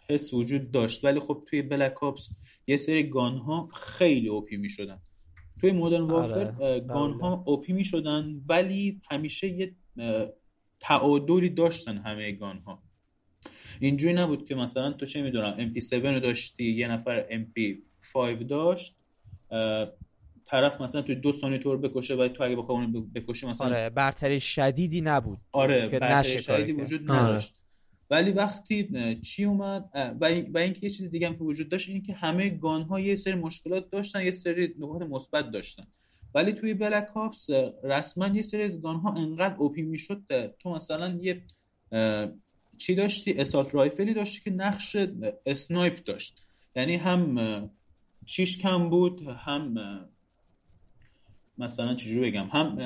حس 0.08 0.34
وجود 0.34 0.70
داشت 0.70 1.04
ولی 1.04 1.20
خب 1.20 1.44
توی 1.46 1.62
Black 1.62 2.02
Ops 2.02 2.28
یه 2.66 2.76
سری 2.76 3.02
gun 3.02 3.38
ها 3.38 3.68
خیلی 3.74 4.28
OP 4.28 4.56
می‌شدن 4.56 4.98
توی 5.62 5.72
Modern 5.72 6.00
Warfare 6.02 6.54
آره. 6.60 6.80
gun 6.80 7.12
ها 7.12 7.42
OP 7.46 7.72
می‌شدن 7.72 8.40
ولی 8.48 9.00
همیشه 9.10 9.48
یه 9.48 9.74
تعادلی 10.80 11.48
داشتن 11.48 11.98
همه 11.98 12.32
gun 12.32 12.58
ها 12.58 12.82
اینجوری 13.80 14.14
نبود 14.14 14.48
که 14.48 14.54
مثلا 14.54 14.92
تو 14.92 15.06
چه 15.06 15.22
می‌دونم 15.22 15.54
MP7 15.54 15.92
رو 15.92 16.20
داشتی 16.20 16.64
یه 16.64 16.88
نفر 16.88 17.26
MP5 17.28 18.44
داشت 18.48 18.96
طرف 20.44 20.80
مثلا 20.80 21.02
توی 21.02 21.14
دو 21.14 21.32
ثانیه 21.32 21.58
تو 21.58 21.72
رو 21.72 21.78
بکشه 21.78 22.14
و 22.14 22.28
تو 22.28 22.44
اگه 22.44 22.56
بخوای 22.56 22.78
اونو 22.78 23.00
بکشی 23.00 23.46
مثلا 23.46 23.66
آره 23.66 23.90
برتری 23.90 24.40
شدیدی 24.40 25.00
نبود. 25.00 25.38
آره 25.52 25.88
برتری 25.88 26.38
شدیدی 26.38 26.72
وجود 26.72 27.10
آره. 27.10 27.40
ولی 28.12 28.30
وقتی 28.30 28.88
چی 29.22 29.44
اومد؟ 29.44 29.90
و, 30.20 30.24
اینکه 30.58 30.80
یه 30.82 30.90
چیز 30.90 31.10
دیگه 31.10 31.26
هم 31.26 31.34
که 31.36 31.44
وجود 31.44 31.68
داشت 31.68 31.88
اینه 31.88 32.00
که 32.00 32.12
همه 32.12 32.50
گان 32.50 32.82
ها 32.82 33.00
یه 33.00 33.16
سری 33.16 33.34
مشکلات 33.34 33.90
داشتن 33.90 34.24
یه 34.24 34.30
سری 34.30 34.74
نکات 34.78 35.02
مثبت 35.02 35.50
داشتن. 35.50 35.86
ولی 36.34 36.52
توی 36.52 36.74
بلک 36.74 37.16
آپس 37.16 37.50
رسما 37.84 38.26
یه 38.26 38.42
سری 38.42 38.62
از 38.62 38.82
گان 38.82 38.96
ها 38.96 39.12
انقدر 39.12 39.56
اوپی 39.56 39.82
می‌شد 39.82 40.22
تو 40.58 40.70
مثلا 40.70 41.18
یه 41.22 41.42
چی 42.78 42.94
داشتی؟ 42.94 43.32
assault 43.32 43.74
rifle 43.74 44.08
ی 44.08 44.14
داشتی 44.14 44.40
که 44.40 44.50
نقش 44.50 44.96
snipe 45.46 46.04
داشت. 46.04 46.44
یعنی 46.76 46.96
هم 46.96 47.70
چیش 48.26 48.58
کم 48.58 48.90
بود 48.90 49.22
هم 49.22 49.74
مثلا 51.58 51.94
چجوری 51.94 52.30
بگم؟ 52.30 52.46
هم 52.52 52.78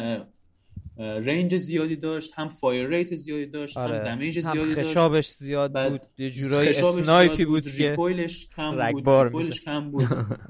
range 0.98 1.56
زیادی 1.56 1.96
داشت 1.96 2.32
هم 2.34 2.48
fire 2.48 2.86
rate 2.86 3.14
زیادی 3.16 3.46
داشت 3.46 3.76
آره. 3.76 3.98
هم 3.98 4.04
damage 4.04 4.40
زیادی 4.40 4.74
داشت. 4.74 4.90
خشابش 4.90 5.30
زیاد 5.30 5.90
بود 5.90 6.06
یه 6.18 6.30
جورایی 6.30 6.68
snipe 6.68 7.31
ی 7.31 7.44
بود, 7.44 7.64
بود 7.64 7.72
که 7.72 7.90
recoil 7.90 8.34
ش 8.34 8.48
کم 8.56 8.92
بود 8.92 9.08
recoil 9.08 9.47
ش 9.47 9.60
کم 9.60 9.90
بود. 9.90 10.04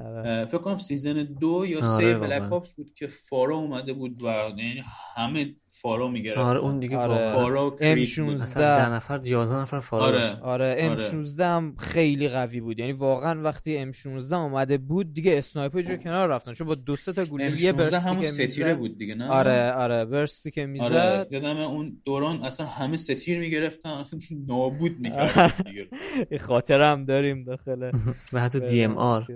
فکر 0.50 0.58
کنم 0.58 0.78
season 0.78 1.24
دو 1.40 1.66
یا 1.66 1.78
آره 1.78 1.98
سه 2.00 2.18
Black 2.18 2.52
Ops 2.52 2.74
بود 2.74 2.94
که 2.94 3.06
FARA 3.06 3.56
اومده 3.56 3.92
بود 3.92 4.22
و 4.22 4.26
یعنی 4.26 4.82
همه 5.16 5.54
فارا 5.82 6.08
می‌گرفت. 6.08 6.38
آره 6.38 6.58
اون 6.58 6.78
دیگه 6.78 6.96
آره. 6.96 7.32
فارا 7.32 7.76
ام 7.80 8.04
16 8.04 8.76
ده 8.76 8.92
نفر 8.92 9.20
11 9.24 9.60
نفر 9.60 9.80
فارا 9.80 10.04
آره. 10.04 10.40
آره 10.40 10.76
ام 10.78 10.96
16 10.96 11.46
هم 11.46 11.74
خیلی 11.78 12.28
قوی 12.28 12.60
بود. 12.60 12.78
یعنی 12.78 12.92
واقعا 12.92 13.42
وقتی 13.42 13.76
ام 13.78 13.92
16 13.92 14.36
اومده 14.36 14.78
بود 14.78 15.14
دیگه 15.14 15.38
اسنایپر 15.38 15.82
جو 15.82 15.96
کنار 15.96 16.28
رفتن. 16.28 16.52
چون 16.52 16.66
با 16.66 16.74
دو 16.74 16.96
سه 16.96 17.12
تا 17.12 17.24
گلوله 17.24 17.62
یه 17.62 17.72
برستی 17.72 17.96
همون 17.96 18.20
که 18.22 18.26
ستیره 18.28 18.74
بود 18.74 18.98
دیگه 18.98 19.14
نه؟ 19.14 19.28
آره 19.28 19.72
آره 19.72 20.04
برستی 20.04 20.50
که 20.50 20.66
می‌زد. 20.66 20.84
آره. 20.84 21.26
یادم 21.30 21.56
اون 21.56 22.00
دوران 22.04 22.42
اصلا 22.44 22.66
همه 22.66 22.96
ستیر 22.96 23.38
می‌گرفتن. 23.40 24.04
نابود 24.48 25.00
می‌کردن 25.00 25.52
دیگه. 25.64 26.38
خاطرم 26.38 27.04
داریم 27.04 27.44
داخل 27.44 27.90
و 28.32 28.40
حتی 28.40 28.60
دی 28.60 28.84
ام 28.84 28.96
آر. 28.98 29.26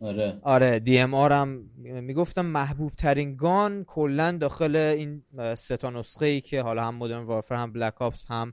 آره. 0.00 0.38
آره 0.42 0.78
DMR 0.78 1.32
هم 1.32 1.70
می‌گفتم 1.78 2.46
محبوب 2.46 2.92
ترین 2.92 3.36
gun 3.36 3.84
کلا 3.84 4.32
داخل 4.32 4.76
این 4.76 5.22
سه 5.54 5.76
تا 5.76 5.90
نسخه 5.90 6.26
ای 6.26 6.40
که 6.40 6.62
حالا 6.62 6.84
هم 6.84 6.94
Modern 6.94 7.22
Warfare 7.22 7.54
هم 7.54 7.72
Black 7.72 8.02
Ops 8.02 8.24
هم 8.28 8.52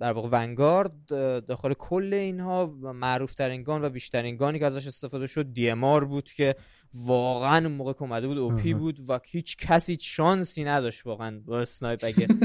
در 0.00 0.12
واقع 0.12 0.28
Vanguard 0.32 1.06
داخل 1.46 1.72
کل 1.72 2.14
اینها 2.14 2.66
معروف 2.94 3.34
ترین 3.34 3.62
gun 3.62 3.84
و 3.84 3.88
بیشترین 3.88 4.36
gun 4.36 4.53
ی 4.53 4.58
که 4.58 4.66
ازش 4.66 4.86
استفاده 4.86 5.26
شد 5.26 5.52
DMR 5.52 6.04
بود 6.04 6.32
که 6.32 6.54
واقعا 6.94 7.56
اون 7.56 7.72
موقع 7.72 7.92
که 7.92 8.02
اومده 8.02 8.28
بود 8.28 8.38
OP 8.38 8.74
بود 8.74 9.10
و 9.10 9.20
هیچ 9.24 9.56
کسی 9.56 9.98
شانسی 10.00 10.64
نداشت 10.64 11.06
واقعا 11.06 11.40
با 11.46 11.60
snipe 11.60 12.00
اگه. 12.02 12.28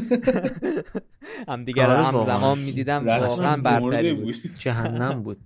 هم 1.47 1.65
دیگر 1.65 1.89
آره 1.89 2.03
هم 2.03 2.19
زمان 2.19 2.59
می‌دیدم 2.59 3.07
واقعا 3.07 3.57
برتری 3.57 4.13
بود. 4.13 4.35
جهنم 4.59 5.23
بود. 5.23 5.37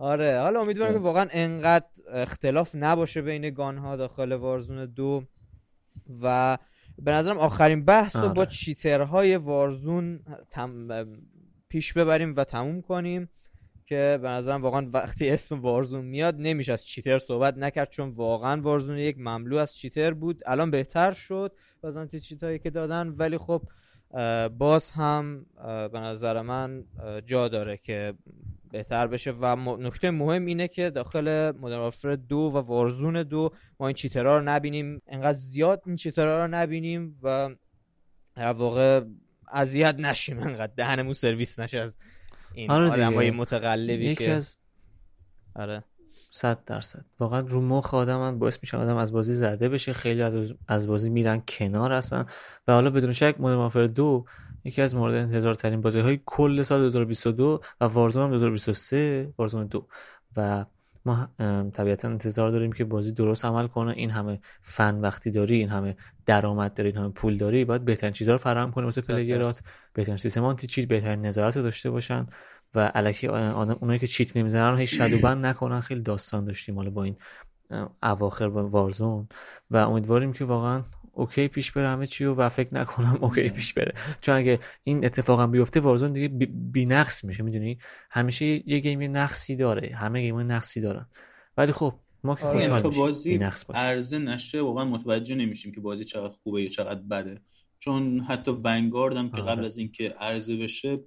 آره 0.00 0.40
حالا 0.40 0.60
امیدوارم 0.60 0.92
که 0.92 0.98
واقعا 0.98 1.26
انقدر 1.30 1.86
اختلاف 2.12 2.74
نباشه 2.74 3.22
بین 3.22 3.50
گان 3.50 3.78
ها 3.78 3.96
داخل 3.96 4.32
وارزون 4.32 4.86
دو 4.86 5.24
و 6.22 6.58
به 6.98 7.10
نظرم 7.12 7.38
آخرین 7.38 7.84
بحث 7.84 8.16
رو 8.16 8.28
با 8.28 8.40
آره. 8.40 8.50
چیترهای 8.50 9.36
وارزون 9.36 10.20
پیش 11.68 11.92
ببریم 11.92 12.36
و 12.36 12.44
تموم 12.44 12.82
کنیم 12.82 13.28
که 13.86 14.18
به 14.22 14.28
نظرم 14.28 14.62
واقعا 14.62 14.90
وقتی 14.92 15.30
اسم 15.30 15.60
وارزون 15.60 16.04
میاد 16.04 16.34
نمیشه 16.38 16.72
از 16.72 16.86
چیتر 16.86 17.18
صحبت 17.18 17.58
نکرد 17.58 17.90
چون 17.90 18.08
واقعا 18.08 18.60
وارزون 18.60 18.98
یک 18.98 19.16
مملو 19.18 19.56
از 19.56 19.76
چیتر 19.76 20.14
بود 20.14 20.42
الان 20.46 20.70
بهتر 20.70 21.12
شد 21.12 21.52
بازم 21.80 22.06
تی 22.06 22.20
چیتایی 22.20 22.58
که 22.58 22.70
دادن 22.70 23.08
ولی 23.08 23.38
خب 23.38 23.62
باز 24.58 24.90
هم 24.90 25.46
به 25.92 26.00
نظر 26.00 26.42
من 26.42 26.84
جا 27.26 27.48
داره 27.48 27.76
که 27.76 28.14
بهتر 28.70 29.06
بشه 29.06 29.30
و 29.30 29.56
نکته 29.78 30.10
مهم 30.10 30.46
اینه 30.46 30.68
که 30.68 30.90
داخل 30.90 31.52
مدرن 31.60 32.14
دو 32.28 32.36
و 32.36 32.56
وارزون 32.56 33.22
دو 33.22 33.50
ما 33.80 33.86
این 33.86 33.94
چیترها 33.94 34.38
رو 34.38 34.44
نبینیم. 34.44 35.02
انقدر 35.06 35.32
زیاد 35.32 35.82
این 35.86 35.96
چیترها 35.96 36.44
رو 36.44 36.48
نبینیم 36.48 37.18
و 37.22 37.50
در 38.36 38.52
واقع 38.52 39.04
اذیت 39.52 39.94
نشیم. 39.98 40.38
انقدر 40.38 40.72
دهنمون 40.76 41.12
سرویس 41.12 41.60
نشه 41.60 41.78
از 41.78 41.96
این 42.54 42.70
آره 42.70 43.06
های 43.06 43.30
متقلبی 43.30 44.04
یکی 44.04 44.24
که 44.24 44.30
از 44.30 44.56
آره. 45.54 45.84
صد 46.30 46.64
درصد. 46.64 47.04
واقعا 47.20 47.40
رو 47.40 47.60
مخ 47.60 47.94
آدم 47.94 48.38
باعث 48.38 48.58
میشه 48.62 48.76
آدم 48.76 48.96
از 48.96 49.12
بازی 49.12 49.32
زده 49.32 49.68
بشه. 49.68 49.92
خیلی 49.92 50.22
از, 50.22 50.54
از 50.68 50.86
بازی 50.86 51.10
میرن 51.10 51.42
کنار 51.48 51.92
هستن 51.92 52.26
و 52.68 52.72
حالا 52.72 52.90
بدون 52.90 53.12
شک 53.12 53.34
وارفر 53.38 53.86
دو 53.86 54.24
یکی 54.64 54.82
از 54.82 54.94
مورد 54.94 55.14
انتظار 55.14 55.54
ترین 55.54 55.80
بازی 55.80 56.00
های 56.00 56.20
کل 56.26 56.62
سال 56.62 56.80
2022 56.80 57.60
و 57.80 57.84
وارزون 57.84 58.22
هم 58.22 58.30
2023 58.30 59.32
وارزون 59.38 59.66
دو. 59.66 59.86
و 60.36 60.64
ما 61.04 61.28
طبیعتا 61.72 62.08
انتظار 62.08 62.50
داریم 62.50 62.72
که 62.72 62.84
بازی 62.84 63.12
درست 63.12 63.44
عمل 63.44 63.66
کنه. 63.66 63.92
این 63.92 64.10
همه 64.10 64.40
فن 64.62 65.00
وقتی 65.00 65.30
داری 65.30 65.56
این 65.56 65.68
همه 65.68 65.96
درآمد 66.26 66.74
داری 66.74 66.88
این 66.88 66.98
همه 66.98 67.08
پول 67.08 67.38
داری 67.38 67.64
باید 67.64 67.84
بهترین 67.84 68.12
چیزها 68.12 68.32
رو 68.34 68.38
فراهم 68.38 68.70
کنه 68.70 68.84
واسه 68.84 69.00
پلیرات 69.02 69.62
بهترین 69.92 70.16
سیستم 70.16 70.44
آنتی 70.44 70.66
چیت 70.66 70.88
بهترین 70.88 71.26
نظارت 71.26 71.56
رو 71.56 71.62
داشته 71.62 71.90
باشن. 71.90 72.26
و 72.74 72.92
الکی 72.94 73.26
آدم 73.26 73.76
اونایی 73.80 73.98
که 73.98 74.06
چیت 74.06 74.36
نمی‌زنن 74.36 74.78
هیچ 74.78 74.94
شادو 74.94 75.18
بند 75.18 75.46
نکنن. 75.46 75.80
خیلی 75.80 76.00
داستان 76.00 76.44
داشتیم 76.44 76.76
حالا 76.76 76.90
با 76.90 77.04
این 77.04 77.16
اواخر 78.02 78.48
با 78.48 78.68
Warzone. 78.68 79.28
و 79.70 79.76
امیدواریم 79.76 80.32
که 80.32 80.44
واقعا 80.44 80.82
OK 81.12 81.48
پیش 81.48 81.72
بره 81.72 81.88
همه 81.88 82.06
چی 82.06 82.24
و 82.24 82.48
فکر 82.48 82.74
نکنم 82.74 83.18
OK 83.24 83.48
پیش 83.48 83.74
بره. 83.74 83.94
چون 84.20 84.34
اگه 84.34 84.58
این 84.84 85.04
اتفاقا 85.04 85.46
بیفته 85.46 85.80
Warzone 85.80 86.12
دیگه 86.12 86.28
بی, 86.48 86.84
نقص 86.84 87.24
میشه 87.24 87.42
می‌دونی؟ 87.42 87.78
همیشه 88.10 88.46
یه 88.46 88.78
game 88.78 89.16
نقصی 89.16 89.56
داره. 89.56 89.94
همه 89.94 90.20
game 90.20 90.38
نقصی 90.38 90.80
دارن. 90.80 91.06
ولی 91.56 91.72
خب 91.72 91.94
ما 92.24 92.34
که 92.34 92.46
آره، 92.46 92.60
خوشحال 92.60 92.86
میشیم. 92.86 93.02
بازی 93.02 93.40
عرضه 93.74 94.18
نشه 94.18 94.60
واقعا 94.60 94.84
متوجه 94.84 95.34
نمیشیم 95.34 95.72
که 95.72 95.80
بازی 95.80 96.04
چقدر 96.04 96.34
خوبه 96.42 96.62
یا 96.62 96.68
چقدر 96.68 97.00
بده. 97.00 97.40
چون 97.78 98.20
حتی 98.20 98.50
Vanguard 98.64 99.16
هم 99.16 99.30
که 99.30 99.36
قبل 99.36 99.50
آره. 99.50 99.66
از 99.66 99.78
اینکه 99.78 100.08
عرضه 100.08 100.56
بشه 100.56 101.00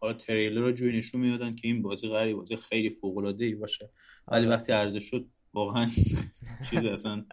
حالا 0.00 0.12
تریلر 0.12 0.60
رو 0.60 0.72
جوری 0.72 0.96
نشون 0.96 1.20
می‌دادن 1.20 1.54
که 1.54 1.68
این 1.68 1.82
بازی 1.82 2.08
قراره 2.08 2.34
بازی 2.34 2.56
خیلی 2.56 2.90
فوق 2.90 3.18
العاده 3.18 3.44
ای 3.44 3.54
باشه. 3.54 3.90
ولی 4.28 4.46
آره. 4.46 4.56
وقتی 4.56 4.72
عرضه 4.72 4.98
شد 4.98 5.26
واقعا 5.52 5.90
چیز 6.70 6.84
اصلا 6.84 7.24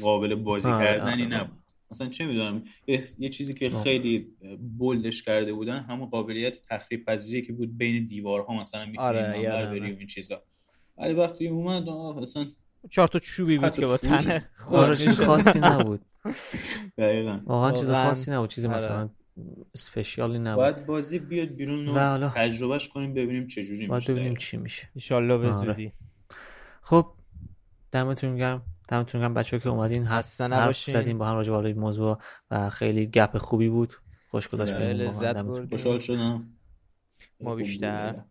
قابل 0.00 0.34
بازی 0.34 0.68
کردنی 0.68 1.26
نبود. 1.26 1.58
مثلا 1.90 2.08
چه 2.08 2.26
می‌دونم 2.26 2.62
یه 3.18 3.28
چیزی 3.28 3.54
که 3.54 3.70
خیلی 3.70 4.28
بولدش 4.78 5.22
کرده 5.22 5.52
بودن 5.52 5.80
همون 5.80 6.08
قابلیت 6.08 6.54
تخریب 6.70 7.04
پذیری 7.04 7.42
که 7.42 7.52
بود 7.52 7.78
بین 7.78 8.06
دیوارها 8.06 8.54
مثلا 8.54 8.86
می‌تونی 8.86 9.08
آره 9.08 9.66
بری 9.70 9.92
و 9.92 9.98
این 9.98 10.06
چیزا. 10.06 10.42
ولی 10.98 11.12
وقتی 11.12 11.48
اومد 11.48 11.88
اصلا 11.88 12.46
چهار 12.90 13.08
تا 13.08 13.18
چوبی 13.18 13.58
بود 13.58 13.72
که 13.72 13.86
با 13.86 13.96
تنه 13.96 14.50
آره. 14.70 15.12
خاصی 15.12 15.58
نبود. 15.58 16.00
دقیقاً. 16.98 17.40
واقعا 17.46 17.72
چیز 17.72 17.90
خاصی 17.90 18.30
نبود 18.30 18.50
چیز 18.50 18.66
آره. 18.66 18.74
مثلا 18.74 19.10
اسپشیالی 19.74 20.38
نبود. 20.38 20.56
باید 20.56 20.86
بازی 20.86 21.18
بیاد 21.18 21.48
بیرون 21.48 21.88
و 21.88 22.28
تجربهش 22.28 22.88
کنیم 22.88 23.14
ببینیم 23.14 23.46
چه 23.46 23.62
جوری 23.62 23.86
میشه. 23.86 24.12
ببینیم 24.12 24.36
چی 24.36 24.56
میشه. 24.56 24.88
ان 25.10 25.28
به 25.28 25.34
آره. 25.34 25.52
زودی. 25.52 25.92
خب 26.82 27.06
دمتون 27.94 28.36
گرم. 28.36 28.62
دمتون 28.88 29.20
گرم 29.20 29.34
بچه‌ها 29.34 29.60
که 29.60 29.68
اومدین. 29.68 30.04
حرف 30.04 30.24
زدیم 30.76 31.18
با 31.18 31.26
هم 31.26 31.34
راجع 31.34 31.60
به 31.60 31.74
موضوع 31.74 32.18
و 32.50 32.70
خیلی 32.70 33.06
گپ 33.06 33.38
خوبی 33.38 33.68
بود. 33.68 33.94
خوش 34.30 34.48
گذشت 34.48 34.74
خوشحال 35.70 35.98
شدم. 35.98 36.48
ما 37.40 37.54
بیشتر. 37.54 38.24